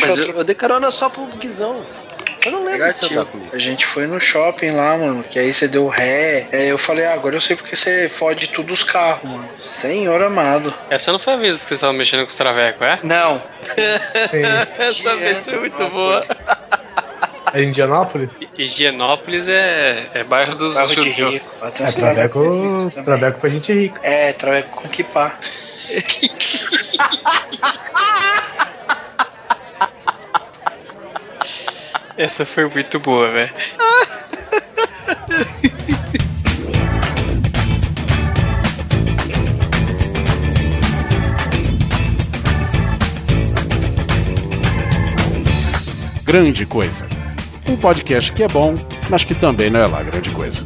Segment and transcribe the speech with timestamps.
[0.00, 1.84] deixa mas eu- eu, dei carona só pro Guizão.
[2.44, 3.50] Eu não lembro de você andar comigo.
[3.52, 6.46] A gente foi no shopping lá, mano, que aí você deu ré.
[6.52, 9.48] Aí eu falei, ah, agora eu sei porque você fode tudo os carros, mano.
[9.80, 10.72] Senhor amado.
[10.88, 13.00] Essa não foi a vez que vocês estavam mexendo com os travecos, é?
[13.02, 13.42] Não.
[14.78, 16.24] Essa vez foi muito boa.
[17.52, 18.30] É Indianápolis?
[18.56, 21.32] Higienópolis é, é bairro dos Bairro de judeus.
[21.34, 21.46] rico.
[21.60, 24.00] Lá tem É, uns traveco, traveco pra gente rica.
[24.04, 25.34] É, traveco com kipá.
[32.18, 33.52] Essa foi muito boa, velho.
[46.24, 47.06] Grande Coisa.
[47.68, 48.74] Um podcast que é bom,
[49.10, 50.64] mas que também não é lá grande coisa.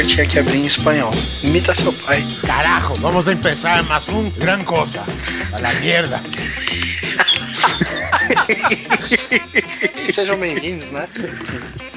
[0.00, 1.12] Oliver tinha que abrir em espanhol.
[1.42, 2.26] Imita seu pai.
[2.46, 5.04] Carajo, vamos empezar más un gran cosa.
[5.52, 6.22] A la mierda.
[10.12, 11.06] Sejam bem-vindos, né?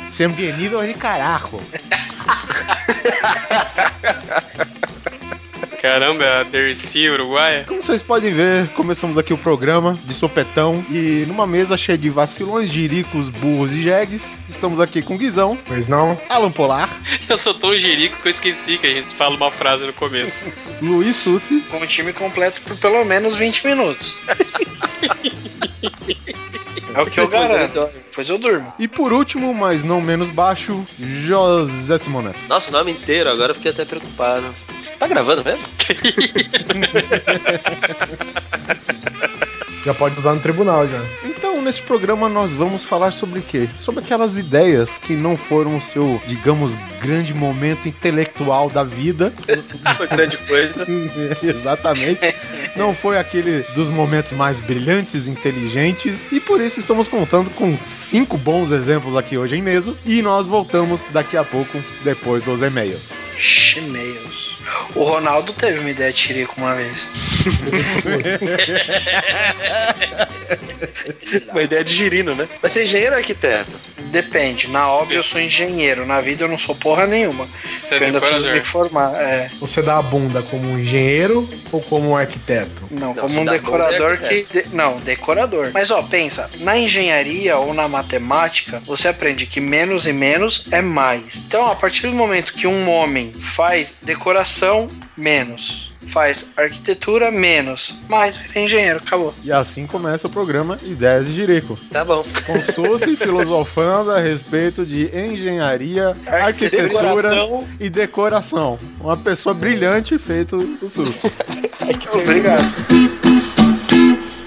[0.10, 1.62] Sean bienvenidos de carajo.
[5.84, 7.66] Caramba, é a Dercy Uruguaia.
[7.68, 12.10] Como vocês podem ver, começamos aqui o programa de sopetão e numa mesa cheia de
[12.10, 14.26] vacilões, jiricos, burros e jegues.
[14.48, 16.18] Estamos aqui com Guizão, Pois não?
[16.30, 16.90] Alan Polar,
[17.28, 20.40] Eu sou tão jerico que eu esqueci que a gente fala uma frase no começo.
[20.82, 24.18] Luiz Sussi Com o time completo por pelo menos 20 minutos.
[26.96, 27.90] é o que eu garanto.
[28.10, 28.74] Depois eu durmo.
[28.80, 32.40] e por último, mas não menos baixo, José Simoneto.
[32.48, 34.46] Nossa, o nome inteiro, agora eu fiquei até preocupado.
[35.04, 35.68] Tá gravando mesmo?
[39.84, 41.02] Já pode usar no tribunal já.
[41.26, 43.68] Então, nesse programa nós vamos falar sobre o quê?
[43.78, 49.34] Sobre aquelas ideias que não foram o seu, digamos, grande momento intelectual da vida.
[49.98, 50.88] Foi grande coisa.
[51.44, 52.34] Exatamente.
[52.78, 56.32] Não foi aquele dos momentos mais brilhantes, inteligentes.
[56.32, 59.94] E por isso estamos contando com cinco bons exemplos aqui hoje em mesa.
[60.06, 63.10] E nós voltamos daqui a pouco, depois dos e-mails.
[63.38, 64.53] Chimeus.
[64.96, 66.98] O Ronaldo teve uma ideia de tirico uma vez.
[71.52, 72.48] Uma ideia de girino, né?
[72.62, 73.72] Mas você é engenheiro ou arquiteto?
[74.12, 74.68] Depende.
[74.68, 76.06] Na obra eu sou engenheiro.
[76.06, 77.48] Na vida eu não sou porra nenhuma.
[77.80, 79.16] Você é eu ainda preciso me formar.
[79.16, 79.50] É.
[79.60, 82.84] Você dá a bunda como um engenheiro ou como um arquiteto?
[82.92, 84.44] Não, Não, como um decorador que.
[84.44, 85.72] de- Não, decorador.
[85.74, 90.82] Mas ó, pensa, na engenharia ou na matemática, você aprende que menos e menos é
[90.82, 91.38] mais.
[91.38, 94.53] Então, a partir do momento que um homem faz decoração,
[95.18, 95.92] menos.
[96.08, 97.96] Faz arquitetura, menos.
[98.10, 99.34] Mais, vira engenheiro, acabou.
[99.44, 101.78] E assim começa o programa Ideias de Jerico.
[101.92, 102.24] Tá bom.
[102.46, 107.68] Com Sussi filosofando a respeito de engenharia, arquitetura Decoração.
[107.80, 108.80] e decoração.
[109.00, 111.32] Uma pessoa brilhante feito o Sussi.
[112.14, 112.64] Obrigado.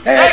[0.05, 0.29] Olá,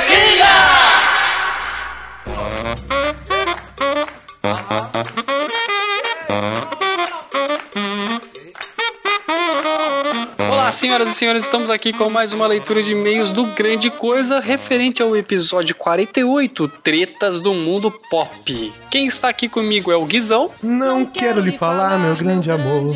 [10.84, 15.02] senhoras e senhores, estamos aqui com mais uma leitura de e-mails do Grande Coisa referente
[15.02, 18.74] ao episódio 48, Tretas do Mundo Pop.
[18.92, 20.52] Quem está aqui comigo é o Guizão.
[20.62, 22.94] Não, quero lhe falar, meu grande amor,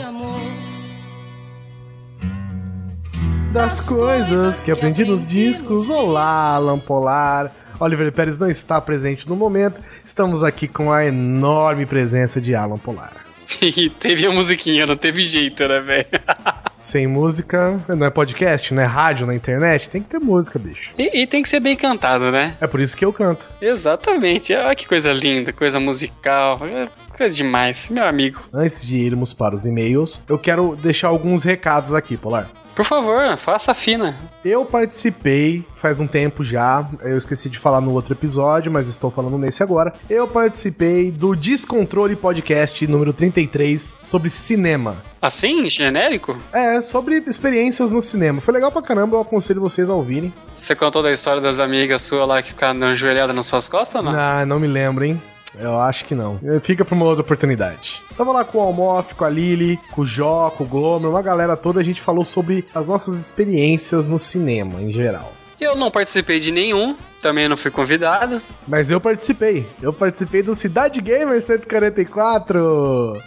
[3.54, 5.90] das coisas que aprendi nos discos.
[5.90, 7.54] Olá, Alan Polar.
[7.80, 9.80] Oliver Pérez não está presente no momento.
[10.04, 13.27] Estamos aqui com a enorme presença de Alan Polar.
[13.62, 16.06] E teve a musiquinha, não teve jeito, né, velho?
[16.76, 20.92] Sem música, não é podcast, não é rádio na internet, tem que ter música, bicho.
[20.98, 22.56] E, e tem que ser bem cantado, né?
[22.62, 23.50] É por isso que eu canto.
[23.62, 24.54] Exatamente.
[24.54, 26.60] Olha que coisa linda, coisa musical.
[26.66, 26.88] é
[27.18, 28.42] Coisa demais, meu amigo.
[28.54, 32.48] Antes de irmos para os e-mails, eu quero deixar alguns recados aqui, Polar.
[32.78, 34.16] Por favor, faça a fina.
[34.46, 39.10] Eu participei faz um tempo já, eu esqueci de falar no outro episódio, mas estou
[39.10, 39.94] falando nesse agora.
[40.08, 44.98] Eu participei do Descontrole Podcast número 33 sobre cinema.
[45.20, 46.38] Assim, genérico?
[46.54, 48.42] É, sobre experiências no cinema.
[48.42, 50.32] Foi legal pra caramba, eu aconselho vocês a ouvirem.
[50.54, 53.96] Você contou da história das amigas suas lá que ficaram dando joelhada nas suas costas
[53.96, 54.20] ou não?
[54.20, 55.20] Ah, não me lembro, hein?
[55.60, 56.40] Eu acho que não.
[56.62, 58.02] Fica pra uma outra oportunidade.
[58.16, 61.22] Tava lá com o Almof, com a Lily, com o Jó, com o Glomer, uma
[61.22, 61.80] galera toda.
[61.80, 65.34] A gente falou sobre as nossas experiências no cinema em geral.
[65.60, 68.40] Eu não participei de nenhum, Também não fui convidado.
[68.68, 69.66] Mas eu participei.
[69.82, 73.20] Eu participei do Cidade Gamer 144.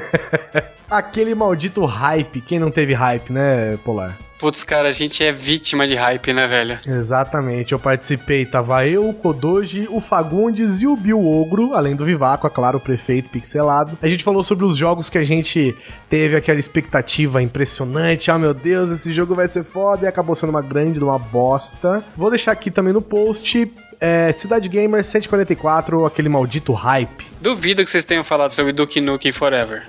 [0.90, 2.40] Aquele maldito hype.
[2.40, 4.18] Quem não teve hype, né, Polar?
[4.44, 6.78] Putz, cara, a gente é vítima de hype, né, velho?
[6.86, 8.44] Exatamente, eu participei.
[8.44, 12.76] Tava eu, o Kodoji, o Fagundes e o Bill Ogro, além do Vivaco, é claro,
[12.76, 13.96] o prefeito pixelado.
[14.02, 15.74] A gente falou sobre os jogos que a gente
[16.10, 18.30] teve aquela expectativa impressionante.
[18.30, 22.04] Ah, meu Deus, esse jogo vai ser foda e acabou sendo uma grande, uma bosta.
[22.14, 23.64] Vou deixar aqui também no post
[24.00, 27.26] é, Cidade Gamer 144, aquele maldito hype.
[27.40, 29.84] Duvido que vocês tenham falado sobre Duke Nukem Forever.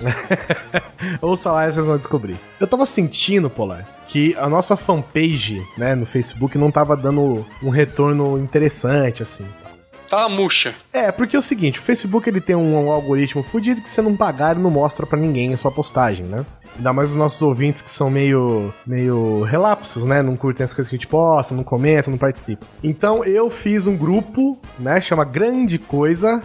[1.22, 2.38] Ouça lá e vocês vão descobrir.
[2.60, 7.70] Eu tava sentindo, Polar, que a nossa fanpage, né, no Facebook não tava dando um
[7.70, 9.46] retorno interessante, assim.
[10.10, 10.76] Tava murcha.
[10.94, 14.02] É, porque é o seguinte, o Facebook ele tem um, um algoritmo fudido que você
[14.02, 16.46] não pagar, ele não mostra pra ninguém a sua postagem, né?
[16.78, 20.22] Ainda mais os nossos ouvintes que são meio, meio relapsos, né?
[20.22, 22.66] Não curtem as coisas que a gente posta, não comentam, não participam.
[22.84, 25.00] Então eu fiz um grupo, né?
[25.00, 26.42] Chama Grande Coisa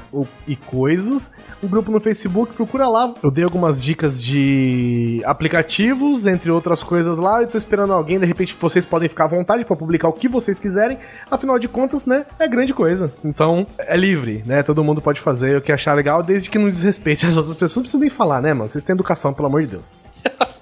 [0.47, 1.31] e Coisos.
[1.62, 3.15] Um grupo no Facebook, procura lá.
[3.23, 7.43] Eu dei algumas dicas de aplicativos, entre outras coisas lá.
[7.43, 10.29] Eu tô esperando alguém, de repente vocês podem ficar à vontade para publicar o que
[10.29, 10.99] vocês quiserem.
[11.31, 12.25] Afinal de contas, né?
[12.38, 13.12] É grande coisa.
[13.25, 14.62] Então é livre, né?
[14.62, 17.77] Todo mundo pode fazer o que achar legal, desde que não desrespeite as outras pessoas.
[17.77, 18.69] Não precisa nem falar, né, mano?
[18.69, 19.99] Vocês têm educação, pelo amor de Deus.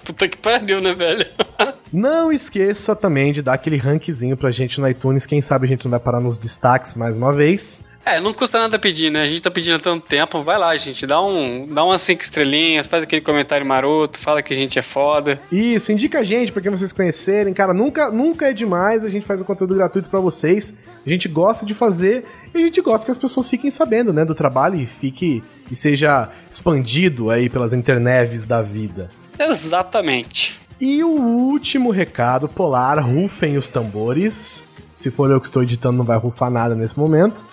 [0.09, 1.23] Puta que pariu, né, velho?
[1.93, 5.27] Não esqueça também de dar aquele rankzinho pra gente no iTunes.
[5.27, 7.83] Quem sabe a gente não vai parar nos destaques mais uma vez.
[8.03, 9.21] É, não custa nada pedir, né?
[9.21, 10.41] A gente tá pedindo há tanto tempo.
[10.41, 11.05] Vai lá, gente.
[11.05, 14.81] Dá, um, dá umas cinco estrelinhas, faz aquele comentário maroto, fala que a gente é
[14.81, 15.39] foda.
[15.51, 17.53] Isso, indica a gente pra quem vocês conhecerem.
[17.53, 19.05] Cara, nunca, nunca é demais.
[19.05, 20.73] A gente faz um conteúdo gratuito pra vocês.
[21.05, 24.25] A gente gosta de fazer e a gente gosta que as pessoas fiquem sabendo, né,
[24.25, 29.11] do trabalho e fique e seja expandido aí pelas internets da vida.
[29.49, 30.59] Exatamente.
[30.79, 34.63] E o último recado polar, rufem os tambores.
[34.95, 37.43] Se for eu que estou editando, não vai rufar nada nesse momento.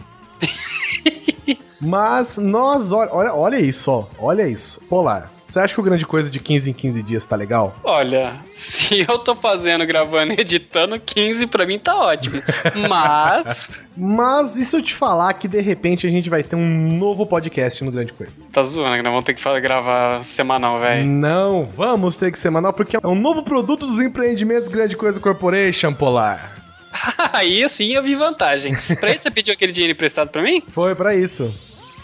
[1.81, 4.05] Mas nós, olha, olha, isso, ó.
[4.19, 4.81] Olha isso.
[4.89, 5.31] Polar.
[5.47, 7.77] Você acha que o grande coisa de 15 em 15 dias tá legal?
[7.85, 12.43] Olha, se eu tô fazendo, gravando e editando, 15 pra mim tá ótimo.
[12.89, 13.73] Mas.
[13.97, 17.25] Mas e se eu te falar que de repente a gente vai ter um novo
[17.25, 18.45] podcast no Grande Coisa?
[18.53, 21.07] Tá zoando, que nós vamos ter que gravar semanal, velho.
[21.07, 25.95] Não, vamos ter que semanal, porque é um novo produto dos empreendimentos Grande Coisa Corporation,
[25.95, 26.57] Polar.
[27.33, 28.75] Aí sim eu vi vantagem.
[29.01, 30.63] Pra isso você pediu aquele dinheiro emprestado pra mim?
[30.71, 31.53] Foi pra isso.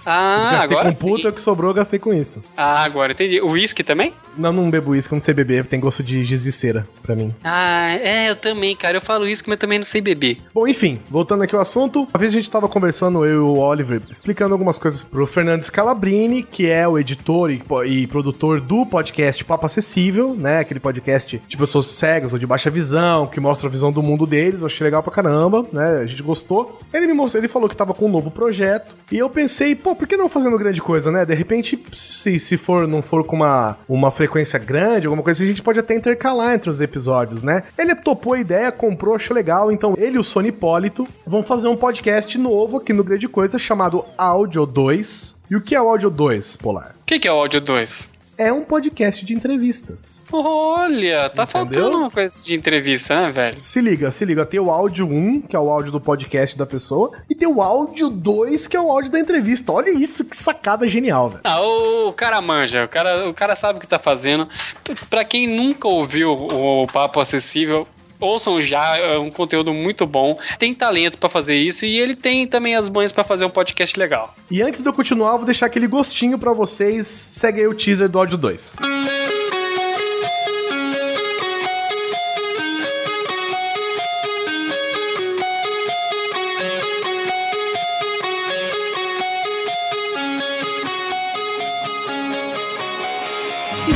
[0.04, 2.43] Ah, gastei agora com puta, o que sobrou eu gastei com isso.
[2.56, 3.40] Ah, agora entendi.
[3.40, 4.12] O uísque também?
[4.37, 7.14] Não, não bebo uísque, eu não sei beber, tem gosto de giz de cera pra
[7.14, 7.34] mim.
[7.44, 8.96] Ah, é, eu também, cara.
[8.96, 10.38] Eu falo uísque, mas também não sei beber.
[10.54, 13.58] Bom, enfim, voltando aqui ao assunto, uma vez a gente tava conversando, eu e o
[13.58, 18.87] Oliver, explicando algumas coisas pro Fernando Scalabrini, que é o editor e, e produtor do
[18.87, 20.60] podcast Papo Acessível, né?
[20.60, 24.26] Aquele podcast de pessoas cegas ou de baixa visão, que mostra a visão do mundo
[24.26, 24.62] deles.
[24.62, 26.00] Eu achei legal pra caramba, né?
[26.02, 26.81] A gente gostou.
[26.93, 28.94] Ele me mostrou, ele falou que tava com um novo projeto.
[29.10, 31.24] E eu pensei, pô, por que não fazendo grande coisa, né?
[31.24, 35.46] De repente, se, se for, não for com uma, uma frequência grande, alguma coisa assim,
[35.46, 37.62] a gente pode até intercalar entre os episódios, né?
[37.78, 39.70] Ele topou a ideia, comprou, achou legal.
[39.70, 43.58] Então, ele e o Sony Hipólito vão fazer um podcast novo aqui no Grande Coisa
[43.58, 45.36] chamado Áudio 2.
[45.50, 46.94] E o que é o Áudio 2, Polar?
[47.02, 48.12] O que, que é o áudio 2?
[48.42, 50.20] É um podcast de entrevistas.
[50.32, 51.46] Olha, tá Entendeu?
[51.46, 53.60] faltando uma coisa de entrevista, né, velho?
[53.60, 54.44] Se liga, se liga.
[54.44, 57.62] Tem o áudio 1, que é o áudio do podcast da pessoa, e tem o
[57.62, 59.70] áudio 2, que é o áudio da entrevista.
[59.70, 61.40] Olha isso, que sacada genial, velho.
[61.44, 64.48] Ah, o, cara manja, o cara, o cara sabe o que tá fazendo.
[65.08, 67.86] Pra quem nunca ouviu o, Papo Acessível,
[68.22, 70.38] ouçam já, é um conteúdo muito bom.
[70.58, 73.98] Tem talento pra fazer isso e ele tem também as manhas pra fazer um podcast
[73.98, 74.34] legal.
[74.50, 77.06] E antes de eu continuar, vou deixar aquele gostinho pra vocês.
[77.06, 78.76] Segue aí o teaser do áudio 2.
[78.78, 79.01] Quem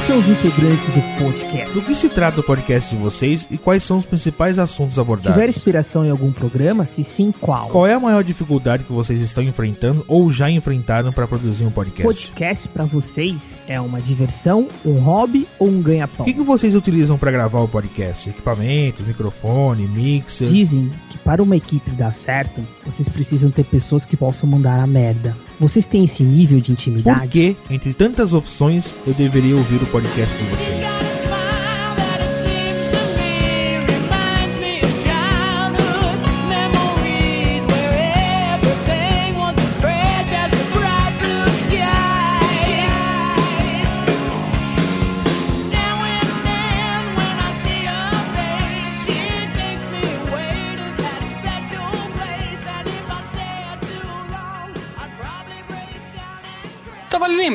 [0.06, 1.74] são os integrantes do podcast?
[1.74, 5.32] Do que se trata o podcast de vocês e quais são os principais assuntos abordados?
[5.32, 6.86] Tiver inspiração em algum programa?
[6.86, 7.68] Se sim, qual?
[7.68, 11.72] Qual é a maior dificuldade que vocês estão enfrentando ou já enfrentaram para produzir um
[11.72, 12.02] podcast?
[12.04, 16.24] Podcast pra vocês é uma diversão, um hobby ou um O ganha-pão?
[16.24, 18.30] que, que vocês utilizam para gravar o podcast?
[18.30, 20.46] Equipamentos, microfone, mixer?
[20.46, 20.92] Dizem
[21.26, 25.36] para uma equipe dar certo, vocês precisam ter pessoas que possam mandar a merda.
[25.58, 27.28] Vocês têm esse nível de Por intimidade?
[27.28, 31.05] que, entre tantas opções, eu deveria ouvir o podcast de vocês?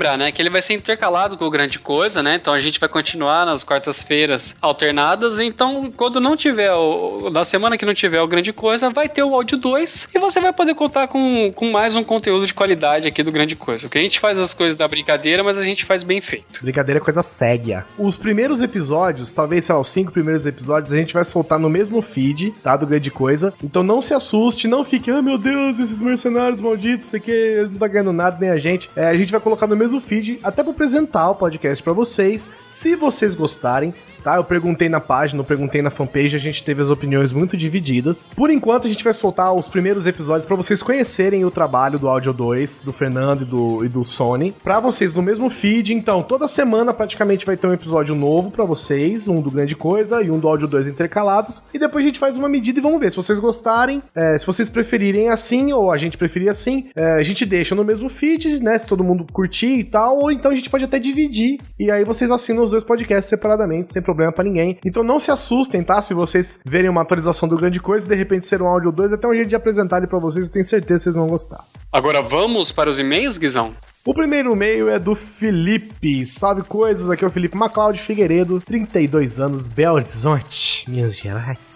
[0.02, 2.36] Lembrar, né, que ele vai ser intercalado com o Grande Coisa, né?
[2.42, 5.40] Então a gente vai continuar nas quartas-feiras alternadas.
[5.40, 9.24] Então, quando não tiver, o, na semana que não tiver o Grande Coisa, vai ter
[9.24, 13.08] o áudio 2 e você vai poder contar com, com mais um conteúdo de qualidade
[13.08, 13.84] aqui do Grande Coisa.
[13.84, 16.62] Porque a gente faz as coisas da brincadeira, mas a gente faz bem feito.
[16.62, 17.86] Brincadeira é coisa séria.
[17.98, 21.70] Os primeiros episódios, talvez, sei lá, os cinco primeiros episódios, a gente vai soltar no
[21.70, 22.76] mesmo feed, tá?
[22.76, 23.54] Do Grande Coisa.
[23.64, 27.78] Então não se assuste, não fique, ah, meu Deus, esses mercenários malditos, sei que não
[27.78, 28.90] tá ganhando nada, nem a gente.
[28.96, 32.50] É, a gente vai colocar no mesmo feed, até pra apresentar o podcast pra vocês.
[32.70, 34.36] Se vocês gostarem, tá?
[34.38, 38.30] Eu perguntei na página, eu perguntei na fanpage, a gente teve as opiniões muito divididas.
[38.36, 42.08] Por enquanto, a gente vai soltar os primeiros episódios para vocês conhecerem o trabalho do
[42.08, 45.94] Audio 2, do Fernando e do, e do Sony, para vocês no mesmo feed.
[45.94, 50.22] Então, toda semana praticamente vai ter um episódio novo para vocês, um do Grande Coisa
[50.22, 51.64] e um do Audio 2 intercalados.
[51.74, 54.46] E depois a gente faz uma medida e vamos ver se vocês gostarem, é, se
[54.46, 58.62] vocês preferirem assim ou a gente preferir assim, é, a gente deixa no mesmo feed,
[58.64, 58.78] né?
[58.78, 62.04] Se todo mundo curtir e tal, ou então a gente pode até dividir e aí
[62.04, 64.78] vocês assinam os dois podcasts separadamente, sem problema para ninguém.
[64.86, 66.02] Então não se assustem, tá?
[66.02, 69.14] Se vocês verem uma atualização do Grande Coisa e de repente ser um áudio 2,
[69.14, 71.66] até um jeito de apresentar ele pra vocês, eu tenho certeza que vocês vão gostar.
[71.92, 73.74] Agora vamos para os e-mails, Guizão?
[74.04, 76.26] O primeiro e-mail é do Felipe.
[76.26, 81.71] Salve coisas, aqui é o Felipe Macleod Figueiredo, 32 anos, Belo Horizonte, Minas Gerais.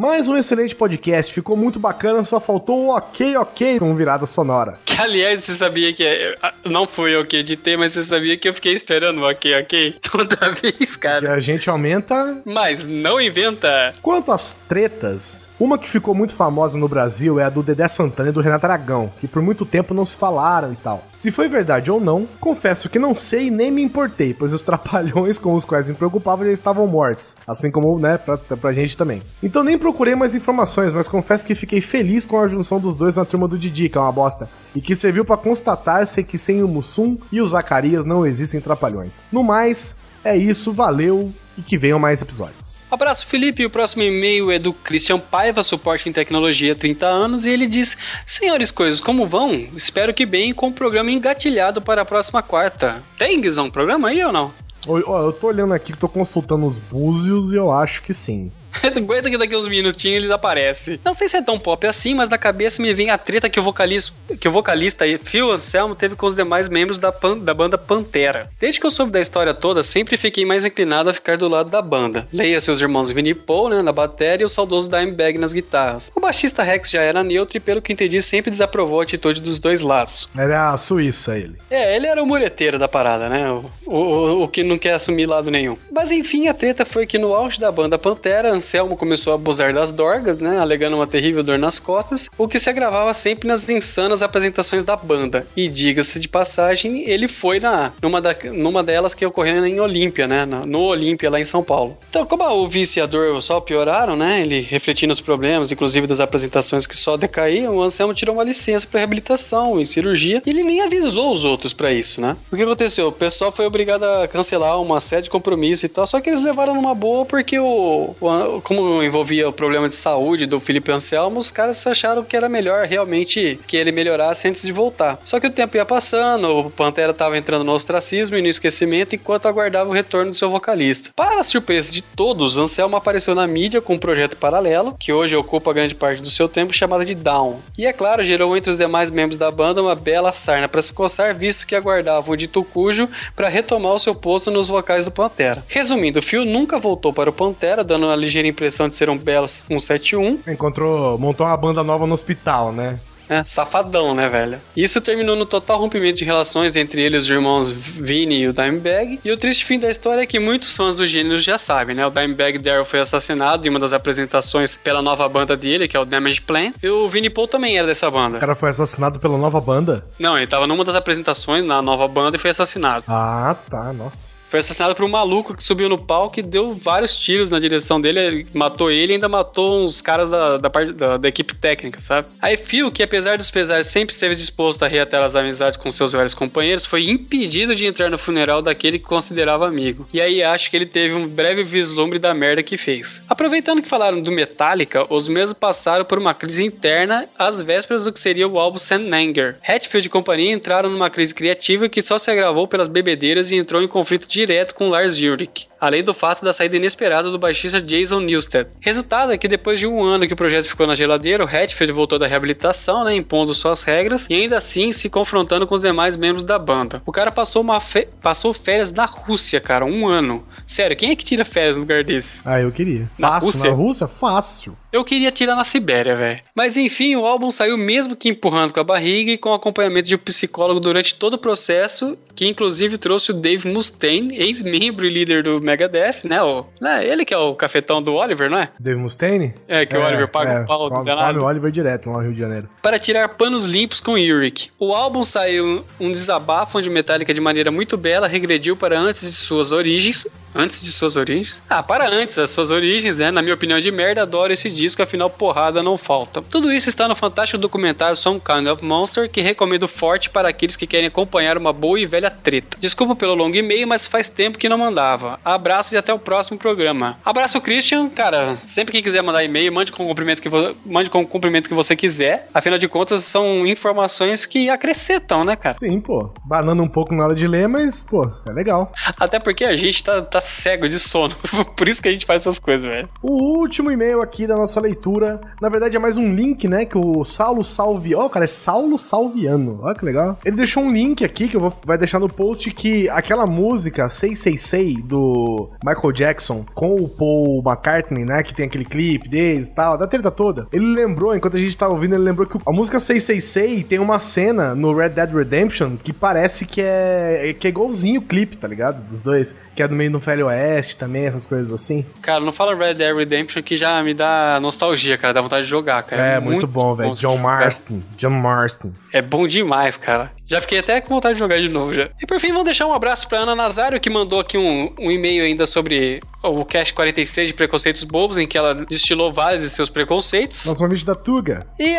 [0.00, 4.74] Mais um excelente podcast, ficou muito bacana, só faltou o ok, ok com virada sonora.
[4.84, 6.04] Que aliás, você sabia que.
[6.04, 9.58] é- Não foi eu que editei, mas você sabia que eu fiquei esperando o ok,
[9.60, 11.32] ok toda vez, E cara.
[11.34, 12.40] a gente aumenta.
[12.44, 13.92] Mas não inventa.
[14.00, 18.28] Quanto às tretas, uma que ficou muito famosa no Brasil é a do Dedé Santana
[18.28, 21.02] e do Renato Aragão, que por muito tempo não se falaram e tal.
[21.16, 24.62] Se foi verdade ou não, confesso que não sei e nem me importei, pois os
[24.62, 28.96] trapalhões com os quais me preocupava já estavam mortos, assim como, né, pra, pra gente
[28.96, 29.20] também.
[29.42, 33.16] Então nem procurei mais informações, mas confesso que fiquei feliz com a junção dos dois
[33.16, 36.62] na turma do Didi, que é uma bosta, e que serviu pra constatar-se que sem
[36.62, 39.22] o Mussum e o Zacarias não existem trapalhões.
[39.32, 42.84] No mais, é isso, valeu e que venham mais episódios.
[42.90, 43.64] Abraço, Felipe.
[43.64, 47.96] O próximo e-mail é do Christian Paiva, suporte em tecnologia 30 anos, e ele diz:
[48.26, 49.54] Senhores coisas, como vão?
[49.74, 53.02] Espero que bem, com o programa engatilhado para a próxima quarta.
[53.16, 54.52] Tem, Guizão, programa aí ou não?
[54.86, 58.52] Ó, eu tô olhando aqui, tô consultando os búzios e eu acho que sim.
[58.82, 60.98] Aguenta que daqui uns minutinhos eles aparecem.
[61.04, 63.58] Não sei se é tão pop assim, mas na cabeça me vem a treta que
[63.58, 67.54] o vocalista, que o vocalista Phil Anselmo teve com os demais membros da, pan- da
[67.54, 68.50] banda Pantera.
[68.60, 71.70] Desde que eu soube da história toda, sempre fiquei mais inclinado a ficar do lado
[71.70, 72.26] da banda.
[72.32, 76.10] Leia seus irmãos Vinnie Paul, né, na bateria e o saudoso Dimebag nas guitarras.
[76.14, 79.58] O baixista Rex já era neutro e, pelo que entendi, sempre desaprovou a atitude dos
[79.58, 80.28] dois lados.
[80.36, 81.54] Era a Suíça ele.
[81.70, 83.50] É, ele era o mureteiro da parada, né?
[83.52, 85.76] O, o, o que não quer assumir lado nenhum.
[85.92, 89.72] Mas enfim, a treta foi que no auge da banda Pantera, Anselmo começou a abusar
[89.72, 90.58] das dorgas, né?
[90.58, 94.96] Alegando uma terrível dor nas costas, o que se agravava sempre nas insanas apresentações da
[94.96, 95.46] banda.
[95.56, 100.26] E diga-se de passagem, ele foi na, numa, da, numa delas que ocorreu em Olímpia,
[100.26, 100.44] né?
[100.44, 101.96] No Olímpia, lá em São Paulo.
[102.10, 104.40] Então, como o vício e a dor só pioraram, né?
[104.42, 108.86] Ele refletindo os problemas, inclusive das apresentações que só decaíam, o Anselmo tirou uma licença
[108.86, 112.36] para reabilitação e cirurgia e ele nem avisou os outros para isso, né?
[112.52, 113.08] O que aconteceu?
[113.08, 116.40] O pessoal foi obrigado a cancelar uma série de compromissos e tal, só que eles
[116.40, 118.26] levaram numa boa porque o, o-
[118.62, 122.86] como envolvia o problema de saúde do Felipe Anselmo, os caras acharam que era melhor
[122.86, 125.18] realmente que ele melhorasse antes de voltar.
[125.24, 129.14] Só que o tempo ia passando, o Pantera tava entrando no ostracismo e no esquecimento
[129.14, 131.10] enquanto aguardava o retorno do seu vocalista.
[131.14, 135.36] Para a surpresa de todos, Anselmo apareceu na mídia com um projeto paralelo, que hoje
[135.36, 137.60] ocupa grande parte do seu tempo, chamado de Down.
[137.76, 140.92] E é claro, gerou entre os demais membros da banda uma bela sarna para se
[140.92, 145.10] coçar, visto que aguardava o dito cujo para retomar o seu posto nos vocais do
[145.10, 145.64] Pantera.
[145.68, 149.16] Resumindo, o Phil nunca voltou para o Pantera, dando uma ligeira impressão de ser um
[149.18, 152.98] belo 171, Encontrou, montou uma banda nova no hospital, né?
[153.30, 154.58] é, safadão, né, velho?
[154.74, 158.54] Isso terminou no total rompimento de relações entre ele e os irmãos Vinny e o
[158.54, 159.20] Dimebag.
[159.22, 162.06] E o triste fim da história é que muitos fãs do gênero já sabem, né?
[162.06, 166.00] O Dimebag Daryl foi assassinado em uma das apresentações pela nova banda dele, que é
[166.00, 166.72] o Damage Plan.
[166.82, 168.38] E o Vinny Paul também era dessa O banda.
[168.38, 170.06] cara foi assassinado pela nova banda.
[170.18, 173.04] Não, ele tava numa das apresentações na nova banda e foi assassinado.
[173.06, 174.37] Ah, tá, nossa.
[174.48, 178.00] Foi assassinado por um maluco que subiu no palco e deu vários tiros na direção
[178.00, 178.18] dele.
[178.18, 182.00] Ele matou ele e ainda matou uns caras da, da, parte- da- da equipe técnica,
[182.00, 182.28] sabe?
[182.40, 186.12] Aí Phil, que apesar dos pesares sempre esteve disposto a reatar as amizades com seus
[186.14, 190.08] velhos companheiros, foi impedido de entrar no funeral daquele que considerava amigo.
[190.14, 193.22] E aí acho que ele teve um breve vislumbre da merda que fez.
[193.28, 198.12] Aproveitando que falaram do Metallica, os mesmos passaram por uma crise interna às vésperas do
[198.12, 199.56] que seria o álbum Sam Anger.
[199.62, 203.82] Hatfield e companhia entraram numa crise criativa que só se agravou pelas bebedeiras e entrou
[203.82, 205.68] em conflito direto com Lars Ulrich.
[205.80, 208.68] Além do fato da saída inesperada do baixista Jason Newsted.
[208.80, 211.92] Resultado é que depois de um ano que o projeto ficou na geladeira, o Hatfield
[211.92, 216.16] voltou da reabilitação, né, impondo suas regras e ainda assim se confrontando com os demais
[216.16, 217.02] membros da banda.
[217.06, 217.82] O cara passou, uma
[218.20, 220.44] passou férias na Rússia, cara, um ano.
[220.66, 222.40] Sério, quem é que tira férias no lugar desse?
[222.44, 223.08] Ah, eu queria.
[223.18, 223.70] Na Fácil, Rússia?
[223.70, 224.08] na Rússia?
[224.08, 224.76] Fácil.
[224.90, 226.40] Eu queria tirar na Sibéria, velho.
[226.54, 230.14] Mas enfim, o álbum saiu mesmo que empurrando com a barriga e com acompanhamento de
[230.14, 235.42] um psicólogo durante todo o processo, que inclusive trouxe o Dave Mustaine, ex-membro e líder
[235.42, 236.42] do Megadeth, né?
[236.42, 237.06] O, né?
[237.06, 238.70] Ele que é o cafetão do Oliver, não é?
[238.80, 239.54] Dave Mustaine?
[239.68, 241.40] É, que o Oliver paga o pau do Paga danado.
[241.40, 242.68] o Oliver direto lá no Rio de Janeiro.
[242.82, 244.70] para tirar panos limpos com Yurik.
[244.78, 249.32] O álbum saiu um desabafo onde Metallica, de maneira muito bela, regrediu para antes de
[249.36, 250.26] suas origens.
[250.60, 251.62] Antes de suas origens?
[251.70, 253.30] Ah, para antes das suas origens, né?
[253.30, 256.42] Na minha opinião de merda, adoro esse disco, afinal porrada não falta.
[256.42, 260.74] Tudo isso está no fantástico documentário Some Kind of Monster, que recomendo forte para aqueles
[260.74, 262.76] que querem acompanhar uma boa e velha treta.
[262.80, 265.38] Desculpa pelo longo e-mail, mas faz tempo que não mandava.
[265.44, 267.16] Abraço e até o próximo programa.
[267.24, 268.08] Abraço, Christian.
[268.08, 271.26] Cara, sempre que quiser mandar e-mail, mande com o cumprimento que, vo- mande com o
[271.26, 272.48] cumprimento que você quiser.
[272.52, 275.76] Afinal de contas, são informações que acrescentam, né, cara?
[275.78, 276.32] Sim, pô.
[276.44, 278.92] Banando um pouco na hora de ler, mas, pô, é legal.
[279.20, 281.34] Até porque a gente tá, tá cego de sono.
[281.76, 283.08] Por isso que a gente faz essas coisas, velho.
[283.22, 286.98] O último e-mail aqui da nossa leitura, na verdade é mais um link, né, que
[286.98, 288.14] o Saulo Salvi...
[288.14, 289.80] Ó, cara, é Saulo Salviano.
[289.82, 290.38] Olha que legal.
[290.44, 294.08] Ele deixou um link aqui que eu vou vai deixar no post que aquela música
[294.08, 299.74] 666 do Michael Jackson com o Paul McCartney, né, que tem aquele clipe deles e
[299.74, 300.66] tal, da treta toda.
[300.72, 304.18] Ele lembrou, enquanto a gente tava ouvindo, ele lembrou que a música 666 tem uma
[304.18, 308.68] cena no Red Dead Redemption que parece que é que é igualzinho o clipe, tá
[308.68, 309.02] ligado?
[309.08, 312.04] Dos dois, que é do meio do Velho Oeste também, essas coisas assim.
[312.20, 315.32] Cara, não fala Red Dead Redemption que já me dá nostalgia, cara.
[315.32, 316.22] Dá vontade de jogar, cara.
[316.22, 317.14] É, muito, bom, velho.
[317.14, 317.38] John.
[317.38, 318.00] Marston.
[318.16, 318.92] John Marston.
[319.12, 320.32] É bom demais, cara.
[320.46, 322.08] Já fiquei até com vontade de jogar de novo já.
[322.20, 325.10] E por fim, vamos deixar um abraço pra Ana Nazário, que mandou aqui um, um
[325.10, 329.70] e-mail ainda sobre o Cast 46 de Preconceitos Bobos, em que ela destilou vários de
[329.70, 330.64] seus preconceitos.
[330.64, 331.66] Nosso ouvinte da Tuga.
[331.78, 331.96] E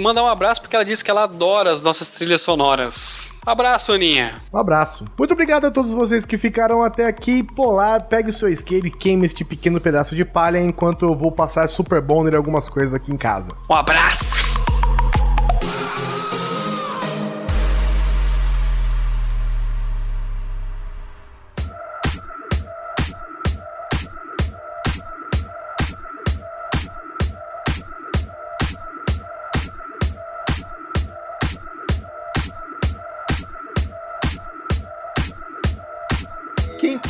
[0.00, 3.33] mandar um abraço porque ela disse que ela adora as nossas trilhas sonoras.
[3.46, 4.42] Abraço, Aninha.
[4.52, 5.04] Um abraço.
[5.18, 7.42] Muito obrigado a todos vocês que ficaram até aqui.
[7.42, 11.30] Polar, pegue o seu isqueiro e queime este pequeno pedaço de palha enquanto eu vou
[11.30, 13.52] passar Super Bonder e algumas coisas aqui em casa.
[13.68, 14.33] Um abraço.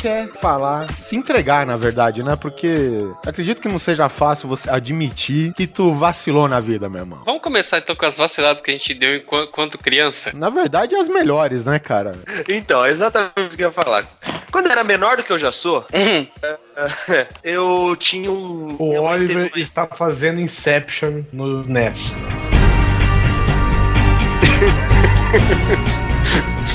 [0.05, 2.35] Quer falar, se entregar, na verdade, né?
[2.35, 2.75] Porque
[3.25, 7.23] acredito que não seja fácil você admitir que tu vacilou na vida, meu irmão.
[7.25, 10.29] Vamos começar então com as vaciladas que a gente deu enquanto, enquanto criança.
[10.35, 12.13] Na verdade, as melhores, né, cara?
[12.47, 14.05] Então, é exatamente isso que eu ia falar.
[14.51, 16.27] Quando eu era menor do que eu já sou, Uhum.
[17.43, 18.75] eu tinha um.
[18.77, 21.97] O Oliver uma- está fazendo Inception no NET.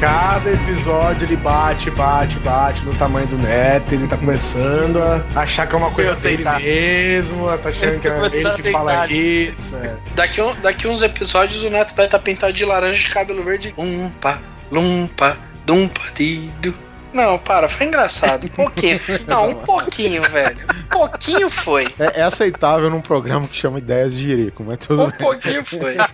[0.00, 3.92] Cada episódio ele bate, bate, bate no tamanho do neto.
[3.92, 6.58] Ele tá começando a achar que é uma coisa dele aceitar.
[6.60, 9.76] mesmo, tá achando que é ele a que fala isso.
[9.76, 9.94] é.
[10.14, 13.74] Daqui, um- daqui uns episódios o Neto vai estar pintado de laranja de cabelo verde.
[13.76, 14.38] Umpa,
[14.70, 15.36] lumpa,
[15.66, 16.74] dumpa, dido.
[17.12, 18.44] Não, para, foi engraçado.
[18.44, 19.00] Um pouquinho.
[19.26, 20.58] Não, um pouquinho, velho.
[20.70, 21.84] Um pouquinho foi.
[21.98, 25.18] É, é aceitável num programa que chama Ideias de Jerico, mas tudo Um bem.
[25.18, 25.96] pouquinho foi.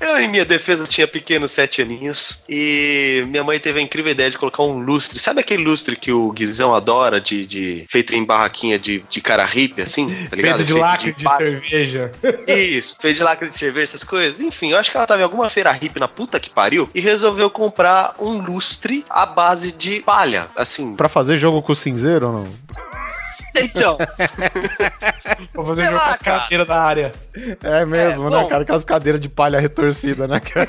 [0.00, 2.42] Eu, em minha defesa, tinha pequenos sete aninhos.
[2.48, 5.18] E minha mãe teve a incrível ideia de colocar um lustre.
[5.18, 9.44] Sabe aquele lustre que o Guizão adora, de, de feito em barraquinha de, de cara
[9.44, 10.26] hippie, assim?
[10.28, 10.56] Tá ligado?
[10.58, 11.60] Feito de lacre de palha.
[11.60, 12.12] cerveja.
[12.46, 14.40] Isso, feito de lacre de cerveja, essas coisas.
[14.40, 17.00] Enfim, eu acho que ela tava em alguma feira hippie na puta que pariu e
[17.00, 20.48] resolveu comprar um lustre à base de palha.
[20.56, 20.94] Assim.
[20.96, 22.48] Pra fazer jogo com o cinzeiro ou não?
[23.62, 23.96] Então,
[25.52, 26.40] Pra fazer Sei jogo lá, com as cara.
[26.42, 27.12] cadeiras da área.
[27.62, 28.48] É mesmo, É, né, bom.
[28.48, 28.62] cara?
[28.62, 30.68] Aquelas cadeiras de palha retorcida, né, cara?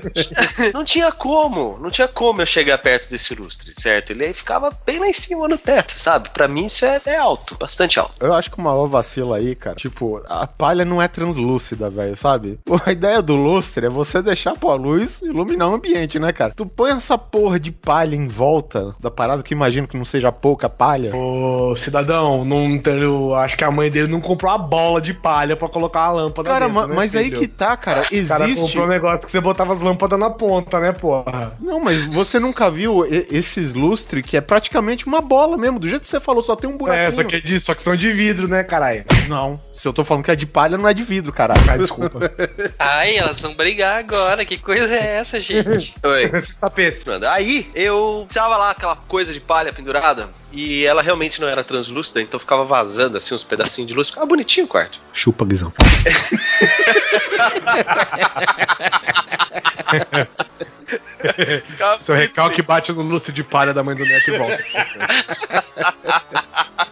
[0.72, 4.10] não tinha como, não tinha como eu chegar perto desse lustre, certo?
[4.10, 6.30] Ele aí ficava bem lá em cima no teto, sabe?
[6.30, 8.14] Pra mim isso é, é alto, bastante alto.
[8.20, 12.16] Eu acho que o maior vacilo aí, cara, tipo, a palha não é translúcida, velho,
[12.16, 12.58] sabe?
[12.64, 16.32] Pô, A ideia do lustre é você deixar pô, a luz iluminar o ambiente, né,
[16.32, 16.52] cara?
[16.56, 20.32] Tu põe essa porra de palha em volta da parada, que imagino que não seja
[20.32, 21.14] pouca palha.
[21.14, 25.56] Ô, cidadão, não, eu acho que a mãe dele não comprou a bola de palha
[25.56, 27.40] pra colocar a lâmpada Cara, dentro, ma- né, mas aí filho?
[27.40, 28.60] que tá, cara, O cara existe...
[28.60, 31.52] comprou um negócio que você botava as lâmpadas na ponta, né, porra?
[31.60, 36.02] Não, mas você nunca viu esses lustres que é praticamente uma bola mesmo, do jeito
[36.02, 37.06] que você falou, só tem um buraquinho.
[37.08, 39.04] É, só que é disso, só que são de vidro, né, caralho?
[39.28, 41.60] Não, se eu tô falando que é de palha, não é de vidro, caralho.
[41.68, 42.18] Ah, desculpa.
[42.78, 44.44] Ai, elas vão brigar agora.
[44.44, 45.94] Que coisa é essa, gente?
[46.02, 46.30] Oi.
[46.32, 47.02] Esses tapetes.
[47.30, 52.20] Aí eu tava lá aquela coisa de palha pendurada E ela realmente não era translúcida,
[52.20, 54.08] então ficava vazando assim uns pedacinhos de luz.
[54.08, 55.00] Ficava bonitinho o quarto.
[55.12, 55.72] Chupa, Guizão.
[61.98, 64.64] Seu recalque bate no lustre de palha da mãe do neto e volta.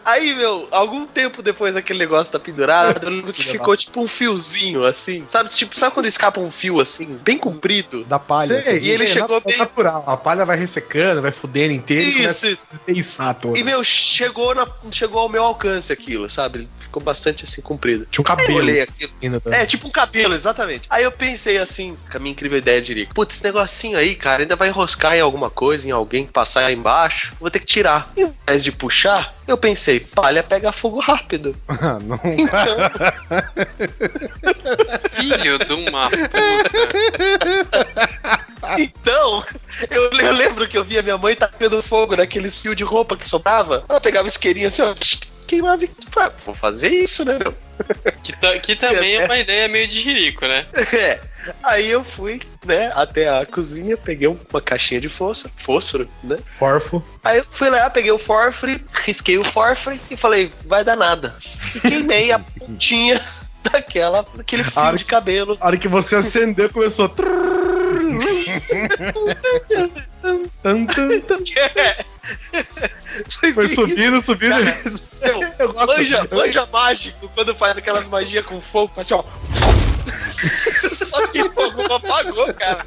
[0.05, 4.09] Aí, meu, algum tempo depois daquele negócio tá pendurado, eu lembro que ficou tipo um
[4.09, 5.25] fiozinho assim.
[5.29, 8.03] Sabe, tipo, sabe quando escapa um fio assim, bem comprido?
[8.05, 8.61] Da palha.
[8.61, 8.87] Sei, assim.
[8.87, 10.03] E ele é chegou nat- bem- natural.
[10.07, 12.67] A palha vai ressecando, vai fudendo inteiro e Isso, isso.
[12.75, 13.57] a pensar todo.
[13.57, 16.69] E, meu, chegou, na, chegou ao meu alcance aquilo, sabe?
[16.81, 18.05] Ficou bastante assim comprido.
[18.11, 18.59] Tinha um Aí eu cabelo.
[18.59, 19.13] olhei aquilo.
[19.23, 20.87] ainda pra- É, tipo um cabelo, exatamente.
[20.91, 24.42] Aí eu pensei assim, com a minha incrível ideia de putz, esse negocinho aí, cara,
[24.42, 28.12] ainda vai enroscar em alguma coisa, em alguém passar aí embaixo, vou ter que tirar.
[28.16, 31.55] Em vez de puxar, eu pensei, palha pega fogo rápido.
[31.83, 32.20] Ah, não.
[32.24, 32.76] Então,
[35.12, 36.31] Filho de uma puta.
[38.79, 39.42] então
[39.90, 43.26] eu, eu lembro que eu via minha mãe tacando fogo naqueles fios de roupa que
[43.26, 43.85] sobrava.
[43.88, 44.94] Ela pegava o isqueirinho assim, ó,
[45.46, 47.55] queimava e falava, vou fazer isso, né, meu?
[48.22, 50.64] Que, que também é uma ideia meio de jirico, né?
[50.92, 51.18] É.
[51.62, 56.37] Aí eu fui, né, até a cozinha, peguei uma caixinha de fósforo, fósforo, né?
[56.59, 57.03] Forfo.
[57.24, 61.35] Aí eu fui lá, peguei o fósforo, risquei o fósforo e falei, vai dar nada.
[61.74, 63.20] E queimei a pontinha
[63.72, 65.57] daquela, daquele fio de cabelo.
[65.61, 67.11] A hora que você acendeu, começou.
[73.55, 74.55] Foi subindo, subindo.
[75.20, 75.96] Meu, Eu gosto.
[75.96, 79.24] manja, manja mágico quando faz aquelas magias com fogo, faz assim, ó.
[80.40, 82.85] Só que não apagou, cara.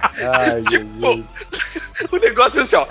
[0.00, 1.24] Ai, Jesus.
[2.10, 2.86] O negócio é assim, ó.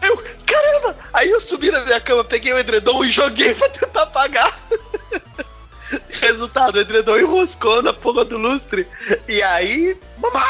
[0.00, 0.96] Aí eu, caramba!
[1.12, 4.58] Aí eu subi na minha cama, peguei o edredom e joguei pra tentar apagar.
[6.20, 8.86] Resultado, o edredom enroscou na porra do lustre.
[9.28, 10.42] E aí, mamãe!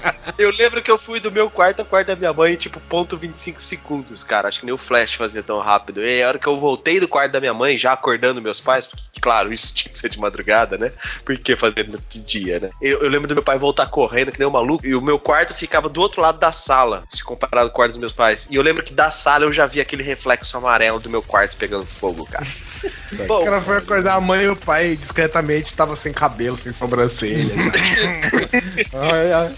[0.40, 3.14] Eu lembro que eu fui do meu quarto ao quarto da minha mãe, tipo, ponto
[3.14, 4.48] 25 segundos, cara.
[4.48, 6.00] Acho que nem o flash fazia tão rápido.
[6.02, 8.58] E aí, a hora que eu voltei do quarto da minha mãe, já acordando meus
[8.58, 10.92] pais, porque, claro, isso tinha que ser de madrugada, né?
[11.26, 12.70] Porque fazendo de dia, né?
[12.80, 15.18] Eu, eu lembro do meu pai voltar correndo, que nem um maluco, e o meu
[15.18, 18.48] quarto ficava do outro lado da sala, se comparado com o quarto dos meus pais.
[18.50, 21.54] E eu lembro que da sala eu já vi aquele reflexo amarelo do meu quarto
[21.54, 22.46] pegando fogo, cara.
[23.12, 26.72] O Bom, cara foi acordar a mãe e o pai discretamente tava sem cabelo, sem
[26.72, 27.52] sobrancelha.
[28.94, 29.54] Ai, ai.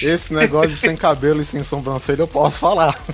[0.00, 2.94] Esse negócio de sem cabelo e sem sobrancelha eu posso falar.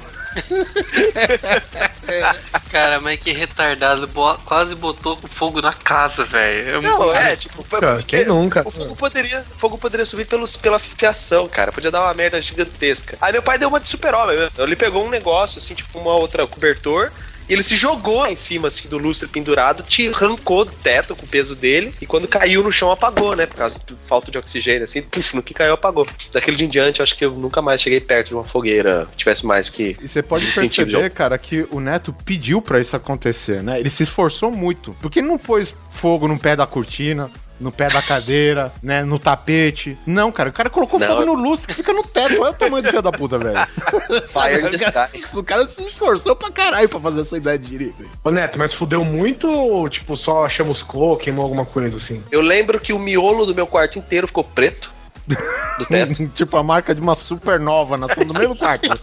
[2.71, 6.81] Cara, mas que retardado, bo- quase botou fogo na casa, velho.
[6.83, 8.63] não, é, tipo, foi Cara, quem nunca?
[8.67, 11.73] O fogo poderia, o fogo poderia subir pelos, pela fiação, cara.
[11.73, 13.17] Podia dar uma merda gigantesca.
[13.21, 14.37] Aí meu pai deu uma de super-homem.
[14.57, 17.11] Ele pegou um negócio, assim, tipo uma outra cobertor.
[17.49, 21.29] Ele se jogou em cima assim, do lustre pendurado, te arrancou do teto com o
[21.29, 23.47] peso dele, e quando caiu no chão apagou, né?
[23.47, 26.07] Por causa de falta de oxigênio, assim, puf, no que caiu apagou.
[26.33, 29.17] Daquele dia em diante, acho que eu nunca mais cheguei perto de uma fogueira que
[29.17, 29.97] tivesse mais que.
[30.01, 33.79] E você pode perceber, cara, que o Neto pediu pra isso acontecer, né?
[33.81, 34.97] Ele se esforçou muito.
[35.01, 39.03] Porque ele não pôs fogo no pé da cortina, no pé da cadeira, né?
[39.03, 39.99] No tapete.
[40.07, 41.07] Não, cara, o cara colocou Não.
[41.07, 42.41] fogo no lustre que fica no teto.
[42.41, 43.59] Olha o tamanho do filho da puta, velho.
[44.29, 45.25] Fire in the o, cara, sky.
[45.39, 48.09] o cara se esforçou pra caralho pra fazer essa ideia de direito.
[48.23, 52.23] Ô Neto, mas fudeu muito ou, tipo, só chamuscou, queimou alguma coisa assim?
[52.31, 54.98] Eu lembro que o miolo do meu quarto inteiro ficou preto.
[55.79, 56.29] Do teto.
[56.35, 58.89] tipo a marca de uma supernova nascendo no mesmo quarto.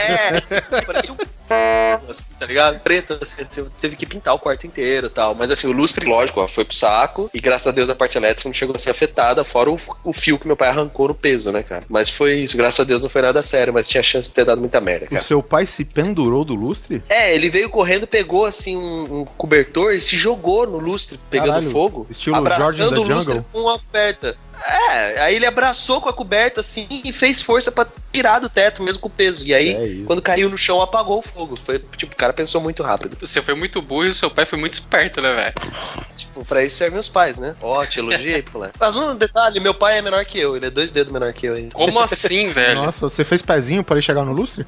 [0.00, 0.40] É,
[0.82, 1.16] parecia um.
[2.10, 2.80] assim, tá ligado?
[2.80, 5.34] Preto, assim, você teve que pintar o quarto inteiro e tal.
[5.34, 7.30] Mas assim, o lustre, lógico, ó, foi pro saco.
[7.32, 10.12] E graças a Deus a parte elétrica não chegou a ser afetada, fora o, o
[10.12, 11.84] fio que meu pai arrancou no peso, né, cara?
[11.88, 14.44] Mas foi isso, graças a Deus não foi nada sério, mas tinha chance de ter
[14.44, 15.22] dado muita merda, O cara.
[15.22, 17.02] seu pai se pendurou do lustre?
[17.08, 21.48] É, ele veio correndo, pegou assim um, um cobertor e se jogou no lustre, pegando
[21.48, 22.06] Caralho, fogo.
[22.10, 24.36] estilo abraçando George o lustre com uma aperta.
[24.66, 28.82] É, aí ele abraçou com a coberta assim e fez força pra tirar do teto,
[28.82, 29.44] mesmo com o peso.
[29.44, 31.58] E aí, É quando caiu no chão, apagou o fogo.
[31.64, 33.16] Foi, tipo, o cara pensou muito rápido.
[33.20, 35.72] Você foi muito burro e o seu pai foi muito esperto, né, velho?
[36.14, 37.54] Tipo, pra isso servem os pais, né?
[37.60, 38.64] Ó, te elogiei, pô.
[38.78, 41.46] Mas um detalhe, meu pai é menor que eu, ele é dois dedos menor que
[41.46, 41.74] eu ainda.
[41.74, 42.82] Como assim, velho?
[42.82, 44.64] Nossa, você fez pezinho pra ele chegar no lustre?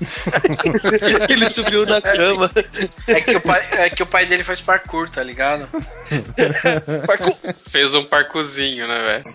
[1.28, 2.50] ele subiu na cama.
[3.06, 5.68] É que, o pai, é que o pai dele faz parkour, tá ligado?
[7.06, 7.36] Parkour.
[7.70, 9.34] Fez um parcozinho, né, velho?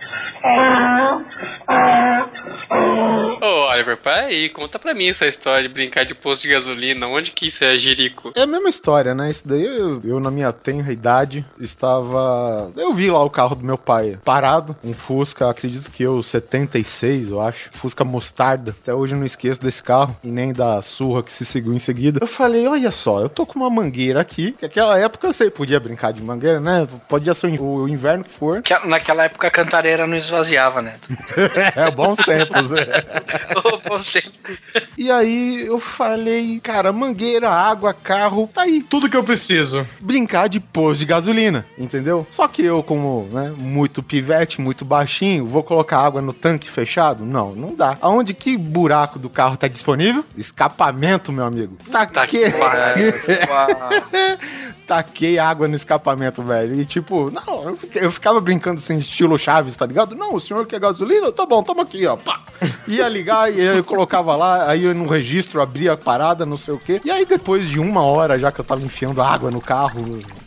[3.43, 7.07] Ô, olha, Oliver, peraí, conta pra mim essa história de brincar de posto de gasolina.
[7.07, 8.31] Onde que isso é jirico?
[8.35, 9.29] É a mesma história, né?
[9.31, 12.71] Isso daí eu, eu, na minha tenra idade, estava.
[12.77, 17.31] Eu vi lá o carro do meu pai parado, um Fusca, acredito que eu, 76,
[17.31, 17.69] eu acho.
[17.73, 18.75] Fusca mostarda.
[18.83, 21.79] Até hoje eu não esqueço desse carro e nem da surra que se seguiu em
[21.79, 22.19] seguida.
[22.21, 25.49] Eu falei, olha só, eu tô com uma mangueira aqui, que naquela época eu sei,
[25.49, 26.87] podia brincar de mangueira, né?
[27.09, 28.61] Podia ser o inverno que for.
[28.61, 30.95] Que- Naquela época a cantareira não esvaziava, né?
[31.75, 32.85] é, bons tempos, né?
[33.63, 34.23] Ô, postei.
[34.97, 38.81] E aí eu falei, cara, mangueira, água, carro, tá aí.
[38.81, 39.87] Tudo que eu preciso.
[39.99, 42.25] Brincar de posto de gasolina, entendeu?
[42.29, 47.25] Só que eu, como, né, muito pivete, muito baixinho, vou colocar água no tanque fechado?
[47.25, 47.97] Não, não dá.
[48.01, 50.23] Aonde que buraco do carro tá disponível?
[50.37, 51.77] Escapamento, meu amigo.
[51.91, 52.51] Taquei,
[54.91, 56.75] taquei água no escapamento, velho.
[56.75, 60.15] E tipo, não, eu, fiquei- eu ficava brincando assim, estilo Chaves, tá ligado?
[60.17, 61.31] Não, o senhor quer gasolina?
[61.31, 62.17] Tá bom, toma aqui, ó.
[62.17, 62.41] Pá.
[62.89, 66.73] Ia ligar e eu colocava lá, aí eu no registro abria a parada, não sei
[66.73, 66.99] o quê.
[67.05, 70.03] E aí depois de uma hora, já que eu tava enfiando água no carro,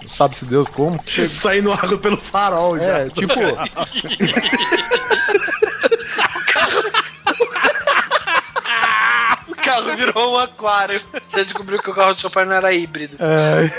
[0.07, 1.01] sabe-se Deus como.
[1.31, 2.99] Saindo água pelo farol já.
[2.99, 3.33] É, tipo,
[9.65, 11.01] carro virou um aquário.
[11.29, 13.17] Você descobriu que o carro do seu pai não era híbrido.
[13.21, 13.71] é...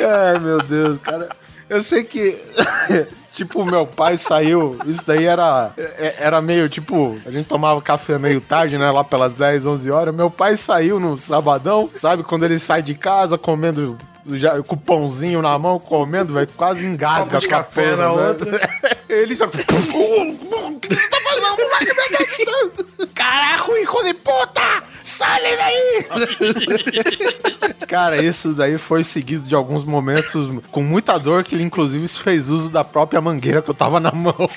[0.00, 1.28] Ai, meu Deus, cara.
[1.68, 2.36] Eu sei que.
[3.38, 4.76] Tipo, meu pai saiu.
[4.84, 5.70] Isso daí era.
[5.76, 7.16] é- Era meio tipo.
[7.24, 8.90] A gente tomava café meio tarde, né?
[8.90, 10.12] Lá pelas 10, 11 horas.
[10.12, 12.24] Meu pai saiu no sabadão, sabe?
[12.24, 13.96] Quando ele sai de casa comendo.
[14.30, 17.82] Já, com o pãozinho na mão, comendo, velho, quase engasga Copo de com a café
[17.92, 18.60] porra, na outra.
[19.08, 19.46] Ele já.
[19.46, 21.94] O que você tá fazendo, moleque?
[21.94, 23.08] Meu Deus do céu?
[23.14, 24.82] Caraca, hijo de puta!
[25.02, 26.06] Sai daí!
[27.88, 32.50] Cara, isso daí foi seguido de alguns momentos com muita dor, que ele inclusive fez
[32.50, 34.34] uso da própria mangueira que eu tava na mão.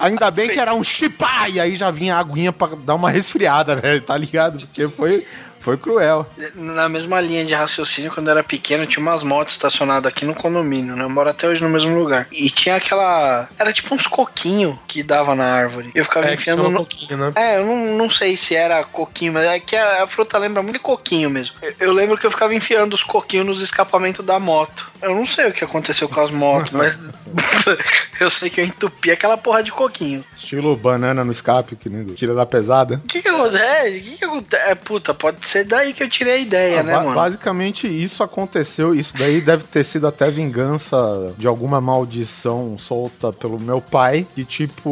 [0.00, 3.10] Ainda bem que era um chipá, e aí já vinha a aguinha pra dar uma
[3.10, 4.58] resfriada, velho, tá ligado?
[4.58, 5.24] Porque foi,
[5.60, 6.26] foi cruel.
[6.54, 10.34] Na mesma linha de raciocínio, quando eu era pequeno, tinha umas motos estacionadas aqui no
[10.34, 11.04] condomínio, né?
[11.04, 12.26] Eu moro até hoje no mesmo lugar.
[12.30, 13.48] E tinha aquela.
[13.58, 15.90] Era tipo uns coquinhos que dava na árvore.
[15.94, 16.76] Eu ficava É, enfiando só no.
[16.78, 17.32] pouquinho, né?
[17.34, 20.62] É, eu não, não sei se era coquinho, mas é que a, a fruta lembra
[20.62, 21.56] muito de coquinho mesmo.
[21.62, 24.88] Eu, eu lembro que eu ficava enfiando os coquinhos nos escapamentos da moto.
[25.00, 26.98] Eu não sei o que aconteceu com as motos, mas
[28.20, 30.24] eu sei que eu entupi aquela porra de coquinho.
[30.36, 32.96] Estilo banana no escape, que nem tira da pesada.
[33.04, 33.98] O que que acontece?
[33.98, 34.62] O que que acontece?
[34.70, 37.14] É, puta, pode ser daí que eu tirei a ideia, Ah, né, ba- mano?
[37.14, 38.94] Basicamente isso aconteceu.
[38.94, 40.96] Isso daí deve ter sido até vingança
[41.36, 44.26] de alguma maldição solta pelo meu pai.
[44.34, 44.90] Que tipo,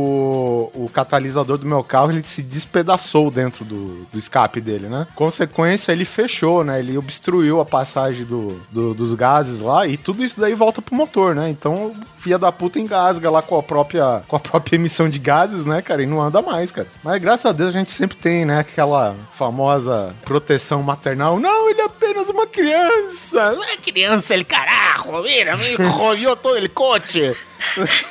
[0.75, 5.07] o catalisador do meu carro ele se despedaçou dentro do, do escape dele, né?
[5.15, 6.79] Consequência, ele fechou, né?
[6.79, 10.95] Ele obstruiu a passagem do, do- dos gases lá e tudo isso daí volta pro
[10.95, 11.49] motor, né?
[11.51, 15.65] Então, filha da puta engasga lá com a própria, com a própria emissão de gases,
[15.65, 16.03] né, cara?
[16.03, 16.87] E não anda mais, cara.
[17.03, 20.46] Mas graças a Deus a gente sempre tem, né, aquela famosa proteção
[20.83, 21.39] maternal.
[21.39, 23.53] Não, ele é apenas uma criança.
[23.53, 27.37] Não é criança, ele carajo, mira, me rolhou todo ele coche.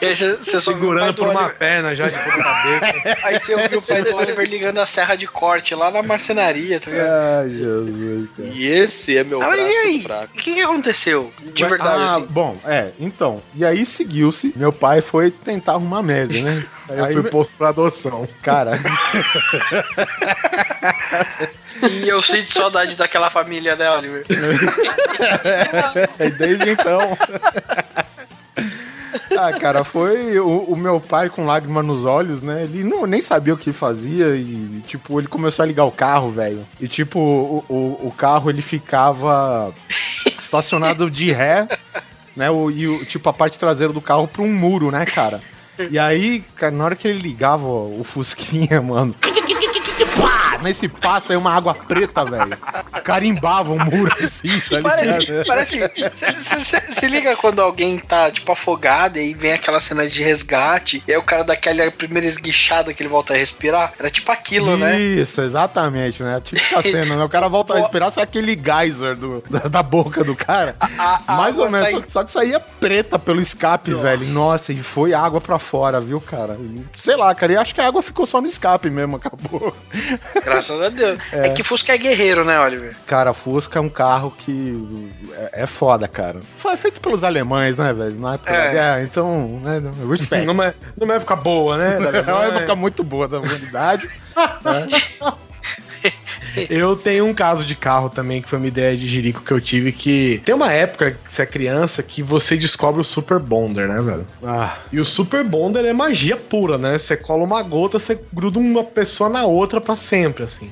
[0.02, 3.18] Aí Segurando do por uma Oliver- perna já de ponta cabeça.
[3.24, 6.80] Aí você ouviu o pai do Oliver ligando a serra de corte lá na marcenaria,
[6.80, 7.12] tá ligado?
[7.12, 8.50] Ai, Jesus, cara.
[8.50, 10.02] E esse é meu Ah, braço e aí?
[10.02, 10.36] fraco.
[10.36, 11.32] O que, que aconteceu?
[11.54, 12.26] De verdade, ah, assim.
[12.28, 13.40] Bom, é, então.
[13.54, 14.52] E aí seguiu-se.
[14.56, 16.66] Meu pai foi tentar arrumar merda, né?
[16.90, 18.28] Aí eu fui me- posto pra adoção.
[18.44, 18.74] Cara,
[21.92, 24.26] E eu sinto saudade daquela família, né, Oliver?
[26.38, 27.18] desde então.
[29.38, 32.64] Ah, cara, foi o, o meu pai com lágrima nos olhos, né?
[32.64, 36.32] Ele não, nem sabia o que fazia e, tipo, ele começou a ligar o carro,
[36.32, 36.66] velho.
[36.80, 39.74] E, tipo, o, o, o carro, ele ficava
[40.40, 41.68] estacionado de ré,
[42.36, 42.50] né?
[42.50, 45.42] O, e, tipo, a parte traseira do carro pra um muro, né, cara?
[45.92, 49.14] E aí, cara, na hora que ele ligava o Fusquinha, mano...
[50.18, 50.58] Pá!
[50.62, 52.58] Nesse passo aí uma água preta, velho.
[53.04, 55.46] Carimbava o muro assim, tá ligado?
[55.46, 55.80] Parece.
[56.94, 61.12] Se liga quando alguém tá, tipo, afogado e aí vem aquela cena de resgate, e
[61.12, 63.94] aí o cara dá aquela primeira esguichada que ele volta a respirar.
[64.00, 65.00] Era tipo aquilo, né?
[65.00, 66.42] Isso, exatamente, né?
[66.44, 67.24] Tipo a cena, né?
[67.24, 70.76] O cara volta a respirar, sai aquele geyser do, da, da boca do cara.
[70.80, 71.90] A- a Mais ou menos.
[71.90, 74.26] sai- Só, só que saía preta pelo escape, velho.
[74.28, 76.58] Nossa, e foi água pra fora, viu, cara?
[76.98, 77.54] Sei lá, cara.
[77.54, 79.76] E acho que a água ficou só no escape mesmo, acabou.
[80.44, 81.20] Graças a Deus.
[81.32, 81.50] É.
[81.50, 82.94] que Fusca é guerreiro, né, Oliver?
[83.08, 85.12] Cara, Fusca é um carro que
[85.54, 86.40] é, é foda, cara.
[86.58, 88.20] Foi feito pelos alemães, né, velho?
[88.20, 88.72] Na época da É.
[88.72, 89.82] guerra, então, né?
[90.10, 90.46] Respect.
[90.46, 91.98] Numa, numa época boa, né?
[92.00, 94.10] da É uma época muito boa da humanidade.
[96.70, 99.62] Eu tenho um caso de carro também, que foi uma ideia de jirico que eu
[99.62, 103.88] tive, que tem uma época, que você é criança, que você descobre o Super Bonder,
[103.88, 104.26] né, velho?
[104.44, 106.98] Ah, E o Super Bonder é magia pura, né?
[106.98, 110.70] Você cola uma gota, você gruda uma pessoa na outra pra sempre, assim.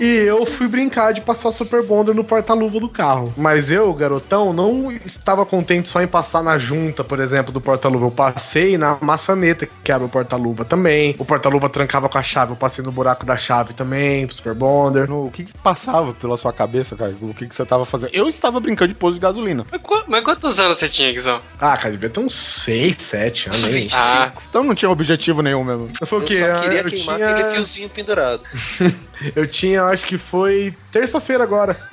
[0.00, 3.32] E eu fui brincar de passar Super Bonder no porta-luva do carro.
[3.36, 8.06] Mas eu, garotão, não estava contente só em passar na junta, por exemplo, do porta-luva.
[8.06, 11.14] Eu passei na maçaneta que abre o porta-luva também.
[11.18, 15.08] O porta-luva trancava com a chave, eu passei no buraco da chave também, Super Bonder.
[15.08, 17.14] no- o que, que passava pela sua cabeça, cara?
[17.20, 18.10] O que, que você tava fazendo?
[18.14, 19.64] Eu estava brincando de posto de gasolina.
[19.70, 21.40] Mas, mas quantos anos você tinha, Guizão?
[21.60, 23.94] Ah, cara, devia ter uns 6, 7 anos.
[23.94, 25.88] Ah, Então não tinha objetivo nenhum mesmo.
[26.00, 26.38] Eu quê?
[26.40, 27.30] só queria eu queimar tinha...
[27.30, 28.41] aquele fiozinho pendurado.
[29.36, 31.76] Eu tinha, acho que foi terça-feira agora.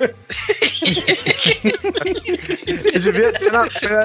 [2.92, 4.04] eu devia ser na, foi na,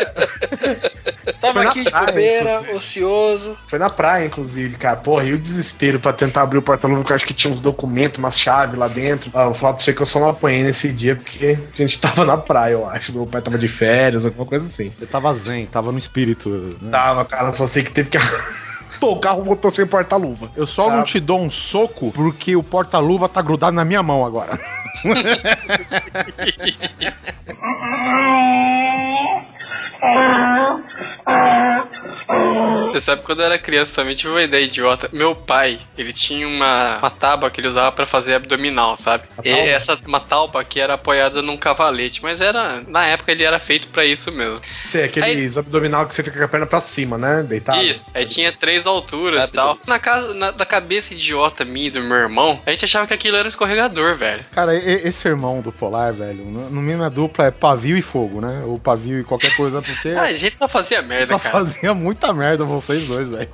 [1.42, 2.78] Tava Foi na aqui de praia, bobeira, inclusive.
[2.78, 3.58] ocioso.
[3.68, 4.98] foi na praia, inclusive, cara.
[4.98, 7.62] Porra, e o desespero pra tentar abrir o porta-luva, porque eu acho que tinha uns
[7.62, 9.32] documentos, umas chaves lá dentro.
[9.34, 11.78] Ah, eu vou falar pra você que eu só não apanhei nesse dia, porque a
[11.78, 13.12] gente tava na praia, eu acho.
[13.12, 14.94] Meu pai tava de férias, alguma coisa assim.
[15.00, 16.50] Você tava zen, tava no espírito.
[16.80, 16.92] né?
[16.92, 18.20] Tava, cara, só sei que teve que.
[19.06, 20.50] Pô, o carro voltou sem porta-luva.
[20.56, 20.98] Eu só Tá.
[20.98, 24.60] não te dou um soco porque o porta-luva tá grudado na minha mão agora.
[32.92, 35.10] Você sabe, quando eu era criança também tive uma ideia idiota.
[35.12, 39.26] Meu pai, ele tinha uma, uma tábua que ele usava pra fazer abdominal, sabe?
[39.44, 43.60] E essa uma tábua que era apoiada num cavalete, mas era na época ele era
[43.60, 44.62] feito pra isso mesmo.
[44.86, 47.44] Sei, aqueles abdominal que você fica com a perna pra cima, né?
[47.44, 47.82] Deitado.
[47.84, 48.10] Isso.
[48.14, 49.78] Aí tinha três alturas e tal.
[49.88, 53.14] Na casa na, da cabeça idiota minha e do meu irmão, a gente achava que
[53.14, 54.44] aquilo era um escorregador, velho.
[54.54, 58.40] Cara, e- esse irmão do Polar, velho, no, mínimo a dupla é pavio e fogo,
[58.40, 58.64] né?
[58.66, 61.58] Ou pavio e qualquer coisa, porque Ah, a gente só fazia merda, só cara.
[61.58, 63.50] fazia muita merda vocês dois, velho.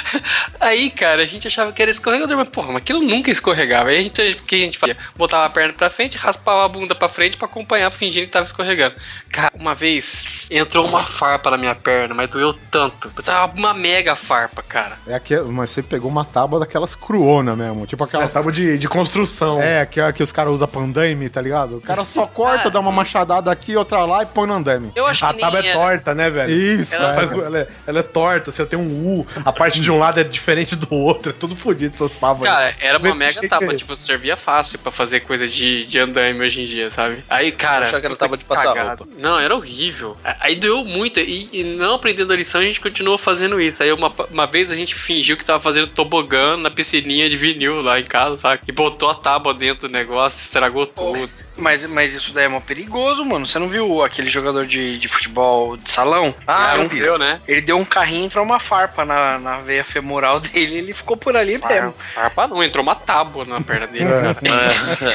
[0.60, 3.90] Aí, cara, a gente achava que era escorregador, mas porra, mas aquilo nunca escorregava.
[3.90, 4.96] Aí a gente, o que a gente fazia?
[5.14, 8.46] Botava a perna pra frente, raspava a bunda pra frente pra acompanhar, fingindo que tava
[8.46, 8.94] escorregando.
[9.30, 13.10] Cara, uma vez entrou uma farpa na minha perna, mas doeu tanto.
[13.22, 14.96] Tava uma mega farpa, cara.
[15.06, 18.78] É aqui, mas você pegou uma tábua daquelas cruona mesmo, tipo Aquelas aquelas tábuas de,
[18.78, 19.60] de construção.
[19.60, 21.76] É, que, que os caras usam pra andame, tá ligado?
[21.76, 22.70] O cara só corta, Ah.
[22.70, 24.92] dá uma machadada aqui, outra lá e põe no andame.
[24.94, 25.78] Eu acho A que tábua é era.
[25.78, 26.50] torta, né, velho?
[26.50, 27.14] Isso, Ela é.
[27.14, 30.20] Faz ela, é, ela é torta, você tem um U, a parte de um lado
[30.20, 32.48] é diferente do outro, é tudo fodido essas tábuas.
[32.48, 36.40] Cara, era uma mega que- tábua, tipo, servia fácil pra fazer coisa de, de andame
[36.40, 37.22] hoje em dia, sabe?
[37.28, 37.84] Aí, cara.
[37.86, 39.04] achava que era tábua de passar cagada.
[39.04, 39.08] roupa.
[39.18, 40.16] Não, era horrível.
[40.40, 41.20] Aí doeu muito.
[41.20, 43.82] E, e não aprendendo a lição, a gente continuou fazendo isso.
[43.82, 47.82] Aí uma, uma vez a gente fingiu que tava fazendo tobogã na piscininha de vinil
[47.82, 48.62] lá em casa, sabe?
[48.66, 51.28] E botou a tábua dentro do negócio, estragou tudo.
[51.56, 53.46] Mas, mas isso daí é mó perigoso, mano.
[53.46, 56.34] Você não viu aquele jogador de, de futebol de salão?
[56.46, 57.40] Ah, Ele não deu- deu, né?
[57.48, 61.36] Ele deu um carrinho pra uma farpa na, na veia femoral dele ele ficou por
[61.36, 61.92] ali mesmo.
[62.14, 64.20] Farpa não, entrou uma tábua na perna dele, É.
[64.34, 64.38] cara.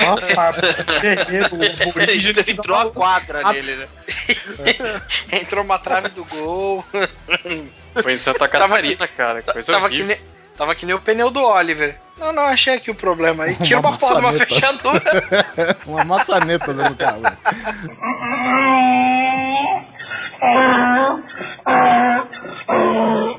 [0.10, 0.62] Ó, a farpa,
[2.44, 3.54] que Entrou a quadra Ah.
[3.54, 3.88] nele, né?
[5.42, 6.84] Entrou uma trave do gol.
[8.02, 9.42] Foi em Santa Catarina, cara.
[9.42, 10.18] Coisa Tava que, horrível.
[10.18, 10.26] nem,
[10.58, 11.98] tava que nem o pneu do Oliver.
[12.22, 13.56] Não, não, achei aqui o problema aí.
[13.56, 15.02] Tira Uma uma de uma fechadura.
[15.88, 17.22] Uma maçaneta dentro do carro.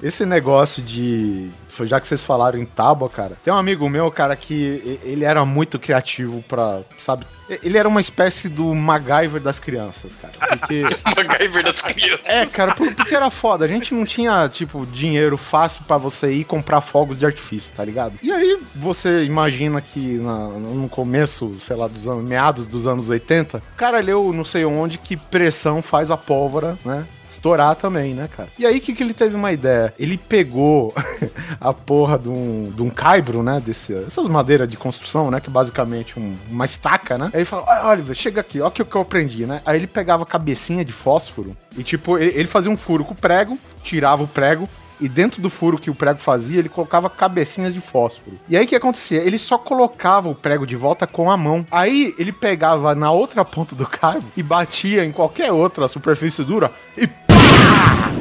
[0.03, 1.49] Esse negócio de.
[1.69, 3.37] foi Já que vocês falaram em tábua, cara.
[3.43, 6.81] Tem um amigo meu, cara, que ele era muito criativo pra.
[6.99, 7.25] Sabe?
[7.63, 10.33] Ele era uma espécie do MacGyver das crianças, cara.
[10.59, 10.83] Porque.
[11.05, 12.25] MacGyver das crianças.
[12.27, 13.65] É, cara, por- porque era foda.
[13.65, 17.85] A gente não tinha, tipo, dinheiro fácil pra você ir comprar fogos de artifício, tá
[17.85, 18.15] ligado?
[18.23, 23.09] E aí você imagina que na- no começo, sei lá, dos anos, meados dos anos
[23.11, 27.07] 80, o cara leu não sei onde que pressão faz a pólvora, né?
[27.31, 28.51] Estourar também, né, cara?
[28.59, 29.95] E aí, o que, que ele teve uma ideia?
[29.99, 30.93] Ele pegou
[31.59, 33.59] a porra de um, de um caibro, né?
[33.65, 35.41] Desse, essas madeiras de construção, né?
[35.41, 37.31] Que é basicamente um- uma estaca, né?
[37.33, 39.63] Aí ele falou: Olha, chega aqui, ó, o que, que eu aprendi, né?
[39.65, 43.15] Aí ele pegava a cabecinha de fósforo e, tipo, ele, ele fazia um furo com
[43.15, 44.69] o prego, tirava o prego.
[45.03, 48.39] E dentro do furo que o prego fazia, ele colocava cabecinhas de fósforo.
[48.49, 49.21] E aí o que acontecia?
[49.21, 51.67] Ele só colocava o prego de volta com a mão.
[51.73, 56.71] Aí ele pegava na outra ponta do cabo e batia em qualquer outra superfície dura
[56.97, 58.13] e pá!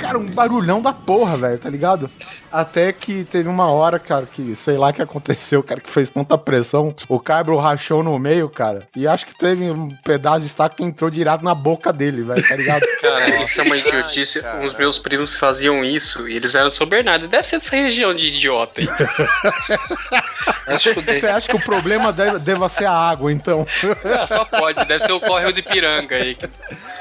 [0.00, 2.08] Cara, um barulhão da porra, velho, tá ligado?
[2.50, 6.08] Até que teve uma hora, cara, que sei lá o que aconteceu, cara, que fez
[6.08, 6.94] tanta pressão.
[7.08, 8.88] O cabro rachou no meio, cara.
[8.96, 12.46] E acho que teve um pedaço de estaca que entrou direto na boca dele, velho,
[12.46, 12.86] tá ligado?
[13.00, 14.42] Cara, isso é uma idiotice.
[14.64, 17.28] Os meus primos faziam isso e eles eram de São Bernardo.
[17.28, 18.88] Deve ser dessa região de idiota aí.
[20.78, 23.66] Você acha que o problema deve, deva ser a água, então?
[24.18, 26.34] Ah, só pode, deve ser o córrego de piranga aí.
[26.34, 26.48] Que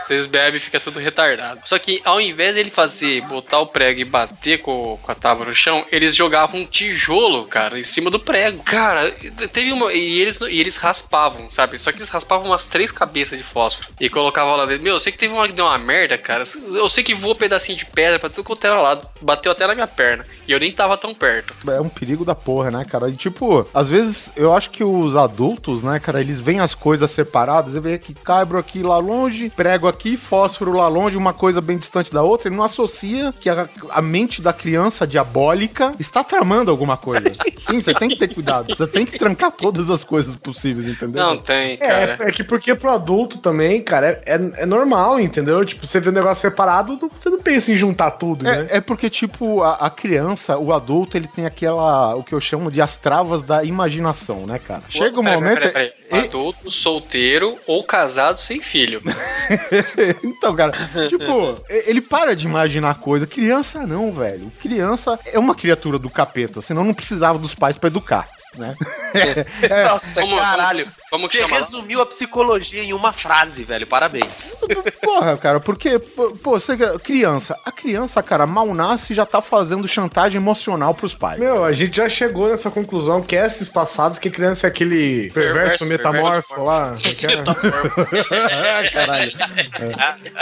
[0.05, 1.59] vocês bebem e fica tudo retardado.
[1.65, 5.36] Só que ao invés dele fazer, botar o prego e bater com, com a tábua
[5.45, 8.63] no chão, eles jogavam um tijolo, cara, em cima do prego.
[8.63, 9.11] Cara,
[9.51, 9.93] teve uma.
[9.93, 11.77] E eles, e eles raspavam, sabe?
[11.79, 14.83] Só que eles raspavam umas três cabeças de fósforo e colocavam lá dentro.
[14.83, 16.45] Meu, eu sei que teve uma que deu uma merda, cara.
[16.73, 19.07] Eu sei que voou um pedacinho de pedra pra tudo quanto era lado.
[19.21, 20.25] Bateu até na minha perna.
[20.47, 21.53] E eu nem tava tão perto.
[21.69, 23.09] É um perigo da porra, né, cara?
[23.09, 27.09] E tipo, às vezes eu acho que os adultos, né, cara, eles veem as coisas
[27.11, 31.61] separadas, você vê que cabro aqui lá longe, prego aqui, fósforo lá longe, uma coisa
[31.61, 36.23] bem distante da outra, ele não associa que a, a mente da criança diabólica está
[36.23, 37.31] tramando alguma coisa.
[37.57, 38.73] Sim, você tem que ter cuidado.
[38.75, 41.21] Você tem que trancar todas as coisas possíveis, entendeu?
[41.21, 42.17] Não tem, É, cara.
[42.21, 45.65] é que porque pro adulto também, cara, é, é, é normal, entendeu?
[45.65, 48.67] Tipo, você vê um negócio separado, você não pensa em juntar tudo, né?
[48.69, 52.39] É, é porque, tipo, a, a criança, o adulto, ele tem aquela, o que eu
[52.39, 54.81] chamo de as travas da imaginação, né, cara?
[54.89, 55.57] Chega um Peraí, momento.
[55.71, 55.71] peraí,
[56.09, 56.23] peraí.
[56.23, 59.01] e- Adulto, solteiro ou casado sem filho.
[60.23, 60.71] então, cara,
[61.07, 63.27] tipo, ele para de imaginar coisa.
[63.27, 64.51] Criança não, velho.
[64.61, 68.75] Criança é uma criatura do capeta, senão não precisava dos pais pra educar, né?
[69.89, 70.87] Nossa, Vamos- caralho.
[71.09, 73.87] Vamos Você resumiu a psicologia em uma frase, velho.
[73.87, 74.53] Parabéns.
[75.01, 79.87] Porra, cara, porque, pô, você, criança, a criança, cara, mal nasce e já tá fazendo
[79.87, 81.39] chantagem emocional pros pais.
[81.39, 85.79] Meu, a gente já chegou nessa conclusão que esses passados, que criança é aquele perverso,
[85.79, 86.63] Perverso, metamorfo perverso.
[86.63, 86.91] lá.
[86.99, 88.89] como é que é?
[88.91, 89.31] Caralho.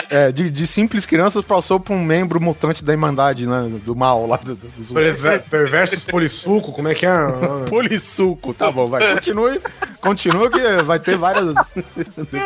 [0.09, 3.69] É, de, de simples crianças passou pra um membro mutante da Irmandade, né?
[3.83, 4.37] Do mal lá.
[4.37, 7.11] Do, do, do- Perver- Perversos polissuco, como é que é?
[7.69, 8.04] Polissuco,
[8.53, 9.13] tá bom, vai.
[9.15, 9.61] Continue,
[10.01, 11.55] continua que vai ter várias.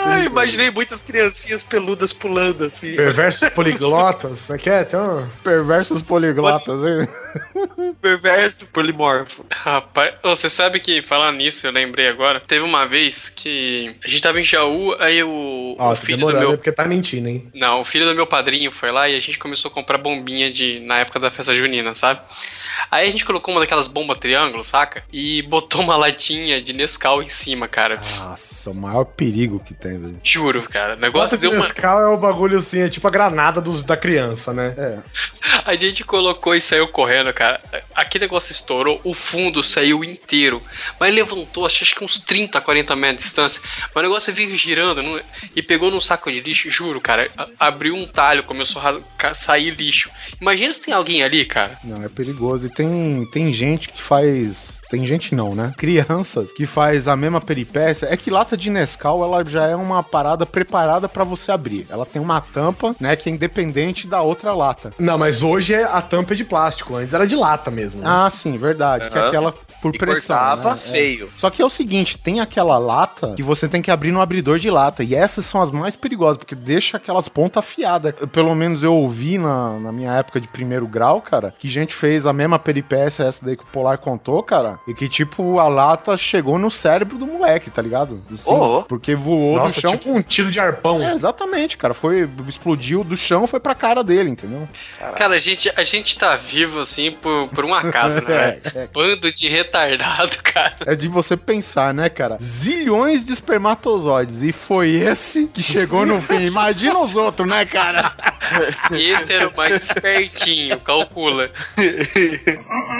[0.05, 2.95] Ah, imaginei muitas criancinhas peludas pulando assim.
[2.95, 4.97] Perversos poliglotas, como é é?
[4.97, 5.30] Uma...
[5.43, 7.07] Perversos poliglotas, hein?
[8.01, 9.45] Perverso polimorfo.
[9.51, 12.39] Rapaz, você sabe que falando nisso, eu lembrei agora.
[12.39, 16.18] Teve uma vez que a gente tava em Jaú, aí o, Ó, o tá filho
[16.18, 16.57] do demorando meu.
[16.57, 17.49] porque tá mentindo, hein?
[17.53, 20.51] Não, o filho do meu padrinho foi lá e a gente começou a comprar bombinha
[20.51, 22.22] de na época da festa junina, sabe?
[22.92, 25.04] Aí a gente colocou uma daquelas bombas triângulo, saca?
[25.12, 28.02] E botou uma latinha de Nescau em cima, cara.
[28.18, 30.20] Nossa, o maior perigo que tem, velho.
[30.24, 30.96] Juro, cara.
[30.96, 31.64] O negócio de deu uma.
[31.64, 34.74] Nescau é o bagulho assim, é tipo a granada dos, da criança, né?
[34.78, 35.00] É.
[35.66, 37.60] A gente colocou e saiu correndo, cara.
[37.96, 40.62] Aquele negócio estourou, o fundo saiu inteiro.
[41.00, 43.62] Mas levantou, acho que uns 30, 40 metros de distância.
[43.94, 45.20] Mas o negócio veio girando não-
[45.56, 47.30] e pegou num saco de lixo, juro, cara.
[47.60, 50.10] abriu um talho, começou a sair lixo.
[50.40, 51.78] Imagina se tem alguém ali, cara.
[51.84, 52.68] Não, é perigoso.
[52.70, 54.82] E tem, tem gente que faz.
[54.89, 55.74] Tem gente não, né?
[55.78, 58.07] Crianças que faz a mesma peripécia.
[58.09, 61.86] É que lata de Nescau, ela já é uma parada preparada pra você abrir.
[61.89, 64.91] Ela tem uma tampa, né, que é independente da outra lata.
[64.97, 68.01] Não, mas hoje é- a tampa é de plástico, antes era de lata mesmo.
[68.01, 68.07] né?
[68.09, 69.09] Ah, sim, verdade.
[69.09, 70.36] Que é aquela por E pressão.
[70.38, 70.82] cortava né?
[70.86, 70.92] É.
[70.92, 71.30] feio.
[71.38, 74.60] Só que é o seguinte, tem aquela lata que você tem que abrir no abridor
[74.60, 75.04] de lata.
[75.04, 78.14] E essas são as mais perigosas, porque deixa aquelas pontas afiadas.
[78.32, 82.26] Pelo menos eu ouvi na, na minha época de primeiro grau, cara, que gente fez
[82.26, 84.80] a mesma peripécia, essa daí que o Polar contou, cara.
[84.88, 88.22] E que, tipo, a lata chegou no cérebro do moleque, tá ligado?
[88.34, 88.84] Assim, Oh.
[88.84, 89.92] Porque voou Nossa, do chão.
[89.98, 91.02] tipo um tiro de arpão.
[91.02, 91.94] É, exatamente, cara.
[91.94, 94.68] Foi, explodiu do chão, foi pra cara dele, entendeu?
[95.16, 98.60] Cara, a gente, a gente tá vivo assim por, por um acaso, né?
[98.64, 98.88] É, é.
[98.88, 100.78] Bando de retardado, cara.
[100.86, 102.38] É de você pensar, né, cara?
[102.41, 104.41] Zilhões de espermatozoides.
[104.41, 106.45] E foi esse que chegou no fim.
[106.45, 108.11] Imagina os outros, né, cara?
[108.91, 111.51] Esse era o mais espertinho, calcula.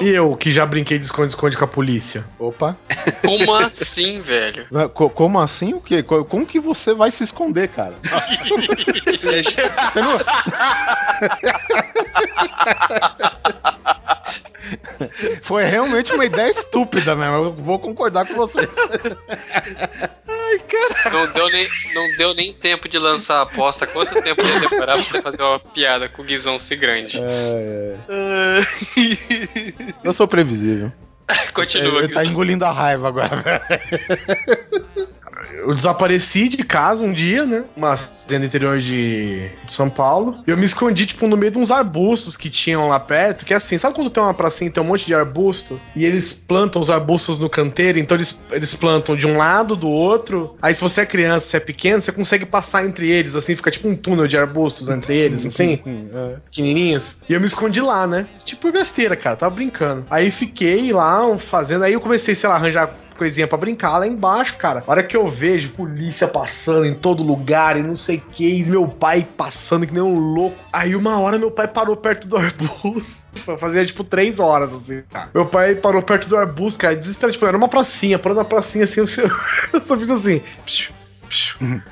[0.00, 2.24] E eu, que já brinquei de esconde-esconde com a polícia.
[2.38, 2.76] Opa.
[3.24, 4.66] Como assim, velho?
[4.94, 5.74] Co- Como assim?
[5.74, 6.02] O quê?
[6.02, 7.94] Co- Como que você vai se esconder, cara?
[9.92, 10.18] Você não...
[15.42, 17.34] Foi realmente uma ideia estúpida mesmo.
[17.36, 18.60] Eu vou concordar com você.
[21.12, 23.86] Não deu, nem, não deu nem tempo de lançar a aposta.
[23.86, 27.20] Quanto tempo ia demorar pra você fazer uma piada com o Guizão ser grande?
[27.22, 27.96] É,
[30.02, 30.92] Eu sou previsível.
[31.54, 33.80] Continua, Ele tá engolindo a raiva agora, velho.
[35.60, 37.64] Eu desapareci de casa um dia, né?
[37.76, 40.42] Uma fazenda interior de, de São Paulo.
[40.46, 43.44] E eu me escondi, tipo, no meio de uns arbustos que tinham lá perto.
[43.44, 45.80] Que é assim, sabe quando tem uma pracinha e tem um monte de arbusto?
[45.94, 49.88] E eles plantam os arbustos no canteiro, então eles, eles plantam de um lado, do
[49.88, 50.56] outro.
[50.60, 53.70] Aí se você é criança, se é pequeno, você consegue passar entre eles, assim, fica
[53.70, 55.80] tipo um túnel de arbustos entre eles, assim
[56.44, 57.18] pequenininhos.
[57.28, 58.26] E eu me escondi lá, né?
[58.44, 59.36] Tipo por besteira, cara.
[59.36, 60.04] Tava brincando.
[60.10, 61.84] Aí fiquei lá fazendo.
[61.84, 64.82] Aí eu comecei, sei lá, a arranjar coisinha pra brincar lá embaixo, cara.
[64.86, 68.48] A hora que eu vejo polícia passando em todo lugar e não sei o que,
[68.48, 70.56] e meu pai passando que nem um louco.
[70.72, 73.28] Aí uma hora meu pai parou perto do arbusto.
[73.60, 75.28] Fazia tipo três horas, assim, cara.
[75.34, 77.34] Meu pai parou perto do arbusto, cara, desesperado.
[77.34, 79.22] Tipo, era uma pracinha, parou na pracinha assim, eu só,
[79.98, 80.40] fiz assim.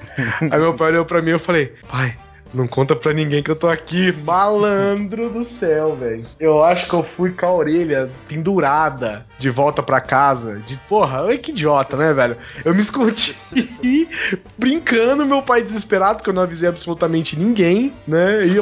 [0.50, 2.16] Aí meu pai olhou pra mim e eu falei, pai,
[2.52, 4.12] Não conta pra ninguém que eu tô aqui.
[4.24, 6.24] Malandro do céu, velho.
[6.40, 10.58] Eu acho que eu fui com a orelha pendurada de volta pra casa.
[10.66, 12.36] De porra, ai que idiota, né, velho?
[12.64, 13.36] Eu me escondi
[14.56, 18.46] brincando, meu pai desesperado, porque eu não avisei absolutamente ninguém, né?
[18.46, 18.58] E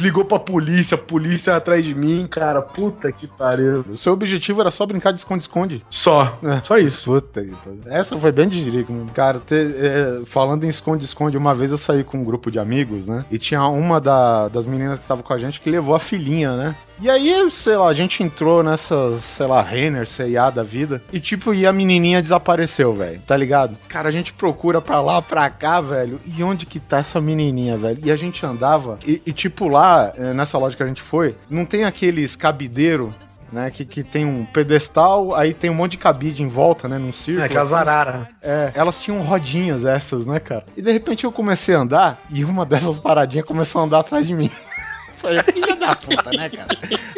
[0.00, 2.62] ligou pra polícia, a polícia atrás de mim, cara.
[2.62, 3.84] Puta que pariu.
[3.88, 5.84] O seu objetivo era só brincar de esconde-esconde.
[5.90, 6.38] Só.
[6.42, 6.60] É.
[6.64, 7.10] Só isso.
[7.10, 7.80] Puta que pariu.
[7.86, 8.92] Essa foi bem de jirico.
[9.14, 13.06] Cara, te- é, falando em esconde-esconde, uma vez eu saí com um grupo de amigos,
[13.10, 13.24] né?
[13.30, 16.56] E tinha uma da- das meninas que estava com a gente que levou a filhinha,
[16.56, 16.74] né?
[17.02, 21.02] E aí, sei lá, a gente entrou nessa, sei lá, Renner, CIA da vida.
[21.10, 23.20] E tipo, e a menininha desapareceu, velho.
[23.26, 23.74] Tá ligado?
[23.88, 26.20] Cara, a gente procura pra lá, pra cá, velho.
[26.26, 27.98] E onde que tá essa menininha, velho?
[28.04, 28.98] E a gente andava.
[29.06, 33.14] E, e, tipo, lá, eh, nessa loja que a gente foi, não tem aqueles cabideiro.
[33.52, 36.98] Né, que, que tem um pedestal, aí tem um monte de cabide em volta, né?
[36.98, 37.44] Num círculo.
[37.44, 37.74] É, que as assim.
[37.74, 38.28] arara.
[38.40, 40.64] É, elas tinham rodinhas essas, né, cara?
[40.76, 44.26] E de repente eu comecei a andar e uma dessas paradinhas começou a andar atrás
[44.26, 44.50] de mim.
[45.16, 46.68] Falei, filha da puta, né, cara?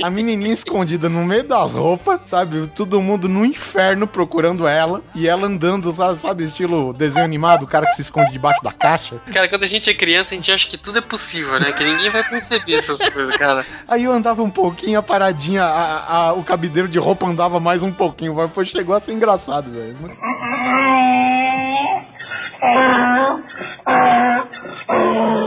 [0.03, 2.67] A menininha escondida no meio das roupas, sabe?
[2.69, 5.03] Todo mundo no inferno procurando ela.
[5.15, 8.73] E ela andando, sabe, sabe, estilo desenho animado, o cara que se esconde debaixo da
[8.73, 9.17] caixa.
[9.33, 11.73] Cara, quando a gente é criança, a gente acha que tudo é possível, né?
[11.73, 13.65] Que ninguém vai perceber essas coisas, cara.
[13.89, 17.83] Aí eu andava um pouquinho, a paradinha, a- a- o cabideiro de roupa andava mais
[17.83, 18.35] um pouquinho.
[18.35, 19.97] Mas foi, chegou a ser engraçado, velho.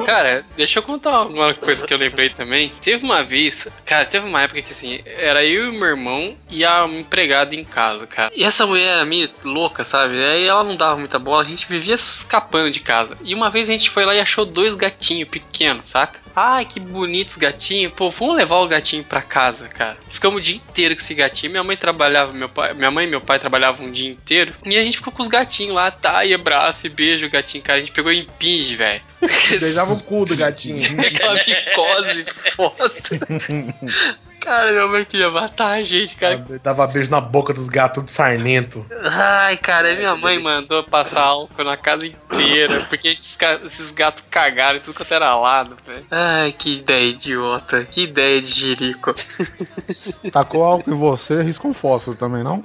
[0.06, 2.72] Cara, deixa eu contar uma coisa que eu lembrei também.
[2.82, 6.64] Teve uma vez, cara, teve uma época que assim, era eu e meu irmão e
[6.64, 8.32] a empregada em casa, cara.
[8.36, 10.14] E essa mulher era meio louca, sabe?
[10.14, 13.18] Aí ela não dava muita bola, a gente vivia escapando de casa.
[13.24, 16.26] E uma vez a gente foi lá e achou dois gatinhos pequenos, saca?
[16.36, 17.94] Ai, que bonitos gatinhos.
[17.94, 19.98] Pô, vamos levar o gatinho pra casa, cara.
[20.10, 21.52] Ficamos o dia inteiro com esse gatinho.
[21.52, 24.54] Minha mãe trabalhava, meu pai, minha mãe e meu pai trabalhavam um dia inteiro.
[24.66, 26.26] E a gente ficou com os gatinhos lá, tá?
[26.26, 27.78] E abraço e beijo o gatinho, cara.
[27.78, 29.02] A gente pegou em pinge, velho.
[29.50, 30.82] Beijava o cu do gatinho.
[31.00, 32.26] Aquela micose
[32.56, 32.92] foda.
[34.46, 36.46] Cara, minha mãe queria matar a gente, cara.
[36.62, 38.86] Dava beijo na boca dos gatos de sarnento.
[39.04, 44.82] Ai, cara, minha mãe mandou passar álcool na casa inteira, porque esses, gatos cagaram em
[44.82, 46.06] tudo quanto era lado, velho.
[46.12, 49.16] Ai, que ideia idiota, que ideia de jirico.
[50.32, 52.64] Tacou álcool em você, riscou um fósforo também, não?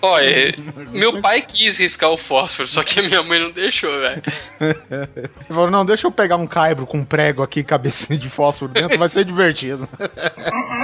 [0.00, 0.54] Olha,
[0.92, 4.22] meu pai quis riscar o fósforo, só que a minha mãe não deixou, velho.
[4.60, 8.72] Ele falou, não, deixa eu pegar um caibro com um prego aqui, cabecinha de fósforo
[8.72, 9.88] dentro, vai ser divertido.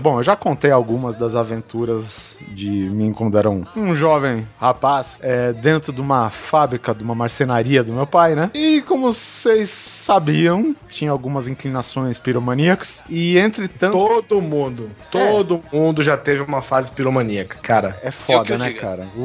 [0.00, 5.18] Bom, eu já contei algumas das aventuras de mim quando era um, um jovem rapaz
[5.22, 8.50] é, dentro de uma fábrica, de uma marcenaria do meu pai, né?
[8.54, 13.02] E como vocês sabiam, tinha algumas inclinações piromaníacas.
[13.08, 13.92] E entre tanto.
[13.96, 17.96] Todo mundo, todo mundo já teve uma fase piromaníaca, cara.
[18.02, 18.80] É foda, né, diga.
[18.80, 19.08] cara?
[19.16, 19.20] O,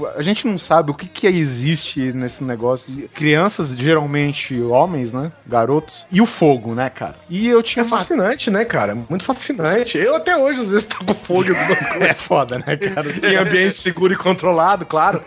[0.00, 2.92] o- a gente não sabe o que, que existe nesse negócio.
[2.92, 5.30] de Crianças, geralmente homens, né?
[5.46, 6.06] Garotos.
[6.10, 7.16] E o fogo, né, cara?
[7.28, 8.94] E eu tinha É fascinante, né, cara?
[9.08, 9.96] Muito fascinante.
[9.98, 12.02] Eu até hoje, às vezes, taco fogo algumas coisas.
[12.02, 13.08] É foda, né, cara?
[13.24, 15.22] Em ambiente seguro e controlado, claro.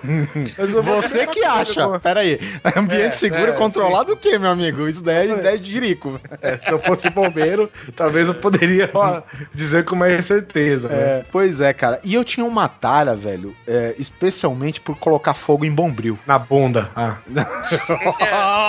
[0.57, 1.88] Eu Você que acha.
[1.88, 2.39] fazer Pera aí.
[2.75, 4.88] Ambiente É, seguro é, e controlado o quê, meu amigo?
[4.88, 6.19] Isso daí é ideia de jirico.
[6.41, 9.21] É, se eu fosse bombeiro, talvez eu poderia ó,
[9.53, 10.88] dizer com mais certeza.
[10.89, 10.95] né?
[10.95, 11.99] É, pois é, cara.
[12.03, 16.17] E eu tinha uma tara, velho, é, especialmente por colocar fogo em bombril.
[16.25, 16.89] Na bunda.
[16.95, 17.17] Ah.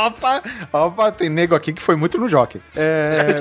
[0.06, 0.42] opa,
[0.72, 2.60] opa, tem nego aqui que foi muito no jockey.
[2.74, 3.40] É...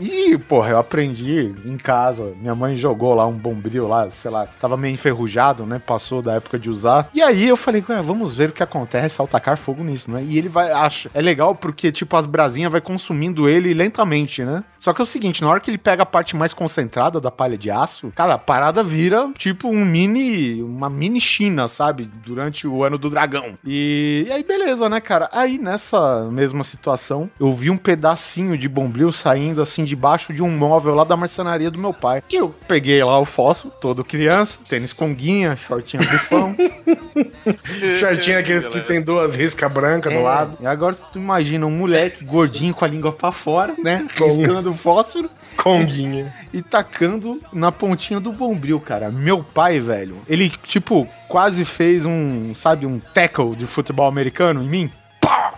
[0.00, 2.32] E, porra, eu aprendi em casa.
[2.40, 5.78] Minha mãe jogou lá um bombril lá, sei lá, tava meio enferrujado, né?
[5.78, 7.08] Passou da época de usar.
[7.14, 10.24] E aí eu falei, vamos ver o que acontece ao tacar fogo nisso, né?
[10.26, 11.10] E ele vai, acha.
[11.14, 14.64] É legal porque, tipo, as brasinhas vai consumindo ele lentamente, né?
[14.84, 17.30] Só que é o seguinte, na hora que ele pega a parte mais concentrada da
[17.30, 20.62] palha de aço, cara, a parada vira tipo um mini.
[20.62, 22.04] Uma mini China, sabe?
[22.22, 23.58] Durante o ano do dragão.
[23.64, 25.30] E, e aí, beleza, né, cara?
[25.32, 30.50] Aí nessa mesma situação, eu vi um pedacinho de bombril saindo assim debaixo de um
[30.50, 32.22] móvel lá da marcenaria do meu pai.
[32.30, 36.56] E eu peguei lá o fósforo, todo criança, tênis conguinha, shortinho bufão.
[38.00, 40.56] Shortinho aqueles que tem duas riscas brancas do lado.
[40.60, 44.06] E agora tu imagina um moleque gordinho com a língua pra fora, né?
[44.16, 46.34] Riscando o fósforo Conguinha.
[46.52, 49.10] e tacando na pontinha do bombril, cara.
[49.10, 54.68] Meu pai, velho, ele, tipo, quase fez um, sabe, um tackle de futebol americano em
[54.68, 54.92] mim.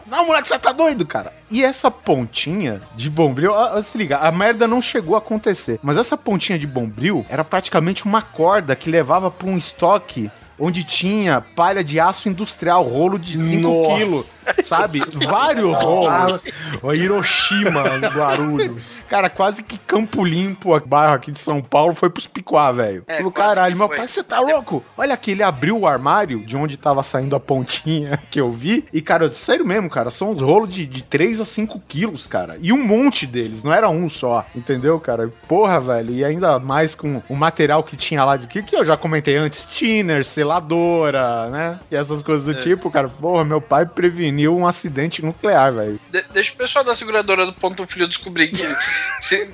[0.07, 1.32] Não, moleque, você tá doido, cara.
[1.50, 3.52] E essa pontinha de bombril,
[3.82, 5.80] se liga, a merda não chegou a acontecer.
[5.82, 10.84] Mas essa pontinha de bombril era praticamente uma corda que levava pra um estoque onde
[10.84, 13.96] tinha palha de aço industrial, rolo de 5 Nossa.
[13.96, 14.26] quilos,
[14.64, 15.02] sabe?
[15.26, 16.44] Vários rolos.
[16.82, 17.82] O Hiroshima,
[18.14, 19.07] Guarulhos.
[19.09, 23.04] Cara, quase que Campo Limpo, a bairro aqui de São Paulo, foi pros picuá, velho.
[23.07, 24.82] É, caralho, meu pai, você tá louco?
[24.96, 28.84] Olha aqui, ele abriu o armário de onde tava saindo a pontinha que eu vi.
[28.92, 32.57] E, cara, sério mesmo, cara, são uns rolos de, de 3 a 5 quilos, cara.
[32.61, 35.30] E um monte deles, não era um só, entendeu, cara?
[35.48, 38.84] Porra, velho, e ainda mais com o material que tinha lá de que, que eu
[38.84, 41.80] já comentei antes, tinner, seladora, né?
[41.90, 43.09] E essas coisas do tipo, cara.
[43.09, 45.99] Porra, meu pai preveniu um acidente nuclear, velho.
[46.11, 48.62] De- deixa o pessoal da seguradora do Ponto Frio descobrir que.
[49.20, 49.49] se-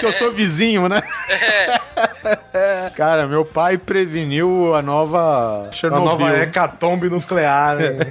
[0.00, 1.02] Que eu sou vizinho, né?
[2.96, 6.06] Cara, meu pai preveniu a nova A Chernobyl.
[6.26, 7.92] nova hecatombe nuclear, né?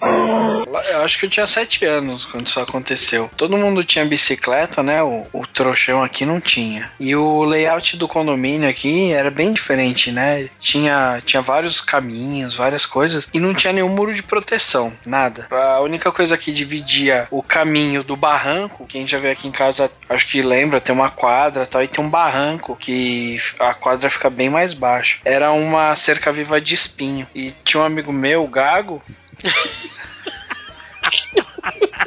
[0.00, 3.30] Eu acho que eu tinha sete anos quando isso aconteceu.
[3.36, 5.02] Todo mundo tinha bicicleta, né?
[5.02, 6.90] O, o trouxão aqui não tinha.
[7.00, 10.48] E o layout do condomínio aqui era bem diferente, né?
[10.60, 13.28] Tinha, tinha vários caminhos, várias coisas.
[13.32, 15.46] E não tinha nenhum muro de proteção, nada.
[15.50, 19.90] A única coisa que dividia o caminho do barranco, quem já veio aqui em casa,
[20.08, 24.30] acho que lembra, tem uma quadra tal, e tem um barranco que a quadra fica
[24.30, 25.20] bem mais baixo.
[25.24, 27.26] Era uma cerca viva de espinho.
[27.34, 29.02] E tinha um amigo meu, o Gago,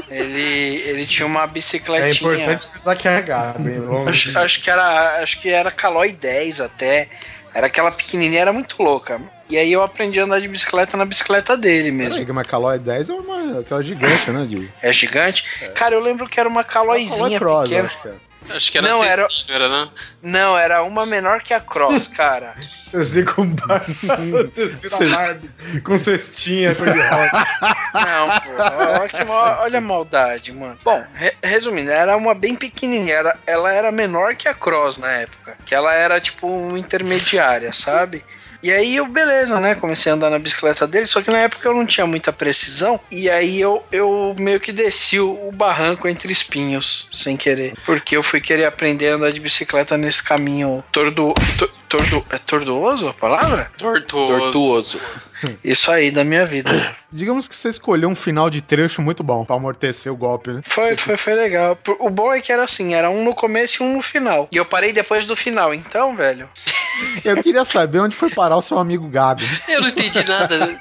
[0.10, 2.36] ele, ele tinha uma É bicicletinha.
[2.36, 3.60] importante precisar carregar.
[3.60, 7.08] Bem, vamos- acho, acho que era, acho que era Caloi 10 até.
[7.54, 9.20] Era aquela pequenininha, era muito louca.
[9.50, 12.14] E aí eu aprendi a andar de bicicleta na bicicleta dele mesmo.
[12.14, 14.46] Peraí, mas Calói 10 é uma, aquela gigante, né?
[14.48, 14.70] De...
[14.82, 15.44] É gigante.
[15.76, 17.86] Cara, eu lembro que era uma Calóizinha Calói Cross, eu pequena.
[17.88, 18.31] acho que é.
[18.50, 19.92] Acho que era Não, era- era, não?
[20.22, 22.56] Não, era uma menor que a Cross, cara.
[22.92, 23.86] Você com bar...
[23.86, 27.48] Com Barbie, com cestinha, cor de rosa.
[27.94, 28.52] Não, pô.
[29.00, 30.78] Olha, que mal- olha a maldade, mano.
[30.84, 33.14] Bom, re- resumindo, era uma bem pequenininha.
[33.14, 35.56] Era, ela era menor que a Cross na época.
[35.66, 38.26] Que ela era, tipo, uma intermediária, sabe?
[38.64, 39.76] E aí eu, beleza, né?
[39.76, 43.00] Comecei a andar na bicicleta dele, só que na época eu não tinha muita precisão.
[43.10, 47.74] E aí eu, eu meio que desci o, o barranco entre espinhos, sem querer.
[47.86, 52.38] Porque eu fui querer aprender a andar de bicicleta nesse caminho tordo, tor- tordo, é
[52.38, 53.72] tortuoso a palavra?
[53.78, 54.40] Tortuoso.
[54.42, 55.02] Tortuoso.
[55.64, 56.96] Isso aí da minha vida.
[57.12, 60.62] Digamos que você escolheu um final de trecho muito bom pra amortecer o golpe, né?
[60.64, 61.76] Foi, foi, foi legal.
[62.00, 64.48] O bom é que era assim, era um no começo e um no final.
[64.52, 66.48] E eu parei depois do final, então, velho.
[67.24, 69.42] Eu queria saber onde foi parar o seu amigo Gago.
[69.68, 70.78] Eu não entendi nada.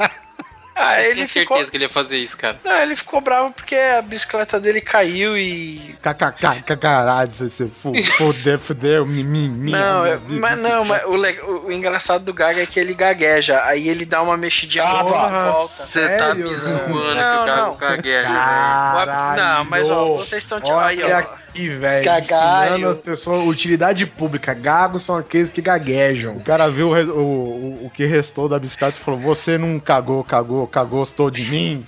[0.82, 1.56] Ah, Eu ele tinha ficou.
[1.58, 2.56] certeza que ele ia fazer isso, cara.
[2.64, 5.94] Não, ele ficou bravo porque a bicicleta dele caiu e.
[6.00, 9.72] KKK, caralho, você se fu- fuder, fuder, mim, mim.
[9.72, 12.94] Não, é- mas não, mas o, le- o- o engraçado do Gaga é que ele
[12.94, 13.62] gagueja.
[13.64, 15.68] Aí ele dá uma mexidinha Ah, boa volta.
[15.68, 17.74] Você tá me zoando que Não, o cara não.
[17.76, 19.36] cagueja, velho.
[19.36, 21.49] Não, mas ó, vocês estão te- aí, ó.
[21.60, 22.10] Aqui, velho.
[22.18, 24.54] Ensinando as pessoas utilidade pública.
[24.54, 26.36] Gagos são aqueles que gaguejam.
[26.36, 29.78] O cara viu o, o, o, o que restou da bicicleta e falou: Você não
[29.78, 31.86] cagou, cagou, cagou, gostou de mim?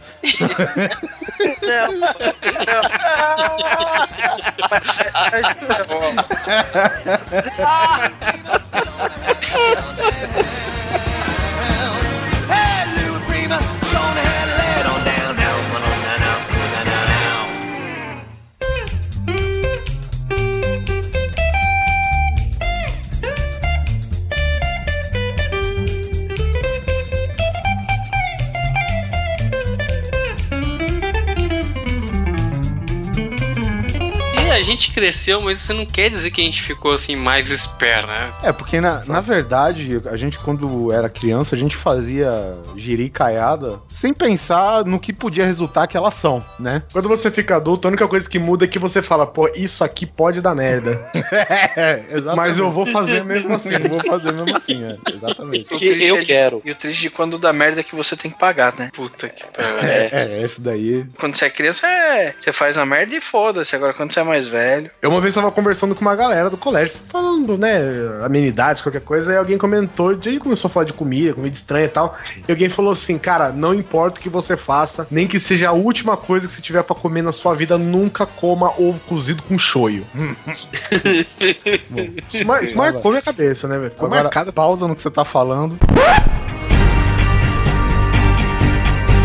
[1.63, 2.13] Não, não.
[34.53, 38.09] A gente cresceu, mas isso não quer dizer que a gente ficou assim mais esperto,
[38.09, 38.33] né?
[38.43, 42.31] É, porque na, na verdade, a gente, quando era criança, a gente fazia
[42.77, 46.83] giricaiada sem pensar no que podia resultar aquela ação, né?
[46.93, 49.83] Quando você fica adulto, a única coisa que muda é que você fala, pô, isso
[49.85, 51.01] aqui pode dar merda.
[51.75, 52.37] É, exatamente.
[52.37, 53.73] Mas eu vou fazer mesmo assim.
[53.73, 55.73] Eu vou fazer mesmo assim, é, exatamente.
[55.73, 56.61] O Que eu é- quero.
[56.65, 58.91] E o triste de quando dá merda é que você tem que pagar, né?
[58.93, 59.79] Puta que pariu.
[59.81, 61.05] É, é, esse daí.
[61.19, 62.35] Quando você é criança, é.
[62.39, 63.75] Você faz a merda e foda-se.
[63.75, 64.91] Agora, quando você é mais velho.
[65.01, 67.81] Eu uma vez tava conversando com uma galera do colégio, falando, né,
[68.25, 71.85] amenidades, qualquer coisa, e alguém comentou, e aí começou a falar de comida, comida estranha
[71.87, 72.17] e tal,
[72.47, 75.73] e alguém falou assim, cara, não importa o que você faça, nem que seja a
[75.73, 79.59] última coisa que você tiver pra comer na sua vida, nunca coma ovo cozido com
[79.59, 80.05] shoyu.
[82.29, 83.91] isso, mar- isso marcou minha cabeça, né, velho?
[83.91, 84.53] Ficou Agora, marcado.
[84.53, 85.79] pausa no que você tá falando.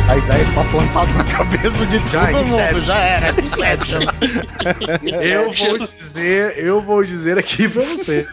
[0.10, 2.47] A ideia está plantada na cabeça de todo Já, mundo.
[2.47, 2.82] Inception.
[2.84, 3.41] Já era.
[3.41, 4.01] Inception.
[5.22, 8.26] Eu vou dizer, eu vou dizer aqui pra você.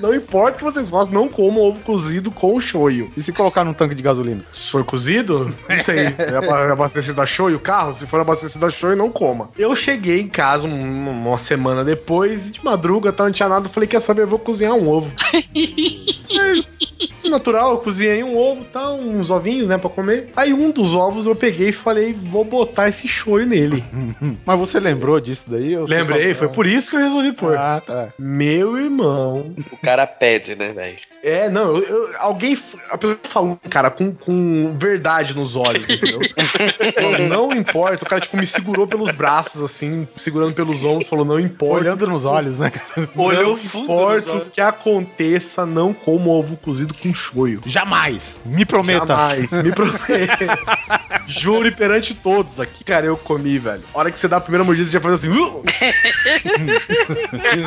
[0.00, 3.10] Não importa o que vocês façam, não comam ovo cozido com shoyu.
[3.16, 4.42] E se colocar num tanque de gasolina?
[4.52, 6.14] Se for cozido, não sei.
[6.18, 7.94] É aba- abastecido a shoyu o carro?
[7.94, 9.50] Se for abastecido a shoyu, não coma.
[9.58, 13.68] Eu cheguei em casa um- uma semana depois, de madruga, tá, não tinha nada.
[13.68, 15.12] Falei, quer saber, eu vou cozinhar um ovo.
[17.28, 20.30] Natural, eu cozinhei um ovo, tá, uns ovinhos, né, pra comer.
[20.36, 23.82] Aí um dos ovos eu peguei e falei, vou botar esse shoyu nele.
[24.44, 25.76] Mas você lembrou disso daí?
[25.76, 27.56] Lembrei, só- foi por isso que eu resolvi pôr.
[27.56, 28.08] Ah, tá.
[28.18, 29.54] Meu irmão.
[29.72, 30.98] O cara pede, né, velho?
[31.24, 32.58] É, não, eu, eu- alguém.
[32.90, 36.18] A pessoa falou, cara, com, com verdade nos olhos, entendeu?
[36.94, 41.24] Falou, não importa, o cara, tipo, me segurou pelos braços, assim, segurando pelos ombros, falou,
[41.24, 41.76] não importa.
[41.84, 43.08] Olhando nos olhos, né, cara?
[43.16, 44.48] Olhou não fundo importa nos o olhos.
[44.52, 47.62] que aconteça, não como ovo cozido com shoyu.
[47.64, 48.38] Jamais.
[48.44, 49.06] Me prometa.
[49.06, 50.44] Jamais, me prometo.
[51.26, 52.84] Juro perante todos aqui.
[52.84, 53.82] Cara, eu comi, velho.
[53.94, 55.30] A hora que você dá a primeira mordida, você já faz assim.
[55.30, 55.62] "Uh!"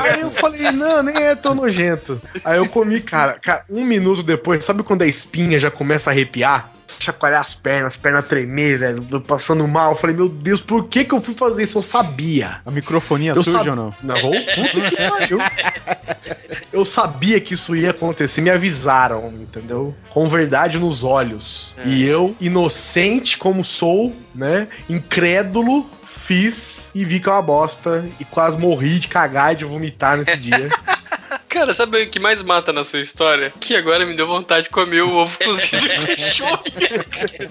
[0.04, 2.22] Aí eu falei, não, nem é tão nojento.
[2.44, 6.14] Aí eu comi, cara, cara, um minuto depois, sabe quando a espinha já começa a
[6.14, 6.72] arrepiar?
[7.00, 9.92] Chacoalhar as pernas, as pernas tremer, velho, passando mal.
[9.92, 11.78] Eu falei, meu Deus, por que que eu fui fazer isso?
[11.78, 12.60] Eu sabia.
[12.66, 13.94] A microfonia Eu surge sab- ou não?
[14.04, 15.38] Não, puta que pariu.
[16.74, 19.96] Eu sabia que isso ia acontecer, me avisaram, entendeu?
[20.10, 21.76] Com verdade nos olhos.
[21.86, 24.68] E eu, inocente como sou, né?
[24.90, 29.66] Incrédulo, fiz e vi que é uma bosta e quase morri de cagar e de
[29.66, 30.68] vomitar nesse dia.
[31.58, 33.52] Cara, sabe o que mais mata na sua história?
[33.60, 37.50] Que agora me deu vontade de comer o ovo cozido com shoyu.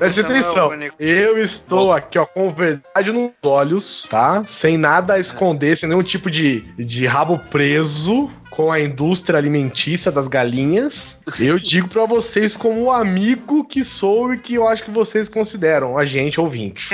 [0.00, 0.70] Preste é atenção.
[0.98, 4.44] Eu estou aqui, ó, com verdade nos olhos, tá?
[4.44, 10.12] Sem nada a esconder, sem nenhum tipo de, de rabo preso com a indústria alimentícia
[10.12, 11.20] das galinhas.
[11.40, 15.28] Eu digo pra vocês como o amigo que sou e que eu acho que vocês
[15.28, 16.90] consideram a gente ouvintes.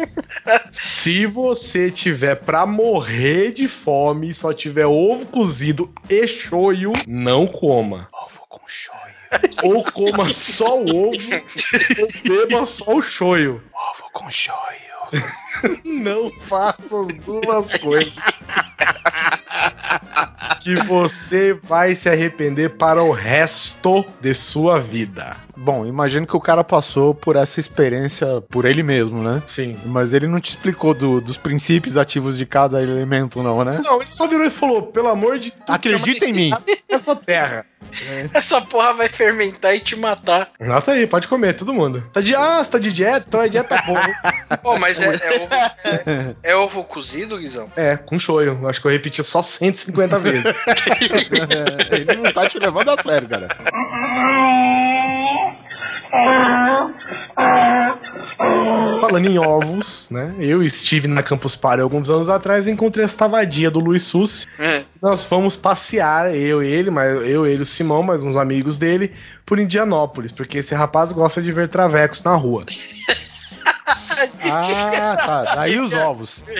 [0.70, 7.46] Se você tiver pra morrer de fome e só tiver ovo cozido e shoyu, não
[7.46, 8.06] coma.
[8.12, 9.00] Ovo com shoyu.
[9.62, 11.18] Ou coma só o ovo
[11.98, 13.62] ou beba só o shoyu.
[13.72, 14.54] Ovo com shoyu.
[15.82, 18.12] Não faça as duas coisas.
[20.60, 25.43] que você vai se arrepender para o resto de sua vida.
[25.56, 29.42] Bom, imagino que o cara passou por essa experiência por ele mesmo, né?
[29.46, 29.78] Sim.
[29.84, 33.80] Mas ele não te explicou do- dos princípios ativos de cada elemento, não, né?
[33.84, 36.50] Não, ele só virou e falou: pelo amor de tudo Acredita em mim.
[36.88, 37.66] essa terra.
[38.34, 40.50] Essa porra vai fermentar e te matar.
[40.58, 42.02] Nota aí, pode comer, todo mundo.
[42.12, 43.24] Tá de, ah, você tá de dieta?
[43.28, 44.00] Então é dieta boa.
[44.62, 47.68] Pô, mas é, é ovo, é, é ovo cozido, Guizão?
[47.76, 48.66] é, com shoyu.
[48.66, 50.56] Acho que eu repeti só 150 vezes.
[51.92, 53.48] ele não tá te levando a sério, cara.
[59.08, 60.34] Falando em ovos, né?
[60.38, 64.46] Eu estive na Campus Party alguns anos atrás e encontrei essa vadia do Luiz Sussi.
[64.58, 64.84] É.
[65.02, 68.78] Nós fomos passear, eu e ele, mas eu, ele e o Simão, mais uns amigos
[68.78, 69.12] dele,
[69.44, 72.64] por Indianópolis, porque esse rapaz gosta de ver travecos na rua.
[74.42, 75.54] Ah, tá.
[75.56, 76.44] Daí os ovos.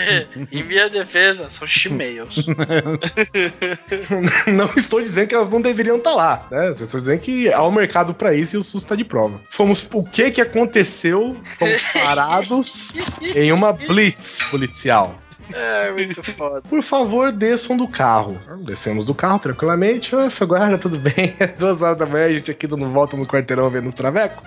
[0.50, 2.46] Em minha defesa, são chimeios.
[4.46, 6.68] não estou dizendo que elas não deveriam estar lá, né?
[6.68, 9.40] Eu Estou dizendo que há um mercado para isso e o SUS está de prova.
[9.50, 11.36] Fomos, o que que aconteceu?
[11.58, 12.92] Fomos parados
[13.34, 15.18] em uma blitz policial.
[15.52, 16.62] É, muito foda.
[16.62, 18.40] Por favor, desçam do carro.
[18.64, 20.12] Descemos do carro tranquilamente.
[20.30, 21.36] Seu guarda, tudo bem?
[21.58, 24.42] Duas horas da manhã, a gente aqui dando volta no quarteirão vendo os travecos.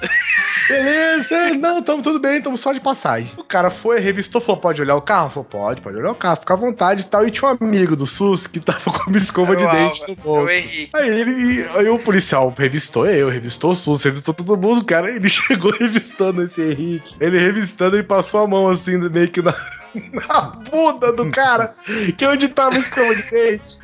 [0.68, 3.32] Beleza, não, tamo tudo bem, tamo só de passagem.
[3.38, 5.30] O cara foi, revistou, falou: pode olhar o carro?
[5.30, 7.26] Falou, pode, pode olhar o carro, fica à vontade e tal.
[7.26, 10.16] E tinha um amigo do SUS que tava com uma escova de o dente no
[10.16, 10.52] bolso.
[10.52, 15.10] Aí ele, aí o policial revistou eu, revistou o SUS, revistou todo mundo, cara.
[15.10, 17.16] Ele chegou revistando esse Henrique.
[17.20, 19.56] Ele revistando e passou a mão assim, meio que na,
[20.12, 21.76] na bunda do cara,
[22.18, 23.78] que é onde tava a escova de dente.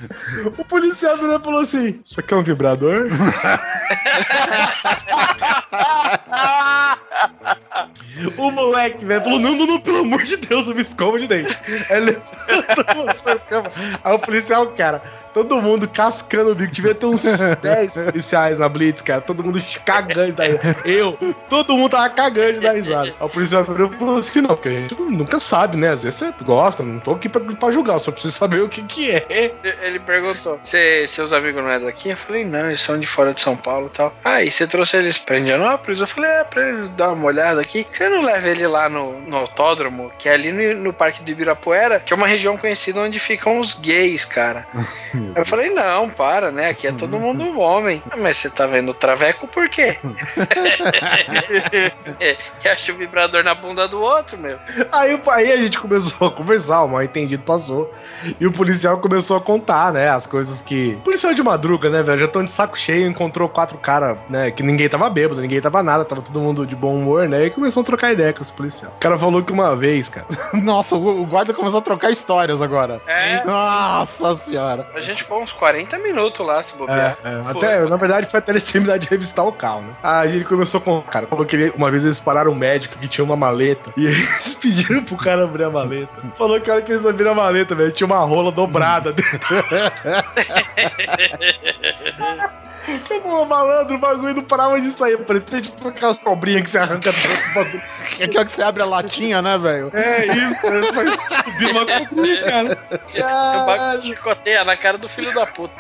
[0.57, 3.07] O policial virou e falou assim: Isso aqui é um vibrador?
[8.37, 11.55] O moleque, velho, falou: não, não, não, pelo amor de Deus, uma escova de dente.
[11.89, 13.71] Aí ele levantou essa escova.
[14.03, 15.01] Aí o policial, cara,
[15.33, 16.73] todo mundo cascando o bico.
[16.73, 17.23] Devia ter uns
[17.61, 19.21] 10 policiais na Blitz, cara.
[19.21, 20.77] Todo mundo cagando da risada.
[20.85, 21.17] Eu,
[21.49, 23.09] todo mundo tava cagando de dar risada.
[23.09, 25.89] Aí o policial falou assim: não, porque a gente nunca sabe, né?
[25.91, 28.69] Às vezes você gosta, não tô aqui pra, pra julgar, eu só preciso saber o
[28.69, 29.25] que que é.
[29.29, 32.09] Ele- perguntou: "Cê- seus amigos não é daqui?
[32.09, 34.13] Eu falei: não, eles são de fora de São Paulo e tal.
[34.23, 36.01] Ah, e você trouxe eles pra Indianópolis?
[36.01, 37.87] Eu falei: é, pra eles dar uma olhada aqui.
[37.91, 41.31] Você não leva ele lá no, no autódromo, que é ali no, no Parque do
[41.31, 44.67] Ibirapuera, que é uma região conhecida onde ficam os gays, cara.
[45.35, 46.69] Eu falei, não, para, né?
[46.69, 48.01] Aqui é todo mundo homem.
[48.11, 49.97] Ah, Mas você tá vendo o traveco por quê?
[52.59, 54.57] que acha o vibrador na bunda do outro, meu.
[54.91, 57.93] Aí, o- aí a gente começou a conversar, o mal entendido passou.
[58.39, 60.09] E o policial começou a contar, né?
[60.09, 60.95] As coisas que.
[61.03, 62.17] Policial de madruga, né, velho?
[62.19, 64.51] Já tão de saco cheio, encontrou quatro caras, né?
[64.51, 67.45] Que ninguém tava bêbado, ninguém tava nada, tava todo mundo de bom humor, né?
[67.45, 68.93] E começou a trocar ideia com os policiais.
[68.95, 70.25] O cara falou que uma vez, cara.
[70.53, 73.01] Nossa, o o guarda começou a trocar histórias agora.
[73.07, 73.43] É.
[73.45, 74.89] Nossa senhora.
[74.95, 77.17] A gente ficou uns 40 minutos lá, se É, bobear.
[77.23, 79.93] é, até, na verdade, foi até eles terminar de revistar o carro, né?
[80.01, 81.01] Aí ele começou com.
[81.03, 83.91] Cara, falou que ele- uma vez eles pararam um médico que tinha uma maleta.
[83.95, 86.11] E eles pediram pro cara abrir a maleta.
[86.37, 89.39] Falou que a hora que eles abriram a maleta, velho, tinha uma rola dobrada dentro.
[93.21, 95.17] Pô, malandro, o bagulho não parava de sair.
[95.19, 97.81] Parecia tipo aquelas cobrinhas que você arranca do bagulho.
[98.19, 99.91] É aquela que você abre a latinha, né, velho?
[99.93, 100.91] É isso, né?
[100.91, 102.77] vai subir uma cobrinha, cara.
[103.15, 105.75] O bagulho chicoteia na cara do filho da puta.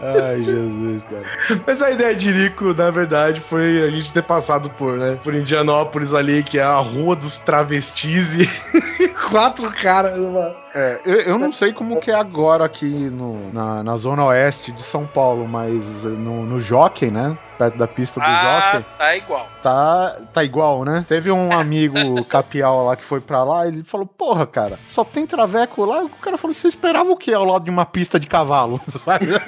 [0.00, 1.24] Ai, Jesus, cara.
[1.64, 5.18] Mas a ideia de Rico, na verdade, foi a gente ter passado por, né?
[5.22, 8.48] Por Indianópolis ali, que é a rua dos travestis e
[9.32, 10.54] quatro caras numa.
[10.74, 14.70] É, eu, eu não sei como que é agora aqui no, na, na zona oeste
[14.72, 17.36] de São Paulo, mas no, no Jockey, né?
[17.58, 19.46] Perto da pista do Ah, Jockey, tá igual.
[19.62, 21.04] tá, tá igual, né?
[21.08, 25.26] Teve um amigo capial lá que foi pra lá, ele falou, porra, cara, só tem
[25.26, 26.02] traveco lá?
[26.02, 29.26] O cara falou, você esperava o quê ao lado de uma pista de cavalo, sabe?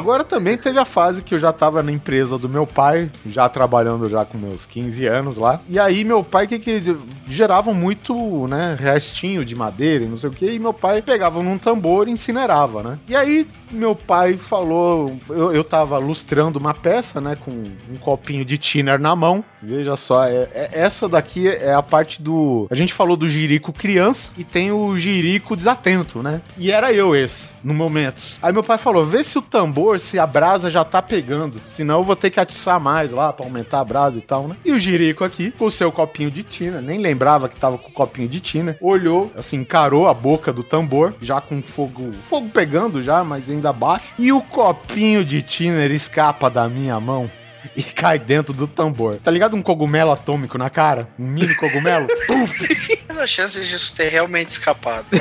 [0.00, 3.46] Agora também teve a fase que eu já tava na empresa do meu pai, já
[3.50, 5.60] trabalhando já com meus 15 anos lá.
[5.68, 6.96] E aí meu pai que que
[7.28, 11.42] gerava muito, né, restinho de madeira e não sei o que, e meu pai pegava
[11.42, 12.98] num tambor e incinerava, né?
[13.06, 18.44] E aí meu pai falou, eu, eu tava lustrando uma peça, né, com um copinho
[18.44, 19.44] de thinner na mão.
[19.62, 23.72] Veja só, é, é- essa daqui é a parte do, a gente falou do jirico
[23.72, 26.40] criança e tem o jirico desatento, né?
[26.58, 28.20] E era eu esse, no momento.
[28.42, 31.98] Aí meu pai falou, vê se o tambor, se a brasa já tá pegando, senão
[31.98, 34.56] eu vou ter que atiçar mais lá pra aumentar a brasa e tal, né?
[34.64, 37.88] E o jirico aqui, com o seu copinho de tina, nem lembrava que tava com
[37.88, 42.48] o copinho de tina, olhou, assim, encarou a boca do tambor, já com fogo, fogo
[42.48, 47.30] pegando já, mas ainda baixo, e o copinho de tiner escapa da minha mão.
[47.76, 49.16] E cai dentro do tambor.
[49.16, 51.08] Tá ligado um cogumelo atômico na cara?
[51.18, 52.08] Um mini cogumelo?
[52.26, 53.04] Puf!
[53.20, 55.06] As chances disso ter realmente escapado.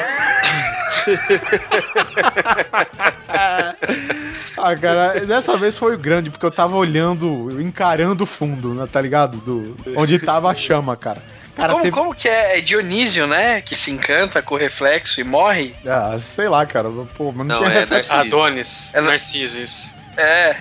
[4.57, 8.99] Ah, cara, dessa vez foi grande, porque eu tava olhando, encarando o fundo, né, tá
[8.99, 9.37] ligado?
[9.37, 11.21] Do, onde tava a chama, cara.
[11.55, 11.95] Cara, como, teve.
[11.95, 12.57] como que é?
[12.57, 13.61] É Dionísio, né?
[13.61, 15.73] Que se encanta com o reflexo e morre?
[15.85, 16.89] Ah, sei lá, cara.
[17.17, 18.11] Pô, mas não, Não, tinha é reflexo.
[18.11, 18.35] Narciso.
[18.35, 18.91] Adonis.
[18.93, 19.93] É Narciso, isso.
[20.17, 20.55] É.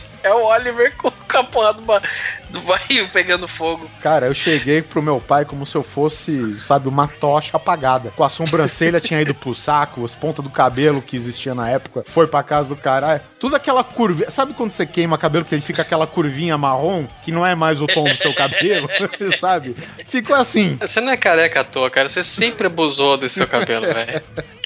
[0.22, 2.02] é o Oliver com a porra do, ba-
[2.50, 3.90] do barril pegando fogo.
[4.00, 8.10] Cara, eu cheguei pro meu pai como se eu fosse, sabe, uma tocha apagada.
[8.16, 12.02] Com a sobrancelha tinha ido pro saco, as pontas do cabelo que existia na época
[12.06, 13.20] foi pra casa do caralho.
[13.38, 14.30] Tudo aquela curva.
[14.30, 17.80] Sabe quando você queima cabelo que ele fica aquela curvinha marrom, que não é mais
[17.80, 18.88] o tom do seu cabelo,
[19.38, 19.76] sabe?
[20.06, 20.76] Ficou assim.
[20.80, 22.08] Você não é careca à toa, cara.
[22.08, 24.22] Você sempre abusou desse seu cabelo, velho.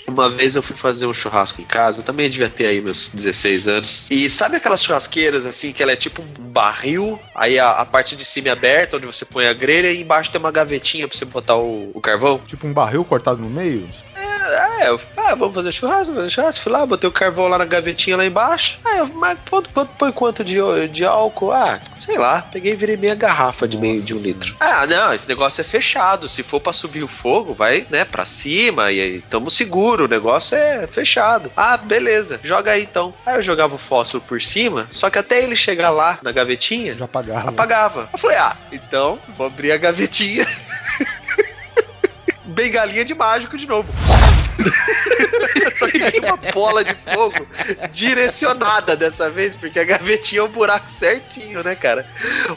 [0.06, 3.08] Uma vez eu fui fazer um churrasco em casa, eu também devia ter aí meus
[3.10, 4.06] 16 anos.
[4.10, 8.14] E sabe aquelas churrasqueiras assim, que ela é tipo um barril, aí a, a parte
[8.14, 11.16] de cima é aberta, onde você põe a grelha, e embaixo tem uma gavetinha pra
[11.16, 12.40] você botar o, o carvão?
[12.46, 13.88] Tipo um barril cortado no meio.
[14.46, 16.62] É, eu, ah, vamos fazer churrasco, vamos fazer churrasco.
[16.64, 18.78] Fui lá, botei o carvão lá na gavetinha lá embaixo.
[18.84, 20.56] Ah, eu, mas quanto, quanto, põe quanto de,
[20.88, 21.52] de álcool?
[21.52, 24.54] Ah, sei lá, peguei e virei meia garrafa de meio de um litro.
[24.60, 26.28] Ah, não, esse negócio é fechado.
[26.28, 30.04] Se for pra subir o fogo, vai, né, pra cima e aí tamo seguro.
[30.04, 31.50] O negócio é fechado.
[31.56, 33.14] Ah, beleza, joga aí então.
[33.24, 36.94] Aí eu jogava o fósforo por cima, só que até ele chegar lá na gavetinha,
[36.94, 37.48] Já apagava.
[37.48, 38.08] apagava.
[38.12, 40.46] Eu falei, ah, então vou abrir a gavetinha.
[42.44, 43.88] Bengalinha de mágico de novo.
[45.76, 47.46] Só que veio uma bola de fogo
[47.92, 52.06] direcionada dessa vez, porque a gavetinha é um buraco certinho, né, cara?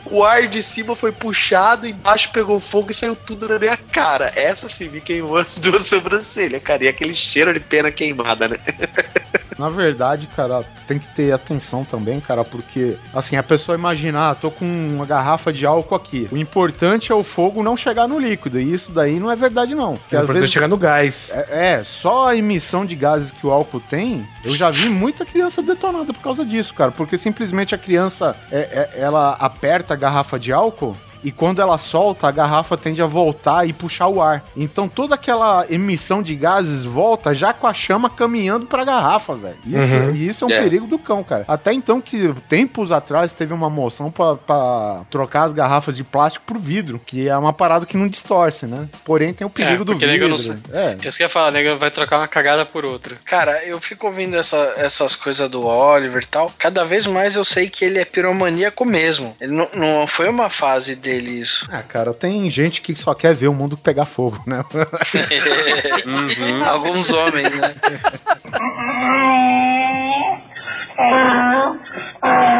[0.05, 4.31] O ar de cima foi puxado, embaixo pegou fogo e saiu tudo na minha cara.
[4.35, 6.83] Essa sim me queimou as duas sobrancelhas, cara.
[6.83, 8.57] E aquele cheiro de pena queimada, né?
[9.57, 14.35] Na verdade, cara, tem que ter atenção também, cara, porque, assim, a pessoa imagina, ah,
[14.35, 16.27] tô com uma garrafa de álcool aqui.
[16.31, 19.73] O importante é o fogo não chegar no líquido, e isso daí não é verdade,
[19.73, 19.95] não.
[19.97, 21.31] Porque É importante vezes, chegar no gás.
[21.33, 25.25] é, é, só a emissão de gases que o álcool tem, eu já vi muita
[25.25, 28.57] criança detonada por causa disso, cara, porque simplesmente a criança, é,
[28.95, 33.05] é- ela aperta a garrafa de álcool e quando ela solta, a garrafa tende a
[33.05, 34.43] voltar e puxar o ar.
[34.55, 39.57] Então toda aquela emissão de gases volta já com a chama caminhando pra garrafa, velho.
[39.65, 40.15] Isso, Uhum.
[40.15, 40.61] e isso é um É.
[40.61, 41.45] perigo do cão, cara.
[41.47, 46.45] Até então que tempos atrás teve uma moção pra, pra trocar as garrafas de plástico
[46.45, 48.87] por vidro, que é uma parada que não distorce, né?
[49.05, 50.27] Porém tem o perigo É, do vidro.
[50.27, 50.35] não
[50.73, 50.97] É.
[51.03, 53.15] Isso que eu ia falar, nego vai trocar uma cagada por outra.
[53.25, 56.51] Cara, eu fico ouvindo essa- essas coisas do Oliver e tal.
[56.57, 59.35] Cada vez mais eu sei que ele é piromaníaco mesmo.
[59.39, 61.67] Ele não, não foi uma fase dele isso.
[61.71, 64.63] Ah, cara, tem gente que só quer ver o mundo pegar fogo, né?
[66.65, 67.75] Alguns homens, né?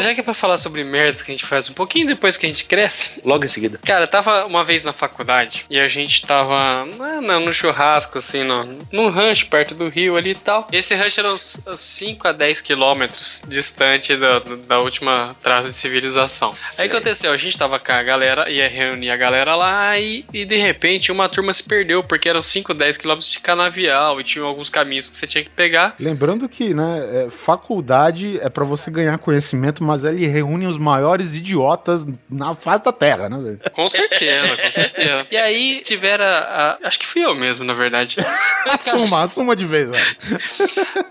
[0.00, 2.46] Já que é pra falar sobre merdas que a gente faz um pouquinho depois que
[2.46, 3.10] a gente cresce.
[3.24, 3.78] Logo em seguida.
[3.84, 8.18] Cara, eu tava uma vez na faculdade e a gente tava na- na- no churrasco,
[8.18, 10.66] assim, no, num rancho perto do rio ali e tal.
[10.72, 16.54] Esse rancho era uns 5 a 10 quilômetros distante da, da última traço de civilização.
[16.78, 17.32] Aí o que aconteceu?
[17.32, 21.10] A gente tava com a galera, ia reunir a galera lá e, e de repente
[21.12, 25.08] uma turma se perdeu, porque eram 5, 10 quilômetros de canavial e tinham alguns caminhos
[25.10, 25.94] que você tinha que pegar.
[25.98, 31.34] Lembrando que, né, é, faculdade é pra você ganhar conhecimento, mas ele reúne os maiores
[31.34, 33.60] idiotas na face da Terra, né, velho?
[33.72, 35.26] Com certeza, com certeza.
[35.30, 36.24] E aí tiveram.
[36.24, 38.16] a- acho que fui eu mesmo, na verdade.
[38.66, 40.04] Assuma, assuma de vez, velho.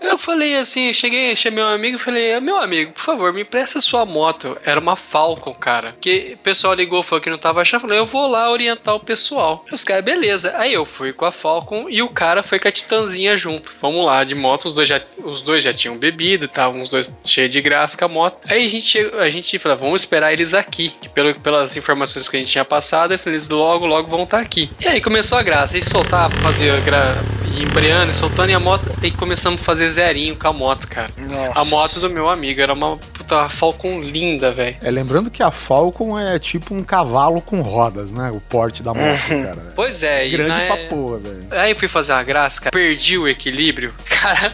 [0.00, 3.80] Eu falei assim, cheguei, chamei um amigo e falei, meu amigo, por favor, me empresta
[3.80, 4.56] sua moto.
[4.64, 5.94] Era uma Falcon, cara.
[6.00, 7.80] Que o pessoal ligou, falou que não tava achando.
[7.82, 9.64] Falei, eu vou lá orientar o pessoal.
[9.72, 10.54] Os caras, beleza.
[10.56, 13.72] Aí eu fui com a Falcon e o cara foi com a Titanzinha junto.
[13.80, 17.14] Vamos lá, de moto, os dois já, os dois já tinham bebido, estavam os dois
[17.24, 18.38] cheios de graça com a moto.
[18.48, 20.94] Aí a gente, a gente falou, vamos esperar eles aqui.
[21.00, 24.70] Que pelo, pelas informações que a gente tinha passado, eles logo, logo vão estar aqui.
[24.80, 25.76] E aí começou a graça.
[25.76, 27.16] E soltar, fazer gra...
[27.56, 28.84] e embreando, e soltando e a moto.
[29.02, 31.10] E começamos a fazer zerinho com a moto, cara.
[31.54, 34.76] A moto do meu amigo era uma puta Falcon linda, velho.
[34.82, 38.30] É, lembrando que a Falcon é tipo um cavalo com rodas, né?
[38.32, 39.72] O porte da moto, cara.
[39.74, 41.46] Pois é, e Grande na- pra porra, velho.
[41.50, 42.70] Aí eu fui fazer uma graça, cara.
[42.72, 43.92] Perdi o equilíbrio.
[44.20, 44.52] Cara,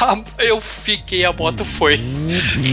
[0.00, 2.00] a- eu fiquei, a moto foi.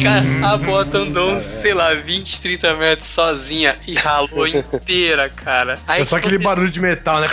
[0.03, 5.80] Cara, a moto andou sei lá, 20, 30 metros sozinha e ralou inteira, cara.
[5.88, 7.30] Aí É só aquele barulho de metal, né?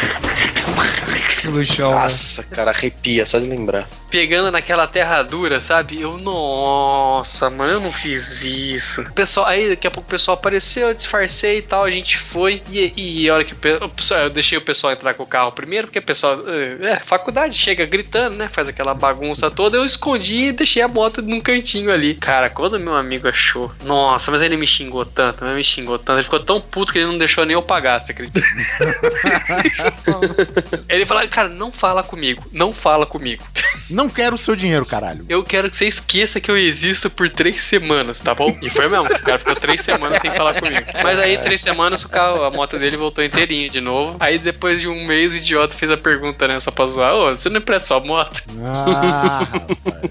[1.45, 1.91] no chão.
[1.91, 1.97] né?
[2.01, 3.87] Nossa, cara, arrepia só de lembrar.
[4.15, 6.01] Pegando naquela terra dura, sabe?
[6.01, 9.03] Eu, nossa, mano, eu não fiz isso.
[9.03, 12.17] O pessoal, aí daqui a pouco o pessoal apareceu, eu disfarcei e tal, a gente
[12.17, 12.63] foi.
[12.71, 15.25] E, e a hora que o, pe- o pessoal, eu deixei o pessoal entrar com
[15.25, 18.49] o carro primeiro, porque o pessoal, é, é, faculdade, chega gritando, né?
[18.49, 19.79] Faz aquela bagunça toda.
[19.79, 22.15] Eu escondi e deixei a moto num cantinho ali.
[22.15, 26.19] Cara, quando meu amigo achou, nossa, mas ele me xingou tanto, mas me xingou tanto.
[26.19, 28.41] Ele ficou tão puto que ele não deixou nem eu pagar, você acredita?
[30.89, 33.43] ele falou, cara, não fala comigo, não fala comigo.
[33.91, 35.25] Não quero o seu dinheiro, caralho.
[35.29, 38.57] Eu quero que você esqueça que eu existo por três semanas, tá bom?
[38.63, 39.07] E foi mesmo.
[39.07, 40.85] O cara ficou três semanas sem falar comigo.
[41.03, 44.17] Mas aí, três semanas, o carro, a moto dele voltou inteirinha de novo.
[44.21, 46.61] Aí, depois de um mês, o idiota fez a pergunta, né?
[46.61, 47.15] Só pra zoar.
[47.15, 48.43] Ô, você não empresta sua moto?
[48.65, 50.05] Ah, rapaz.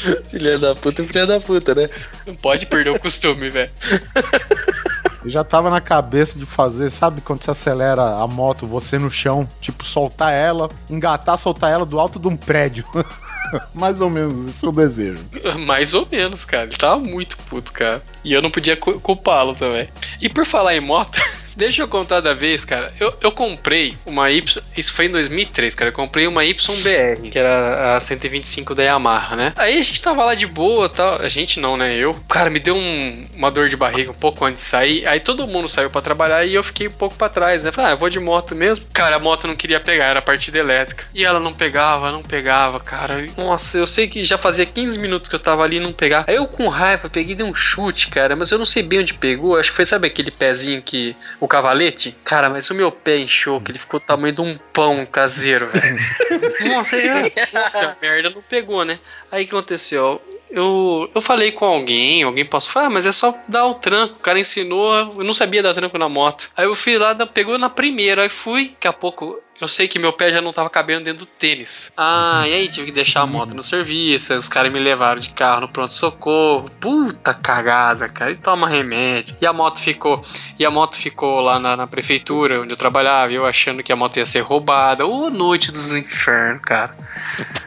[0.30, 1.90] Filha da puta, filha da puta, né?
[2.26, 3.70] Não pode perder o costume, velho.
[5.22, 9.10] Eu já tava na cabeça de fazer, sabe quando você acelera a moto, você no
[9.10, 12.84] chão, tipo, soltar ela, engatar, soltar ela do alto de um prédio.
[13.74, 15.18] Mais ou menos, esse é o desejo.
[15.66, 16.64] Mais ou menos, cara.
[16.64, 18.00] Ele tava muito puto, cara.
[18.24, 19.88] E eu não podia cu- culpá-lo também.
[20.20, 21.20] E por falar em moto,
[21.56, 22.92] deixa eu contar da vez, cara.
[22.98, 24.62] Eu, eu comprei uma Y.
[24.76, 25.88] Isso foi em 2003, cara.
[25.90, 29.52] Eu comprei uma YBR, que era a 125 da Yamaha, né?
[29.56, 31.20] Aí a gente tava lá de boa tal.
[31.20, 31.96] A gente não, né?
[31.96, 32.14] Eu.
[32.28, 35.06] Cara, me deu um- uma dor de barriga um pouco antes de sair.
[35.06, 37.72] Aí todo mundo saiu pra trabalhar e eu fiquei um pouco pra trás, né?
[37.72, 38.84] Falei, ah, eu vou de moto mesmo.
[38.92, 41.04] Cara, a moto não queria pegar, era a partida elétrica.
[41.14, 43.26] E ela não pegava, não pegava, cara.
[43.36, 46.24] Nossa, eu sei que já fazia 15 minutos que eu tava ali e não pegava.
[46.28, 49.00] Aí eu com raiva peguei e dei um chute, cara, mas eu não sei bem
[49.00, 49.56] onde pegou.
[49.56, 51.14] Acho que foi, sabe aquele pezinho que.
[51.40, 52.14] O cavalete?
[52.22, 55.68] Cara, mas o meu pé inchou, que ele ficou o tamanho de um pão caseiro,
[55.68, 55.96] velho.
[56.68, 59.00] Nossa, aí, puta merda, não pegou, né?
[59.32, 60.20] Aí o que aconteceu?
[60.50, 64.16] Eu, eu falei com alguém, alguém passou, falou, ah, mas é só dar o tranco.
[64.16, 66.50] O cara ensinou, eu não sabia dar tranco na moto.
[66.56, 69.86] Aí eu fui lá, da- pegou na primeira, aí fui, daqui a pouco eu sei
[69.86, 71.92] que meu pé já não tava cabendo dentro do tênis.
[71.96, 75.20] Ah, e aí tive que deixar a moto no serviço, aí os caras me levaram
[75.20, 76.70] de carro no pronto-socorro.
[76.80, 79.36] Puta cagada, cara, e toma remédio.
[79.40, 80.24] E a moto ficou,
[80.58, 83.96] e a moto ficou lá na, na prefeitura onde eu trabalhava, eu achando que a
[83.96, 85.06] moto ia ser roubada.
[85.06, 86.96] Ô, noite dos infernos, cara.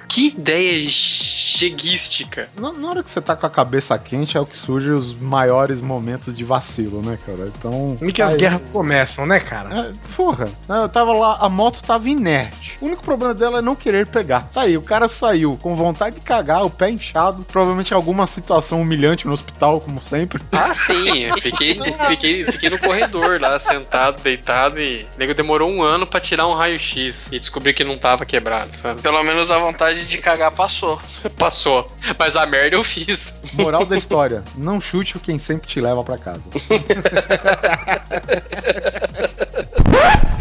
[0.08, 2.50] Que ideia cheguística.
[2.56, 5.18] Na, na hora que você tá com a cabeça quente é o que surge os
[5.20, 7.52] maiores momentos de vacilo, né, cara?
[7.58, 7.96] Então.
[7.98, 9.74] Como que as aí- guerras começam, né, cara?
[9.74, 12.78] É, porra, eu tava lá, a moto tava inerte.
[12.82, 14.50] O único problema dela é não querer pegar.
[14.54, 18.82] Tá aí, o cara saiu com vontade de cagar, o pé inchado, provavelmente alguma situação
[18.82, 20.42] humilhante no hospital, como sempre.
[20.52, 21.20] Ah, sim.
[21.20, 21.78] eu Fiquei,
[22.08, 25.04] fiquei, fiquei no corredor lá, sentado, deitado e.
[25.04, 28.70] O nego demorou um ano pra tirar um raio-x e descobrir que não tava quebrado,
[28.82, 29.02] sabe?
[29.02, 31.00] Pelo menos a vontade de cagar passou.
[31.38, 31.92] Passou.
[32.18, 33.34] Mas a merda eu fiz.
[33.54, 36.44] Moral da história: não chute quem sempre te leva pra casa.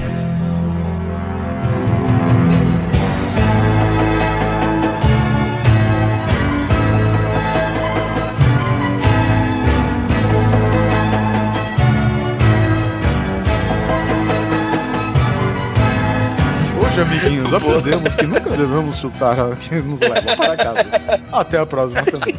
[17.00, 20.86] Amiguinhos, aprendemos que nunca devemos chutar quem nos leva para casa.
[21.32, 22.32] Até a próxima semana.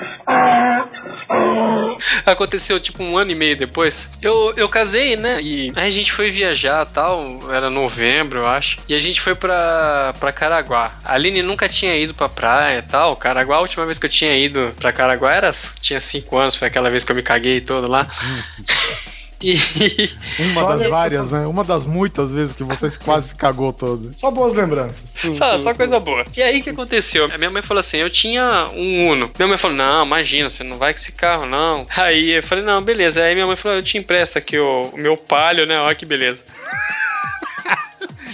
[2.24, 4.08] Aconteceu tipo um ano e meio depois.
[4.22, 5.40] Eu, eu casei, né?
[5.42, 7.38] E a gente foi viajar tal.
[7.52, 8.78] Era novembro, eu acho.
[8.88, 10.96] E a gente foi pra, pra Caraguá.
[11.04, 13.16] A Aline nunca tinha ido pra praia tal.
[13.16, 15.54] Caraguá, a última vez que eu tinha ido pra Caraguá era.
[15.80, 18.06] Tinha cinco anos, foi aquela vez que eu me caguei todo lá.
[19.40, 19.54] E.
[20.52, 21.46] Uma Só das várias, né?
[21.46, 24.12] Uma das muitas vezes que você quase se cagou todo.
[24.16, 25.14] Só boas lembranças.
[25.36, 26.24] Só, só coisa boa.
[26.36, 27.26] E aí o que aconteceu?
[27.26, 29.30] A minha mãe falou assim: eu tinha um Uno.
[29.36, 31.86] Minha mãe falou: não, imagina, você não vai com esse carro, não.
[31.96, 33.22] Aí eu falei: não, beleza.
[33.22, 35.78] Aí minha mãe falou: eu te empresto aqui o, o meu palio, né?
[35.80, 36.42] Olha que beleza.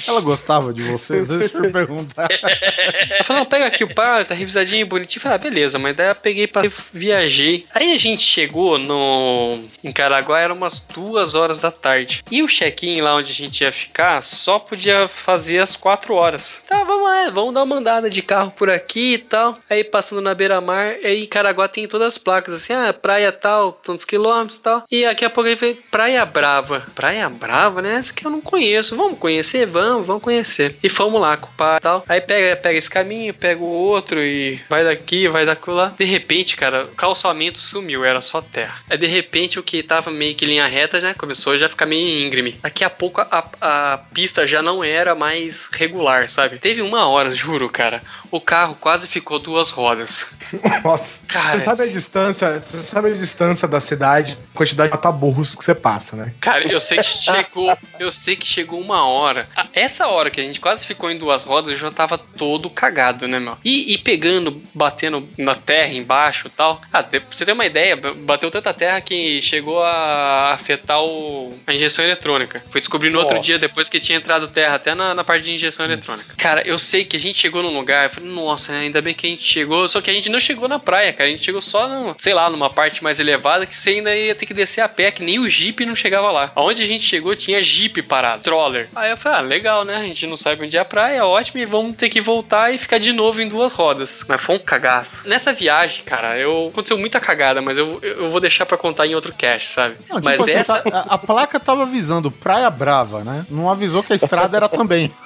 [0.07, 1.23] Ela gostava de você?
[1.23, 2.29] Deixa eu perguntar.
[2.31, 5.19] Ela falou: pega aqui o palio, tá revisadinho, bonitinho.
[5.19, 7.65] Eu falei: ah, beleza, mas daí eu peguei pra viajei.
[7.75, 9.65] Aí a gente chegou no.
[9.83, 12.23] Em Caraguá, era umas duas horas da tarde.
[12.31, 16.63] E o check-in lá onde a gente ia ficar só podia fazer às quatro horas.
[16.69, 19.59] Tá, vamos lá, vamos dar uma andada de carro por aqui e tal.
[19.69, 24.05] Aí passando na beira-mar, aí Caraguá tem todas as placas assim: ah, praia tal, tantos
[24.05, 24.85] quilômetros e tal.
[24.91, 26.87] E daqui a pouco ele veio Praia Brava.
[26.95, 27.95] Praia Brava, né?
[27.97, 28.97] Essa que eu não conheço.
[28.97, 29.67] Vamos conhecer?
[29.67, 30.77] Vamos, vamos conhecer.
[30.83, 32.05] E fomos lá com o pai e tal.
[32.09, 35.95] Aí pega, pega esse caminho, pega o outro e vai daqui, vai daquilo lá.
[35.99, 38.77] De repente, cara, o calçamento sumiu, era só terra.
[38.89, 41.15] Aí de repente o que tava meio que linha reta, né?
[41.15, 42.59] Começou a já ficar meio íngreme.
[42.63, 46.59] Daqui a pouco a, a pista já não era mais regular, sabe?
[46.59, 48.03] Teve uma hora, juro, cara.
[48.31, 50.27] O carro quase ficou duas rodas.
[50.85, 51.27] Nossa.
[51.27, 51.53] Cara.
[51.53, 55.65] Você sabe a distância, você sabe a distância da cidade, a quantidade de mataburros que
[55.65, 56.33] você passa, né?
[56.41, 59.49] Cara, eu sei que chegou, eu sei que chegou uma hora.
[59.75, 63.27] Essa hora que a gente quase ficou em duas rodas, eu já tava todo cagado,
[63.27, 63.59] né, meu?
[63.65, 66.81] E, e pegando, batendo na terra embaixo e tal.
[66.93, 71.75] Ah, pra você ter uma ideia, bateu tanta terra que chegou a afetar o- a
[71.75, 72.63] injeção eletrônica.
[72.71, 75.53] Foi descobrir no outro dia, depois que tinha entrado terra, até na, na parte de
[75.53, 76.35] injeção eletrônica.
[76.37, 79.27] Cara, eu sei que a gente chegou num lugar, eu falei, nossa, ainda bem que
[79.27, 79.89] a gente chegou.
[79.89, 81.29] Só que a gente não chegou na praia, cara.
[81.29, 84.35] A gente chegou só, no, sei lá, numa parte mais elevada que você ainda ia
[84.35, 86.53] ter que descer a pé, que nem o Jeep não chegava lá.
[86.55, 88.89] Aonde a gente chegou tinha Jeep parado, troller.
[88.95, 89.97] Aí eu falei, ah, legal, né?
[89.97, 92.79] A gente não sabe onde é a praia, ótimo, e vamos ter que voltar e
[92.79, 94.25] ficar de novo em duas rodas.
[94.29, 95.27] Mas foi um cagaço.
[95.27, 99.15] Nessa viagem, cara, eu aconteceu muita cagada, mas eu, eu vou deixar pra contar em
[99.15, 99.97] outro cast, sabe?
[100.09, 100.81] Não, tipo mas assim, essa.
[100.83, 103.47] tá- a, a placa tava avisando Praia Brava, né?
[103.49, 105.11] Não avisou que a estrada era também.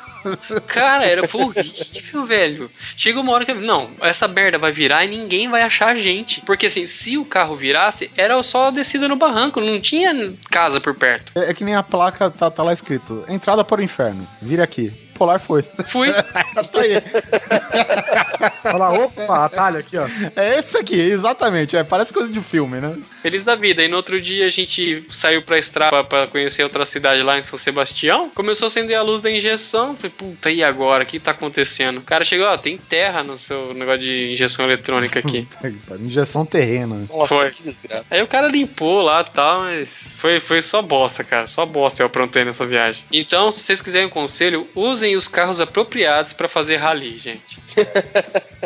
[0.66, 2.70] Cara, era horrível, velho.
[2.96, 3.54] Chega uma hora que.
[3.54, 6.40] Não, essa merda vai virar e ninguém vai achar a gente.
[6.42, 10.80] Porque assim, se o carro virasse, era só a descida no barranco, não tinha casa
[10.80, 11.32] por perto.
[11.34, 14.26] É, é que nem a placa tá, tá lá escrito: entrada para o inferno.
[14.40, 15.07] Vire aqui.
[15.18, 15.64] Polar foi.
[15.88, 16.12] Fui.
[16.14, 17.02] tá aí.
[18.64, 20.06] Olha lá, opa, atalho aqui, ó.
[20.36, 21.76] É esse aqui, exatamente.
[21.76, 22.96] É, parece coisa de filme, né?
[23.20, 23.82] Feliz da vida.
[23.82, 27.42] E no outro dia a gente saiu pra estrada pra conhecer outra cidade lá em
[27.42, 28.30] São Sebastião.
[28.30, 29.96] Começou a acender a luz da injeção.
[29.96, 31.02] Falei, puta, e agora?
[31.02, 31.98] O que tá acontecendo?
[31.98, 35.48] O cara chegou, ó, tem terra no seu negócio de injeção eletrônica aqui.
[35.98, 37.06] Injeção terrena.
[37.08, 37.50] Nossa, Foi.
[37.50, 38.04] que desgraça.
[38.10, 41.46] Aí o cara limpou lá e tal, mas foi, foi só bosta, cara.
[41.46, 43.02] Só bosta eu aprontei nessa viagem.
[43.12, 47.58] Então, se vocês quiserem um conselho, usem os carros apropriados pra fazer rally, gente.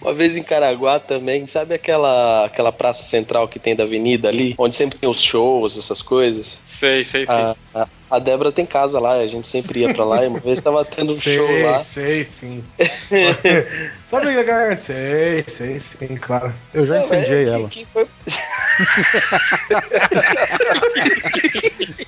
[0.00, 4.54] Uma vez em Caraguá também, sabe aquela, aquela praça central que tem da avenida ali?
[4.56, 6.60] Onde sempre tem os shows, essas coisas?
[6.62, 7.34] Sei, sei, sei.
[7.34, 10.38] A, a, a Débora tem casa lá, a gente sempre ia pra lá e uma
[10.38, 11.80] vez tava tendo um sei, show lá.
[11.80, 12.62] sei, sim.
[14.10, 14.76] sabe o que é?
[14.76, 16.54] Sei, sei, sim, claro.
[16.72, 17.68] Eu já incendiei é, ela.
[17.68, 18.06] Quem foi...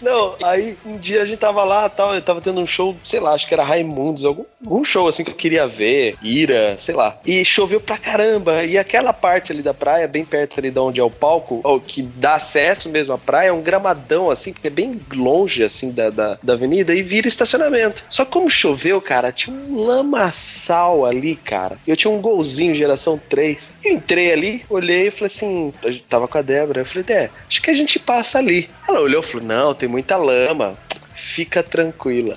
[0.01, 3.21] Não, aí um dia a gente tava lá tal, eu tava tendo um show, sei
[3.21, 6.95] lá, acho que era Raimundos, algum, algum show assim que eu queria ver, Ira, sei
[6.95, 7.19] lá.
[7.25, 8.65] E choveu pra caramba.
[8.65, 11.79] E aquela parte ali da praia, bem perto ali de onde é o palco, ó,
[11.79, 15.91] que dá acesso mesmo à praia, é um gramadão assim, porque é bem longe assim
[15.91, 18.05] da, da, da avenida e vira estacionamento.
[18.09, 21.77] Só que como choveu, cara, tinha um lamaçal ali, cara.
[21.91, 23.75] Eu tinha um golzinho geração 3.
[23.83, 25.75] Eu entrei ali, olhei e falei assim,
[26.09, 26.83] tava com a Débora?
[26.83, 28.71] Eu falei, Dé, acho que a gente passa ali.
[28.89, 30.79] Ela olhou e falou, não, tem muita lama.
[31.17, 32.37] Fica tranquila.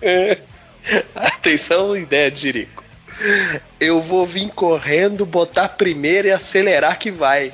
[1.16, 2.84] Atenção, ideia de Jerico.
[3.80, 7.52] Eu vou vir correndo, botar primeiro e acelerar que vai.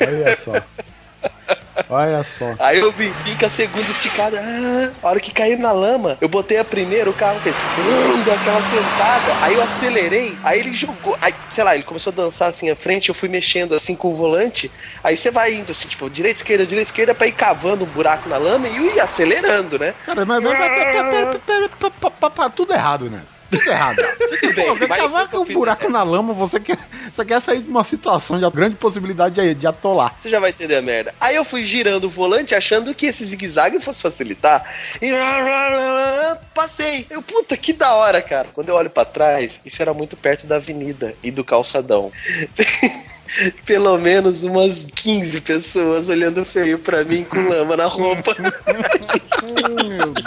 [0.00, 0.54] Olha só.
[1.88, 2.54] Olha só.
[2.58, 4.40] Aí eu vim, fica a segunda esticada.
[4.40, 8.22] Ah, a hora que caiu na lama, eu botei a primeira, o carro fez pum,
[8.22, 9.44] deu aquela sentada.
[9.44, 11.16] Aí eu acelerei, aí ele jogou.
[11.20, 14.10] Aí, sei lá, ele começou a dançar assim à frente, eu fui mexendo assim com
[14.10, 14.70] o volante.
[15.02, 18.28] Aí você vai indo assim, tipo, direita, esquerda, direita, esquerda, pra ir cavando um buraco
[18.28, 19.94] na lama e ir acelerando, né?
[20.04, 20.42] Cara, mas,
[22.54, 23.20] tudo errado, né?
[23.50, 23.96] Tudo errado.
[24.40, 26.76] Tudo bem, Pô, cavar com um buraco na lama, você quer,
[27.16, 30.14] você quer sair de uma situação de grande possibilidade de, de atolar.
[30.18, 31.14] Você já vai entender a merda.
[31.20, 34.64] Aí eu fui girando o volante achando que esse zigue-zague fosse facilitar.
[35.00, 35.12] E
[36.54, 37.06] passei.
[37.10, 38.48] Eu, puta, que da hora, cara.
[38.52, 42.10] Quando eu olho pra trás, isso era muito perto da avenida e do calçadão.
[43.66, 48.34] Pelo menos umas 15 pessoas olhando feio pra mim com lama na roupa.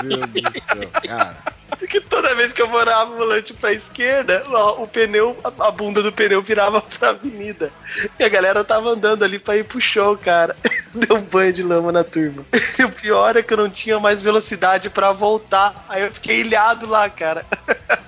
[0.03, 1.60] Meu Deus do céu, cara.
[1.91, 4.45] Porque toda vez que eu morava o volante pra esquerda,
[4.77, 7.69] o pneu, a bunda do pneu virava pra avenida.
[8.17, 10.55] E a galera tava andando ali pra ir pro show, cara.
[10.95, 12.45] Deu um banho de lama na turma.
[12.79, 15.85] E o pior é que eu não tinha mais velocidade pra voltar.
[15.89, 17.45] Aí eu fiquei ilhado lá, cara.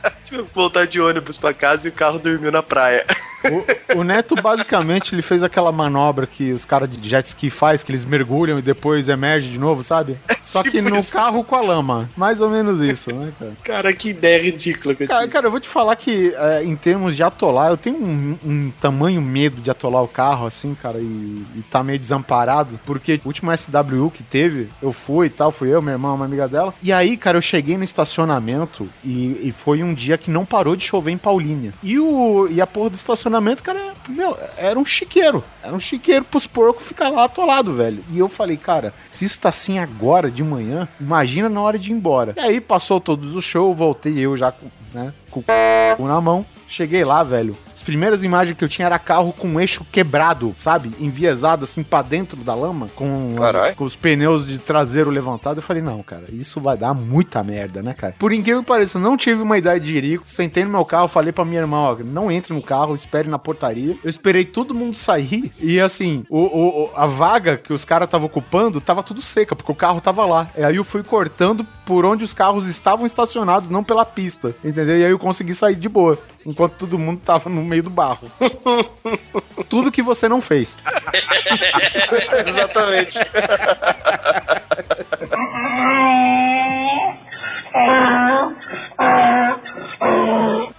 [0.26, 3.06] Tive que voltar de ônibus pra casa e o carro dormiu na praia.
[3.96, 7.84] O, o Neto, basicamente, ele fez aquela manobra que os caras de jet ski faz,
[7.84, 10.18] que eles mergulham e depois emergem de novo, sabe?
[10.42, 12.10] Só que tipo no carro com a lama.
[12.16, 13.52] Mais ou menos isso, né, cara?
[13.64, 16.76] Cara, que ideia ridícula que eu Cara, cara, eu vou te falar que é, em
[16.76, 21.00] termos de atolar, eu tenho um, um tamanho medo de atolar o carro, assim, cara,
[21.00, 25.52] e, e tá meio desamparado, porque o último SWU que teve, eu fui e tal,
[25.52, 29.50] fui eu, minha irmã, uma amiga dela, e aí, cara, eu cheguei no estacionamento e,
[29.50, 31.74] e foi um dia que não parou de chover em Paulínia.
[31.82, 36.26] E, o, e a porra do estacionamento, cara, meu, era um chiqueiro, era um chiqueiro
[36.26, 38.04] pros porcos ficar lá atolado, velho.
[38.10, 41.92] E eu falei, cara, se isso tá assim agora de manhã, imagina na hora de
[41.92, 42.34] ir embora.
[42.38, 44.54] E aí passou todos os shows, voltei eu já
[44.94, 45.44] né, com
[46.00, 46.46] o na mão.
[46.68, 47.56] Cheguei lá, velho.
[47.84, 50.90] As primeiras imagens que eu tinha era carro com eixo quebrado, sabe?
[51.02, 55.58] Enviesado assim pra dentro da lama, com, as- com os pneus de traseiro levantado.
[55.58, 58.16] Eu falei, não, cara, isso vai dar muita merda, né, cara?
[58.18, 60.24] Por incrível que pareça, eu não tive uma ideia de jirico.
[60.26, 63.38] Sentei no meu carro, falei pra minha irmã, ó, não entre no carro, espere na
[63.38, 63.98] portaria.
[64.02, 68.28] Eu esperei todo mundo sair e assim, o- o- a vaga que os caras estavam
[68.28, 70.48] ocupando tava tudo seca, porque o carro tava lá.
[70.58, 74.98] E aí eu fui cortando por onde os carros estavam estacionados, não pela pista, entendeu?
[74.98, 76.18] E aí eu consegui sair de boa.
[76.46, 78.30] Enquanto todo mundo tava no meio do barro.
[79.70, 80.78] Tudo que você não fez.
[82.48, 83.18] Exatamente.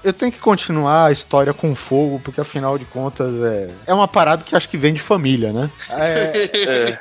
[0.05, 4.07] Eu tenho que continuar a história com fogo, porque afinal de contas é, é uma
[4.07, 5.71] parada que acho que vem de família, né?
[5.89, 6.99] É,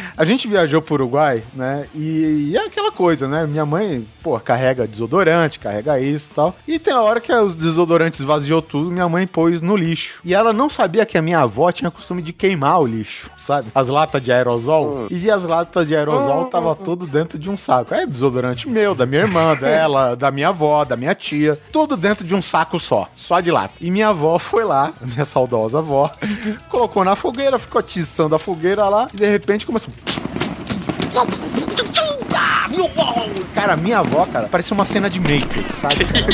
[0.16, 1.86] a gente viajou pro Uruguai, né?
[1.94, 3.46] E, e é aquela coisa, né?
[3.46, 6.56] Minha mãe, pô, carrega desodorante, carrega isso e tal.
[6.66, 10.20] E tem a hora que os desodorantes vaziou tudo, minha mãe pôs no lixo.
[10.24, 13.68] E ela não sabia que a minha avó tinha costume de queimar o lixo, sabe?
[13.74, 15.06] As latas de aerosol.
[15.10, 17.92] E as latas de aerosol tava tudo dentro de um saco.
[17.92, 21.58] É desodorante meu, da minha irmã, dela, da minha avó, da minha tia.
[21.74, 23.74] Tudo dentro de um saco só, só de lata.
[23.80, 26.08] E minha avó foi lá, minha saudosa avó,
[26.70, 29.92] colocou na fogueira, ficou atiçando a fogueira lá, e de repente começou.
[33.54, 36.04] Cara, minha avó, cara, parecia uma cena de Matrix, sabe?
[36.04, 36.26] Cara?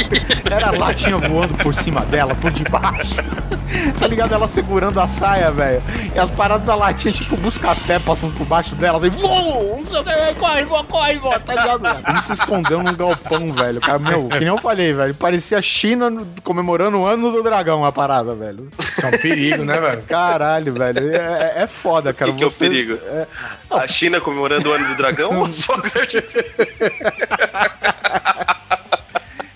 [0.54, 3.14] Era a latinha voando por cima dela, por debaixo.
[4.00, 4.34] Tá ligado?
[4.34, 5.80] Ela segurando a saia, velho.
[6.12, 10.64] E as paradas da latinha, tipo, busca-pé passando por baixo dela, assim, uou, o corre,
[10.64, 11.80] vó, corre, vó, tá ligado?
[11.82, 12.04] velho?
[12.08, 13.80] Ele se escondeu num galpão, velho.
[13.80, 15.14] Cara, meu, que nem eu falei, velho.
[15.14, 16.10] Parecia a China
[16.42, 18.68] comemorando o ano do dragão, a parada, velho.
[18.76, 20.02] Isso é um perigo, né, velho?
[20.02, 21.14] Caralho, velho.
[21.14, 22.32] É, é foda, O cara.
[22.32, 22.94] que, que é o Você- perigo?
[23.06, 23.26] é-
[23.70, 26.20] A China comemorando o ano do dragão ou só o grande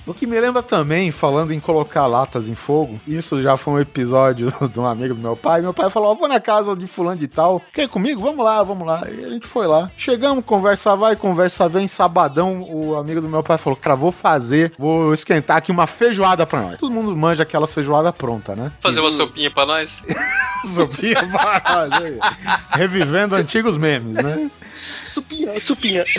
[0.07, 3.81] O que me lembra também, falando em colocar latas em fogo, isso já foi um
[3.81, 5.63] episódio de um amigo do meu pai.
[5.63, 7.63] Meu pai falou: "Ó, vou na casa de fulano de tal.
[7.73, 8.21] Quer ir comigo?
[8.21, 9.03] Vamos lá, vamos lá.
[9.11, 9.91] E a gente foi lá.
[9.97, 11.89] Chegamos, conversa vai, conversa vem.
[11.89, 16.45] Sabadão, o amigo do meu pai falou: Cara, vou fazer, vou esquentar aqui uma feijoada
[16.45, 16.77] pra nós.
[16.77, 18.73] Todo mundo manja aquelas feijoada pronta, né?
[18.81, 20.03] Fazer uma sopinha pra nós?
[20.75, 22.19] Sopinha pra nós.
[22.73, 24.51] Revivendo antigos memes, né?
[24.99, 26.05] Supinha, supinha.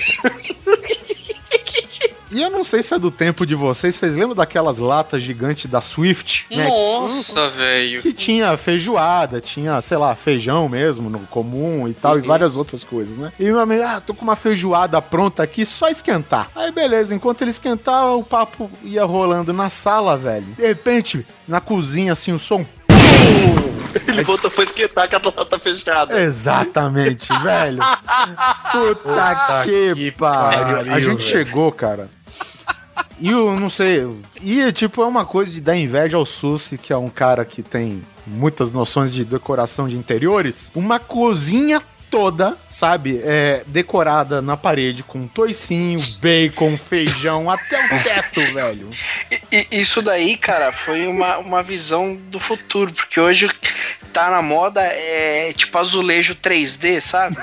[2.35, 5.67] E eu não sei se é do tempo de vocês, vocês lembram daquelas latas gigantes
[5.67, 6.45] da Swift?
[6.51, 6.67] né?
[6.67, 8.01] Nossa, velho.
[8.01, 12.83] Que tinha feijoada, tinha, sei lá, feijão mesmo, no comum e tal, e várias outras
[12.83, 13.31] coisas, né?
[13.39, 16.49] E meu amigo, ah, tô com uma feijoada pronta aqui, só esquentar.
[16.53, 20.47] Aí beleza, enquanto ele esquentava, o papo ia rolando na sala, velho.
[20.57, 22.65] De repente, na cozinha, assim, o som.
[24.07, 26.19] Ele voltou pra esquentar com a lata fechada.
[26.21, 27.79] Exatamente, velho.
[28.71, 30.75] Puta que, que pariu.
[30.75, 31.21] pariu, A gente velho.
[31.21, 32.09] chegou, cara.
[33.19, 34.05] E eu não sei.
[34.41, 37.63] E tipo, é uma coisa de dar inveja ao Susi, que é um cara que
[37.63, 40.71] tem muitas noções de decoração de interiores.
[40.75, 41.81] Uma cozinha
[42.15, 43.19] toda, sabe?
[43.25, 48.89] É, decorada na parede com toicinho, bacon, feijão, até o teto, velho.
[49.29, 53.49] E- e- isso daí, cara, foi uma, uma visão do futuro, porque hoje
[54.15, 57.35] tá na moda é tipo azulejo 3D, sabe?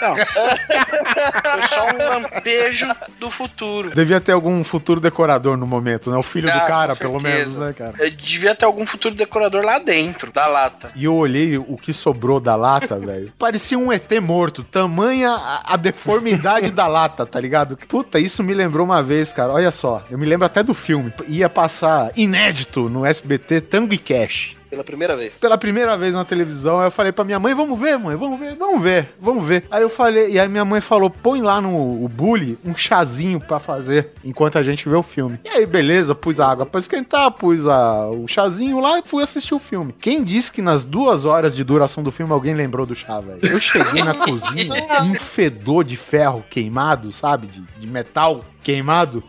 [0.00, 0.14] Não.
[0.16, 2.86] Foi só um lampejo
[3.18, 3.90] do futuro.
[3.94, 6.16] Devia ter algum futuro decorador no momento, né?
[6.16, 7.94] O filho Ah, do cara, pelo menos, né, cara?
[7.98, 10.90] Eu devia ter algum futuro decorador lá dentro da lata.
[10.94, 13.32] E eu olhei o que sobrou da lata, velho.
[13.38, 14.62] Parecia um ET morto.
[14.62, 17.76] Tamanha a, a deformidade da lata, tá ligado?
[17.88, 19.52] Puta, isso me lembrou uma vez, cara.
[19.52, 20.04] Olha só.
[20.10, 21.12] Eu me lembro até do filme.
[21.28, 24.56] Ia passar inédito no SBT Tango e Cash.
[24.74, 25.38] Pela primeira vez.
[25.38, 28.56] Pela primeira vez na televisão, eu falei pra minha mãe, vamos ver, mãe, vamos ver,
[28.56, 29.64] vamos ver, vamos ver.
[29.70, 33.38] Aí eu falei, e aí minha mãe falou, põe lá no o bully um chazinho
[33.38, 35.38] pra fazer enquanto a gente vê o filme.
[35.44, 39.22] E aí, beleza, pus a água pra esquentar, pus a, o chazinho lá e fui
[39.22, 39.94] assistir o filme.
[40.00, 43.40] Quem disse que nas duas horas de duração do filme alguém lembrou do chá, velho?
[43.42, 44.74] Eu cheguei na cozinha,
[45.04, 47.46] um fedor de ferro queimado, sabe?
[47.46, 49.22] De, de metal queimado.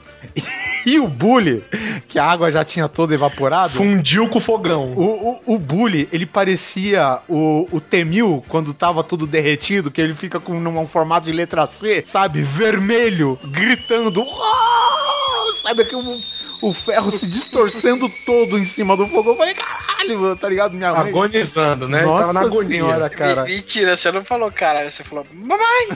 [0.86, 1.64] E o bully,
[2.08, 3.74] que a água já tinha toda evaporado.
[3.74, 4.94] Fundiu com o fogão.
[4.94, 10.14] O, o, o Bully, ele parecia o, o Temil quando tava tudo derretido, que ele
[10.14, 12.42] fica com um formato de letra C, sabe?
[12.42, 14.22] Vermelho, gritando.
[14.22, 16.24] "Oh!" Sabe aquele
[16.66, 19.32] o ferro se distorcendo todo em cima do fogo.
[19.32, 20.74] Eu falei, caralho, tá ligado?
[20.74, 21.10] Minha mãe.
[21.10, 22.02] Agonizando, né?
[22.02, 22.70] Nossa Tava na agonia.
[22.70, 23.44] senhora, cara.
[23.44, 25.88] Mentira, você não falou caralho, você falou mamãe.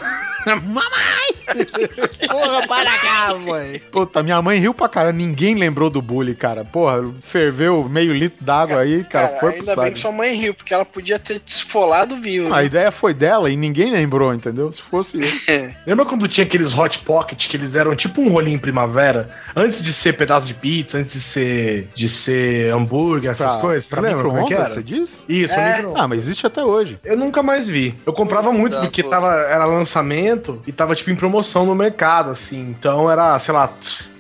[2.29, 3.81] Porra, para cá, mãe.
[3.91, 5.11] Puta, minha mãe riu pra cara.
[5.11, 6.63] Ninguém lembrou do bully, cara.
[6.63, 9.27] Porra, ferveu meio litro d'água aí, cara.
[9.27, 12.53] Cara, foi pro ainda bem que sua mãe riu, porque ela podia ter desfolado vivo.
[12.53, 14.71] A ideia foi dela e ninguém lembrou, entendeu?
[14.71, 15.73] Se fosse eu.
[15.85, 19.29] Lembra quando tinha aqueles hot pocket que eles eram tipo um rolinho primavera?
[19.55, 23.87] Antes de ser pedaço de pizza, antes de ser de ser hambúrguer, essas Pra- coisas.
[23.87, 24.65] Pra como é micro-ondas, era?
[24.69, 25.25] você diz?
[25.27, 25.75] Isso, pra É.
[25.75, 26.01] micro-ondas.
[26.03, 26.99] Ah, mas existe até hoje.
[27.03, 27.95] Eu nunca mais vi.
[28.05, 29.09] Eu comprava muito porque pô.
[29.09, 32.59] tava, era lançamento e tava tipo em promoção no mercado, assim.
[32.77, 33.69] Então era, sei lá,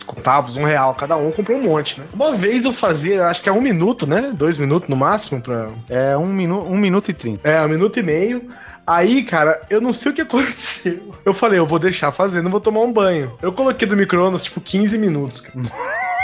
[0.05, 2.05] contavos, um real cada um, comprou um monte, né?
[2.13, 4.31] Uma vez eu fazia, acho que é um minuto, né?
[4.33, 5.69] Dois minutos no máximo pra.
[5.89, 7.47] É um, minu um minuto e trinta.
[7.47, 8.49] É, um minuto e meio.
[8.87, 11.13] Aí, cara, eu não sei o que aconteceu.
[11.23, 13.31] Eu falei, eu vou deixar fazer, não vou tomar um banho.
[13.39, 15.41] Eu coloquei do micro-ondas, tipo, 15 minutos.
[15.41, 15.55] cara.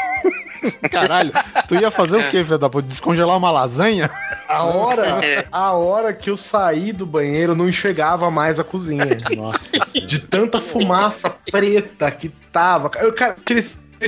[0.92, 1.32] Caralho,
[1.68, 2.88] tu ia fazer o quê, filho da puta?
[2.88, 4.10] Descongelar uma lasanha?
[4.48, 9.06] A hora, a hora que eu saí do banheiro, não enxergava mais a cozinha.
[9.36, 10.08] Nossa senhora.
[10.08, 12.92] de tanta fumaça preta que tava.
[13.00, 13.64] Eu, cara, tirei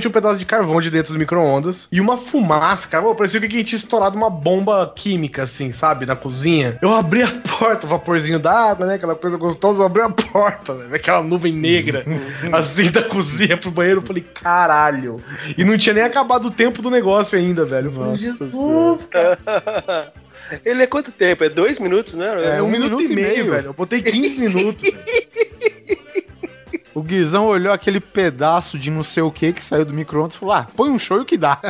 [0.08, 3.04] um pedaço de carvão de dentro do micro-ondas e uma fumaça, cara.
[3.04, 6.78] Pô, parecia que alguém tinha estourado uma bomba química, assim, sabe, na cozinha.
[6.82, 8.96] Eu abri a porta, o vaporzinho d'água, né?
[8.96, 10.94] Aquela coisa gostosa, eu abri a porta, velho.
[10.96, 12.06] Aquela nuvem negra,
[12.52, 14.02] assim, da cozinha pro banheiro.
[14.02, 15.22] Eu falei, caralho.
[15.58, 17.88] E não tinha nem acabado o tempo do negócio ainda, velho.
[17.88, 19.40] Eu falei, Nossa Jesus, cara.
[20.64, 21.44] Ele é quanto tempo?
[21.44, 22.58] É dois minutos, né?
[22.58, 23.68] É, um, minuto, e meio, velho.
[23.68, 24.84] Eu botei 15 minutos.
[26.98, 30.40] O Guizão olhou aquele pedaço de não sei o que que saiu do micro-ondas e
[30.40, 31.60] falou: Ah, põe um show e o que dá.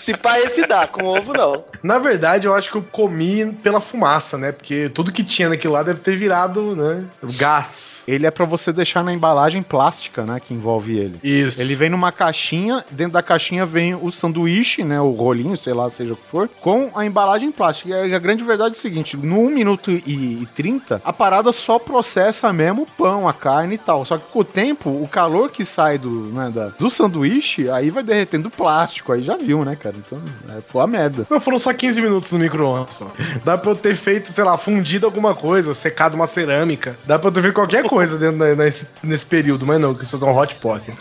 [0.00, 1.52] Se pá, esse dá, com ovo não.
[1.84, 4.50] Na verdade, eu acho que eu comi pela fumaça, né?
[4.50, 7.04] Porque tudo que tinha naquilo lá deve ter virado, né?
[7.36, 8.02] Gás.
[8.08, 10.40] Ele é pra você deixar na embalagem plástica, né?
[10.40, 11.20] Que envolve ele.
[11.22, 11.60] Isso.
[11.60, 15.00] Ele vem numa caixinha, dentro da caixinha vem o sanduíche, né?
[15.00, 18.04] O rolinho, sei lá, seja o que for, com a embalagem plástica.
[18.04, 21.52] E a grande verdade é o seguinte: no 1 minuto e, e 30, a parada
[21.52, 24.04] só processa mesmo pão, a carne e tal.
[24.04, 27.90] Só que com o tempo, o calor que sai do, né, da- do sanduíche, aí
[27.90, 29.12] vai derretendo plástico.
[29.12, 29.96] Aí já viu, né, cara?
[29.98, 30.18] Então,
[30.56, 31.26] é, foi a merda.
[31.30, 33.00] Não, foram só 15 minutos no micro-ondas.
[33.44, 36.96] Dá pra eu ter feito, sei lá, fundido alguma coisa, secado uma cerâmica.
[37.06, 39.94] Dá pra eu ter feito qualquer coisa dentro da- nesse, nesse período, mas não, eu
[39.94, 40.94] quis fazer um hot pocket.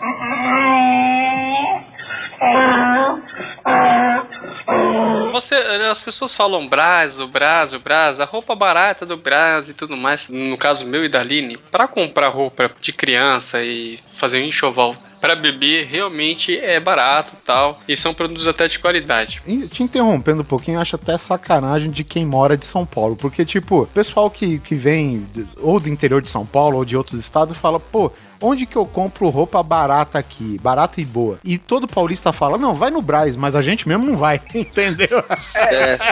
[5.48, 9.74] Você, as pessoas falam Brás, o Brás, o Brás, a roupa barata do Brás e
[9.74, 10.28] tudo mais.
[10.28, 14.94] No caso meu e da Aline, pra comprar roupa de criança e fazer um enxoval
[15.22, 17.82] pra bebê, realmente é barato tal.
[17.88, 19.41] E são produtos até de qualidade.
[19.48, 23.15] E te interrompendo um pouquinho, eu acho até sacanagem de quem mora de São Paulo.
[23.15, 25.26] Porque, tipo, pessoal que, que vem
[25.61, 28.11] ou do interior de São Paulo ou de outros estados fala, pô.
[28.39, 30.57] Onde que eu compro roupa barata aqui?
[30.61, 31.39] Barata e boa.
[31.43, 34.39] E todo paulista fala, não, vai no Braz, mas a gente mesmo não vai.
[34.53, 35.23] Entendeu?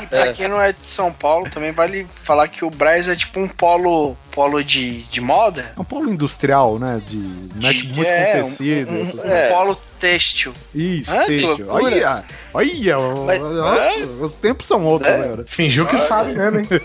[0.01, 3.15] E pra quem não é de São Paulo, também vale falar que o Braz é
[3.15, 5.73] tipo um polo, polo de, de moda.
[5.77, 7.01] É um polo industrial, né?
[7.07, 7.17] De,
[7.55, 8.91] mexe De- muito é, com tecido.
[8.91, 9.49] um, essas um coisas.
[9.51, 10.53] polo têxtil.
[10.73, 11.65] Isso, Ah, têxtil.
[11.69, 12.23] Olha,
[12.53, 15.23] olha, Mas- nossa, os tempos são outros É.
[15.23, 15.45] agora.
[15.47, 16.67] Fingiu que sabe mesmo, hein?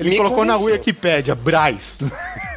[0.00, 0.74] Ele Me colocou na convenceu.
[0.78, 1.98] Wikipédia, Braz.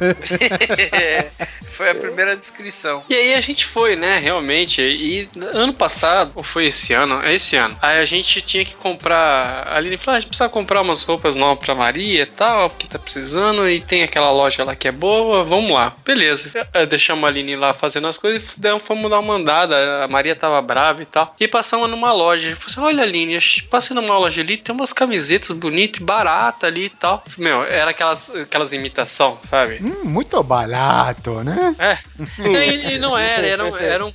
[1.80, 3.02] Foi a primeira descrição.
[3.08, 4.82] E aí a gente foi, né, realmente.
[4.82, 7.22] E ano passado, ou foi esse ano?
[7.22, 7.74] É esse ano.
[7.80, 9.66] Aí a gente tinha que comprar.
[9.66, 12.68] A Aline falou: ah, a gente precisa comprar umas roupas novas pra Maria e tal,
[12.68, 13.66] porque tá precisando.
[13.66, 15.96] E tem aquela loja lá que é boa, vamos lá.
[16.04, 16.50] Beleza.
[16.86, 20.04] Deixamos a Aline lá fazendo as coisas e fomos dar uma andada.
[20.04, 21.34] A Maria tava brava e tal.
[21.40, 22.50] E passamos numa loja.
[22.50, 23.38] Eu falei assim, olha, Aline,
[23.70, 27.24] passei numa loja ali, tem umas camisetas bonitas e baratas ali e tal.
[27.38, 29.78] Meu, era aquelas, aquelas imitação, sabe?
[29.80, 31.76] Hum, muito barato, né?
[31.78, 31.96] É.
[32.42, 34.12] E, e não era, era um, era um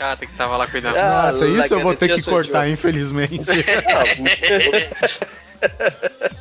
[0.00, 0.96] gata que tava lá cuidando.
[0.96, 3.44] Ah, Nossa, isso eu vou ter que cortar, infelizmente.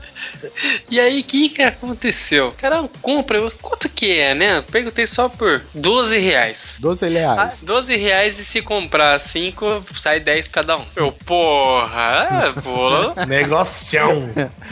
[0.90, 2.53] E aí, o que que aconteceu?
[2.57, 4.64] Cara, compra, eu- quanto que é, né?
[4.72, 6.78] Perguntei só por 12 reais.
[6.80, 7.60] 12 Ah, reais.
[7.64, 10.86] 12 reais e se comprar 5, sai 10 cada um.
[10.95, 13.14] Eu, porra, é, vou.
[13.28, 14.30] Negocião.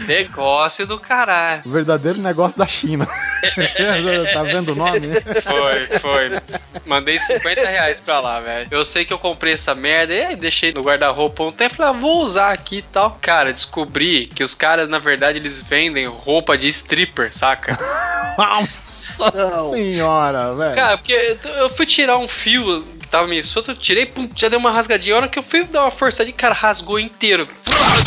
[0.07, 1.63] Negócio do caralho.
[1.65, 3.07] O verdadeiro negócio da China.
[4.33, 4.99] tá vendo o nome?
[5.43, 6.39] Foi, foi.
[6.85, 8.67] Mandei 50 reais pra lá, velho.
[8.71, 11.75] Eu sei que eu comprei essa merda e aí deixei no guarda-roupa um tempo.
[11.75, 13.17] Falei, ah, vou usar aqui e tal.
[13.21, 17.77] Cara, descobri que os caras, na verdade, eles vendem roupa de stripper, saca?
[18.37, 19.31] Nossa
[19.71, 20.75] senhora, velho.
[20.75, 24.49] Cara, porque eu fui tirar um fio que tava meio solto, eu tirei, pum, já
[24.49, 25.15] deu uma rasgadinha.
[25.15, 27.47] A hora que eu fui dar uma forçadinha, cara, rasgou inteiro.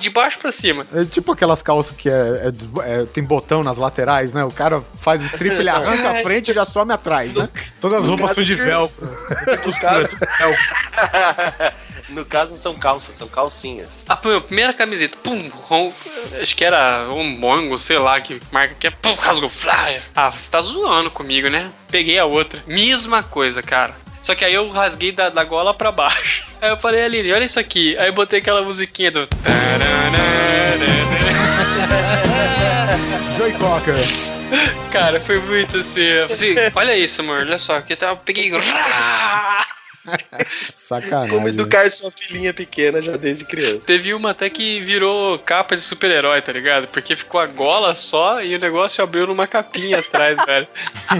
[0.00, 0.86] De baixo pra cima.
[0.94, 4.44] É tipo aquelas calças que é, é é- tem botão nas laterais, né?
[4.44, 7.48] O cara faz o strip, ele arranca a frente e já some atrás, né?
[7.80, 9.10] Todas as roupas são de velcro.
[9.66, 10.16] No caso,
[12.10, 14.04] no caso não são calças, são calcinhas.
[14.08, 15.92] A primeira camiseta, pum, rom-
[16.42, 19.50] acho que era um mongo, sei lá que marca que é, pum, rasgou.
[20.14, 21.70] Ah, você tá zoando comigo, né?
[21.90, 22.62] Peguei a outra.
[22.66, 23.94] Mesma coisa, cara.
[24.22, 26.44] Só que aí eu rasguei da, da gola pra baixo.
[26.60, 27.96] Aí eu falei, Aline, olha isso aqui.
[27.96, 29.26] Aí eu botei aquela musiquinha do.
[33.38, 33.94] Joy Cocker.
[34.92, 36.18] Cara, foi muito assim.
[36.30, 37.76] Assim, olha isso, amor, olha só.
[37.76, 38.50] Aqui tá, eu peguei.
[40.76, 41.34] Sacanagem.
[41.34, 43.80] Como educar sua filhinha pequena já desde criança.
[43.86, 46.88] Teve uma até que virou capa de super-herói, tá ligado?
[46.88, 50.68] Porque ficou a gola só e o negócio abriu numa capinha atrás, velho.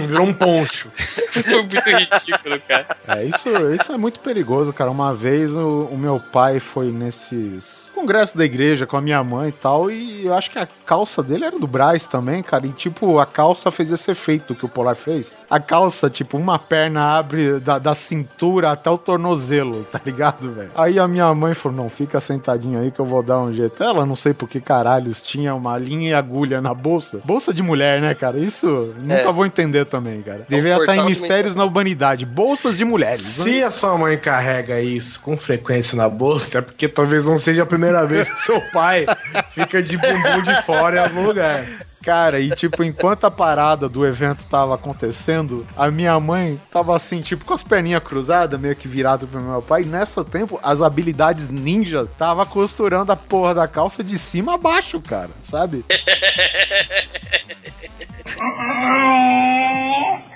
[0.07, 0.91] Virou um poncho.
[1.31, 2.87] Foi muito ridículo, cara.
[3.07, 4.91] É, isso, isso é muito perigoso, cara.
[4.91, 9.49] Uma vez o, o meu pai foi nesses congressos da igreja com a minha mãe
[9.49, 12.65] e tal, e eu acho que a calça dele era do Braz também, cara.
[12.65, 15.33] E tipo, a calça fez esse efeito que o Polar fez.
[15.49, 20.71] A calça, tipo, uma perna abre da, da cintura até o tornozelo, tá ligado, velho?
[20.75, 23.83] Aí a minha mãe falou: não, fica sentadinho aí que eu vou dar um jeito.
[23.83, 27.21] Ela, não sei por que caralhos, tinha uma linha e agulha na bolsa.
[27.23, 28.37] Bolsa de mulher, né, cara?
[28.39, 30.45] Isso nunca vou entender também, cara.
[30.49, 32.25] Devia estar em Mistérios na Humanidade.
[32.25, 33.37] Bolsas de mulheres.
[33.37, 33.43] né?
[33.43, 37.63] Se a sua mãe carrega isso com frequência na bolsa, é porque talvez não seja
[37.63, 39.05] a primeira vez que seu pai
[39.53, 41.65] fica de bumbum de fora em algum lugar.
[42.03, 47.21] Cara, e tipo, enquanto a parada do evento tava acontecendo, a minha mãe tava assim,
[47.21, 49.83] tipo, com as perninhas cruzadas, meio que virado pro meu pai.
[49.83, 54.57] E nessa tempo, as habilidades ninja tava costurando a porra da calça de cima a
[54.57, 55.85] baixo, cara, sabe?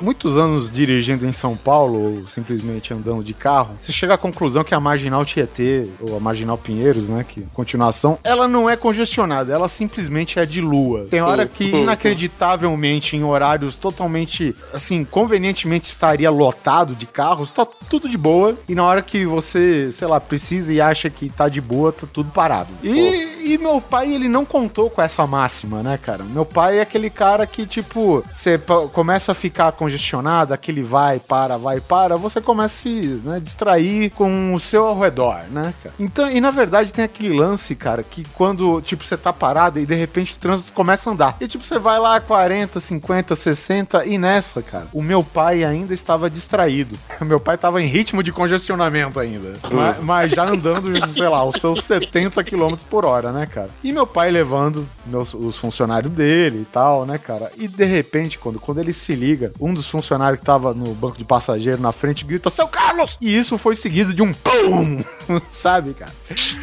[0.00, 4.64] Muitos anos dirigindo em São Paulo, ou simplesmente andando de carro, você chega à conclusão
[4.64, 9.52] que a Marginal Tietê, ou a Marginal Pinheiros, né, que continuação, ela não é congestionada,
[9.52, 11.06] ela simplesmente é de lua.
[11.10, 18.08] Tem hora que inacreditavelmente em horários totalmente, assim, convenientemente estaria lotado de carros, tá tudo
[18.08, 21.60] de boa, e na hora que você, sei lá, precisa e acha que tá de
[21.60, 22.70] boa, tá tudo parado.
[22.82, 26.24] E, e meu pai, ele não contou com essa máxima, né, cara?
[26.24, 28.58] Meu pai é aquele cara que, tipo, você
[28.92, 34.10] começa a ficar congestionado, aquele vai, para, vai, para, você começa a se né, distrair
[34.10, 35.94] com o seu ao redor, né, cara?
[35.98, 39.86] Então, e na verdade tem aquele lance, cara, que quando, tipo, você tá parado e
[39.86, 41.36] de repente o trânsito começa a andar.
[41.40, 45.94] E, tipo, você vai lá 40, 50, 60 e nessa, cara, o meu pai ainda
[45.94, 46.98] estava distraído.
[47.28, 49.54] Meu pai tava em ritmo de congestionamento ainda.
[49.70, 53.68] Mas, mas já andando, sei lá, os seus 70 km por hora, né, cara?
[53.84, 57.50] E meu pai levando meus, os funcionários dele e tal, né, cara?
[57.56, 61.18] E de repente, quando, quando ele se liga, um dos funcionário que tava no banco
[61.18, 63.16] de passageiro na frente grita: Seu Carlos!
[63.20, 65.04] E isso foi seguido de um PUM!
[65.50, 66.12] Sabe, cara?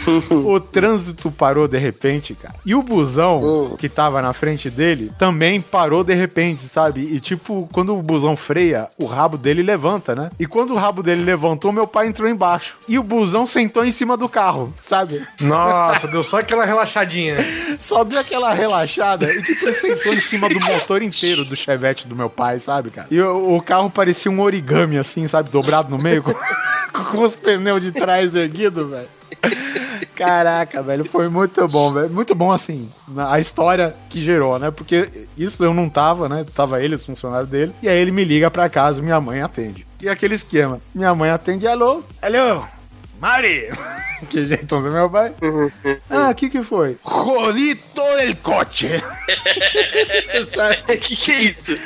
[0.32, 2.56] o trânsito parou de repente, cara.
[2.66, 7.02] E o busão que tava na frente dele também parou de repente, sabe?
[7.02, 10.30] E tipo, quando o busão freia, o rabo dele levanta, né?
[10.40, 12.78] E quando o rabo dele levantou, meu pai entrou embaixo.
[12.88, 15.26] E o busão sentou em cima do carro, sabe?
[15.40, 17.36] Nossa, deu só aquela relaxadinha.
[17.80, 22.08] Só deu aquela relaxada e tipo, ele sentou em cima do motor inteiro do chevette
[22.08, 23.08] do meu pai, sabe, cara?
[23.10, 25.50] E o, o carro parecia um origami, assim, sabe?
[25.50, 26.24] Dobrado no meio,
[26.92, 29.08] com, com os pneus de trás erguidos, velho.
[30.16, 32.10] Caraca, velho, foi muito bom, velho.
[32.10, 34.72] Muito bom, assim, a história que gerou, né?
[34.72, 36.46] Porque isso eu não tava, né?
[36.56, 37.74] Tava ele, os funcionários dele.
[37.84, 39.86] E aí ele me liga pra casa, minha mãe atende.
[40.02, 40.80] E aquele esquema.
[40.94, 42.02] Minha mãe atende, alô?
[42.22, 42.64] Alô?
[43.20, 43.70] Mari!
[44.30, 45.34] que jeito do meu pai?
[46.10, 46.98] ah, o que que foi?
[47.04, 49.02] Jodi todo el coche!
[50.54, 50.98] Sabe?
[51.00, 51.80] que que é isso?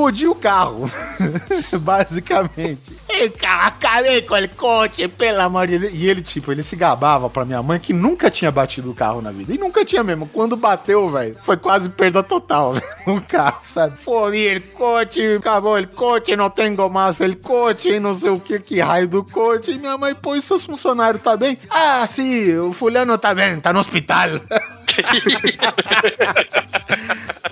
[0.00, 0.90] Fodi o carro.
[1.78, 2.98] Basicamente.
[3.38, 5.92] Cara, acabei com o coche, pelo amor de Deus.
[5.92, 9.20] E ele, tipo, ele se gabava pra minha mãe que nunca tinha batido o carro
[9.20, 9.54] na vida.
[9.54, 10.26] E nunca tinha mesmo.
[10.26, 14.00] Quando bateu, velho, foi quase perda total, velho, no carro, sabe?
[14.00, 18.58] Fodi o coche, acabou o coche, não tenho mais o coche, não sei o que,
[18.58, 19.72] que raio do coche.
[19.72, 21.58] E minha mãe, pô, e seus funcionários tá bem?
[21.68, 24.30] Ah, sim, o fulano tá bem, tá no hospital.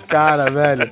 [0.09, 0.89] Cara, velho,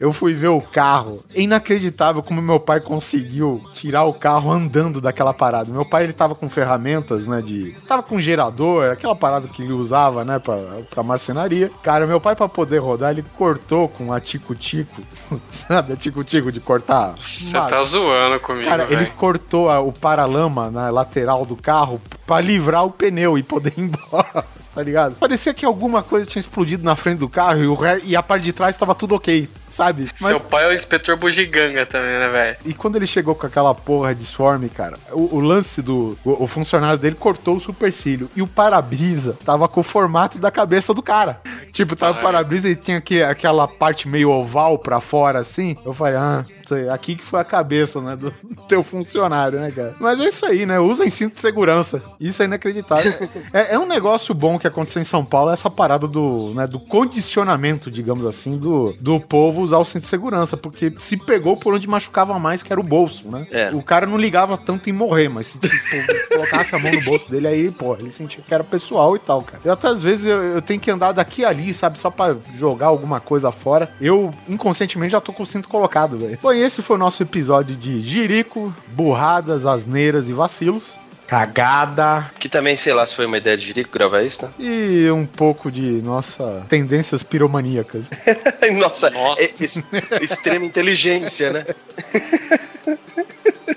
[0.00, 1.20] eu fui ver o carro.
[1.34, 5.70] É inacreditável como meu pai conseguiu tirar o carro andando daquela parada.
[5.70, 7.76] Meu pai, ele tava com ferramentas, né, de...
[7.86, 10.56] Tava com gerador, aquela parada que ele usava, né, pra,
[10.88, 11.70] pra marcenaria.
[11.82, 15.02] Cara, meu pai, pra poder rodar, ele cortou com a tico-tico,
[15.50, 15.92] sabe?
[15.92, 17.14] A tico-tico de cortar...
[17.22, 19.12] Você tá zoando comigo, Cara, ele velho.
[19.16, 23.82] cortou a- o paralama na lateral do carro pra livrar o pneu e poder ir
[23.82, 24.44] embora.
[24.74, 25.16] Tá ligado?
[25.16, 28.44] Parecia que alguma coisa tinha explodido na frente do carro e, re- e a parte
[28.44, 30.08] de trás tava tudo ok, sabe?
[30.20, 32.56] Mas Seu pai é o inspetor bugiganga também, né, velho?
[32.64, 36.16] e quando ele chegou com aquela porra de swarm, cara, o, o lance do.
[36.24, 38.30] O, o funcionário dele cortou o supercílio.
[38.36, 41.40] E o para-brisa tava com o formato da cabeça do cara.
[41.72, 45.76] Tipo, tava o para-brisa e tinha aqui, aquela parte meio oval pra fora, assim.
[45.84, 48.16] Eu falei, ah, sei, aqui que foi a cabeça, né?
[48.16, 48.32] Do
[48.68, 49.94] teu funcionário, né, cara?
[49.98, 50.78] Mas é isso aí, né?
[50.78, 52.02] Usem cinto de segurança.
[52.20, 53.12] Isso é inacreditável.
[53.52, 56.78] é, é um negócio bom que aconteceu em São Paulo, essa parada do, né, do
[56.78, 60.56] condicionamento, digamos assim, do, do povo usar o cinto de segurança.
[60.56, 63.46] Porque se pegou por onde machucava mais, que era o bolso, né?
[63.50, 63.70] É.
[63.74, 65.76] O cara não ligava tanto em morrer, mas se tipo,
[66.32, 69.42] colocasse a mão no bolso dele, aí, pô, ele sentia que era pessoal e tal,
[69.42, 69.60] cara.
[69.64, 71.98] Eu até às vezes eu, eu tenho que andar daqui ali, sabe?
[71.98, 73.90] Só pra jogar alguma coisa fora.
[74.00, 76.38] Eu, inconscientemente, já tô com o cinto colocado, velho.
[76.60, 80.98] Esse foi o nosso episódio de Jirico, burradas, asneiras e vacilos.
[81.26, 82.28] Cagada.
[82.40, 84.50] Que também, sei lá, se foi uma ideia de Jerico gravar isso, né?
[84.58, 88.06] E um pouco de, nossa, tendências piromaníacas.
[88.76, 89.40] Nossa, Nossa.
[89.40, 89.84] é ex-
[90.20, 91.64] extrema inteligência, né?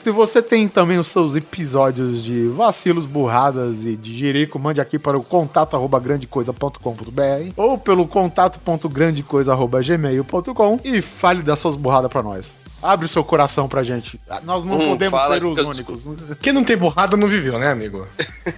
[0.03, 4.97] Se você tem também os seus episódios de vacilos, burradas e de jirico, mande aqui
[4.99, 12.62] para o contato arroba grandecoisa.com.br ou pelo contato.grandecoisa.gmail.com e fale das suas burradas para nós.
[12.83, 14.19] Abre o seu coração pra gente.
[14.43, 16.09] Nós não Hum, podemos ser os únicos.
[16.41, 18.05] Quem não tem borrada não viveu, né, amigo?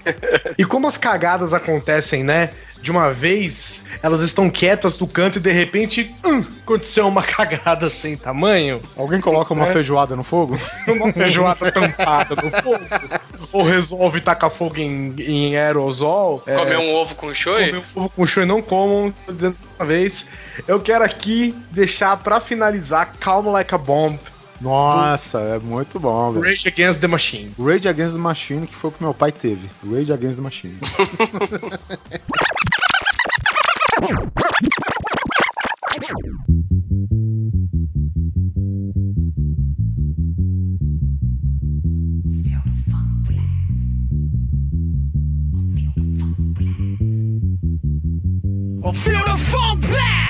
[0.57, 2.49] e como as cagadas acontecem, né?
[2.85, 7.89] De uma vez, elas estão quietas do canto e de repente, hum, aconteceu uma cagada
[7.89, 8.79] sem tamanho.
[8.95, 9.73] Alguém coloca uma É.
[9.73, 10.55] feijoada no fogo?
[10.87, 12.85] Uma feijoada tampada no fogo.
[13.51, 16.43] Ou resolve tacar fogo em, em aerosol.
[16.45, 17.69] é, Comer um ovo com shoyu?
[17.71, 20.27] comer um ovo com show e não comam, tô dizendo uma vez.
[20.67, 24.19] Eu quero aqui deixar pra finalizar Calm Like a Bomb,
[24.61, 26.45] Nossa, é muito bom, velho.
[26.45, 27.51] Rage Against the Machine.
[27.59, 29.67] Rage Against the Machine, que foi o que meu pai teve.
[29.83, 30.77] Rage Against the Machine.
[49.05, 50.24] Feel the funk blast!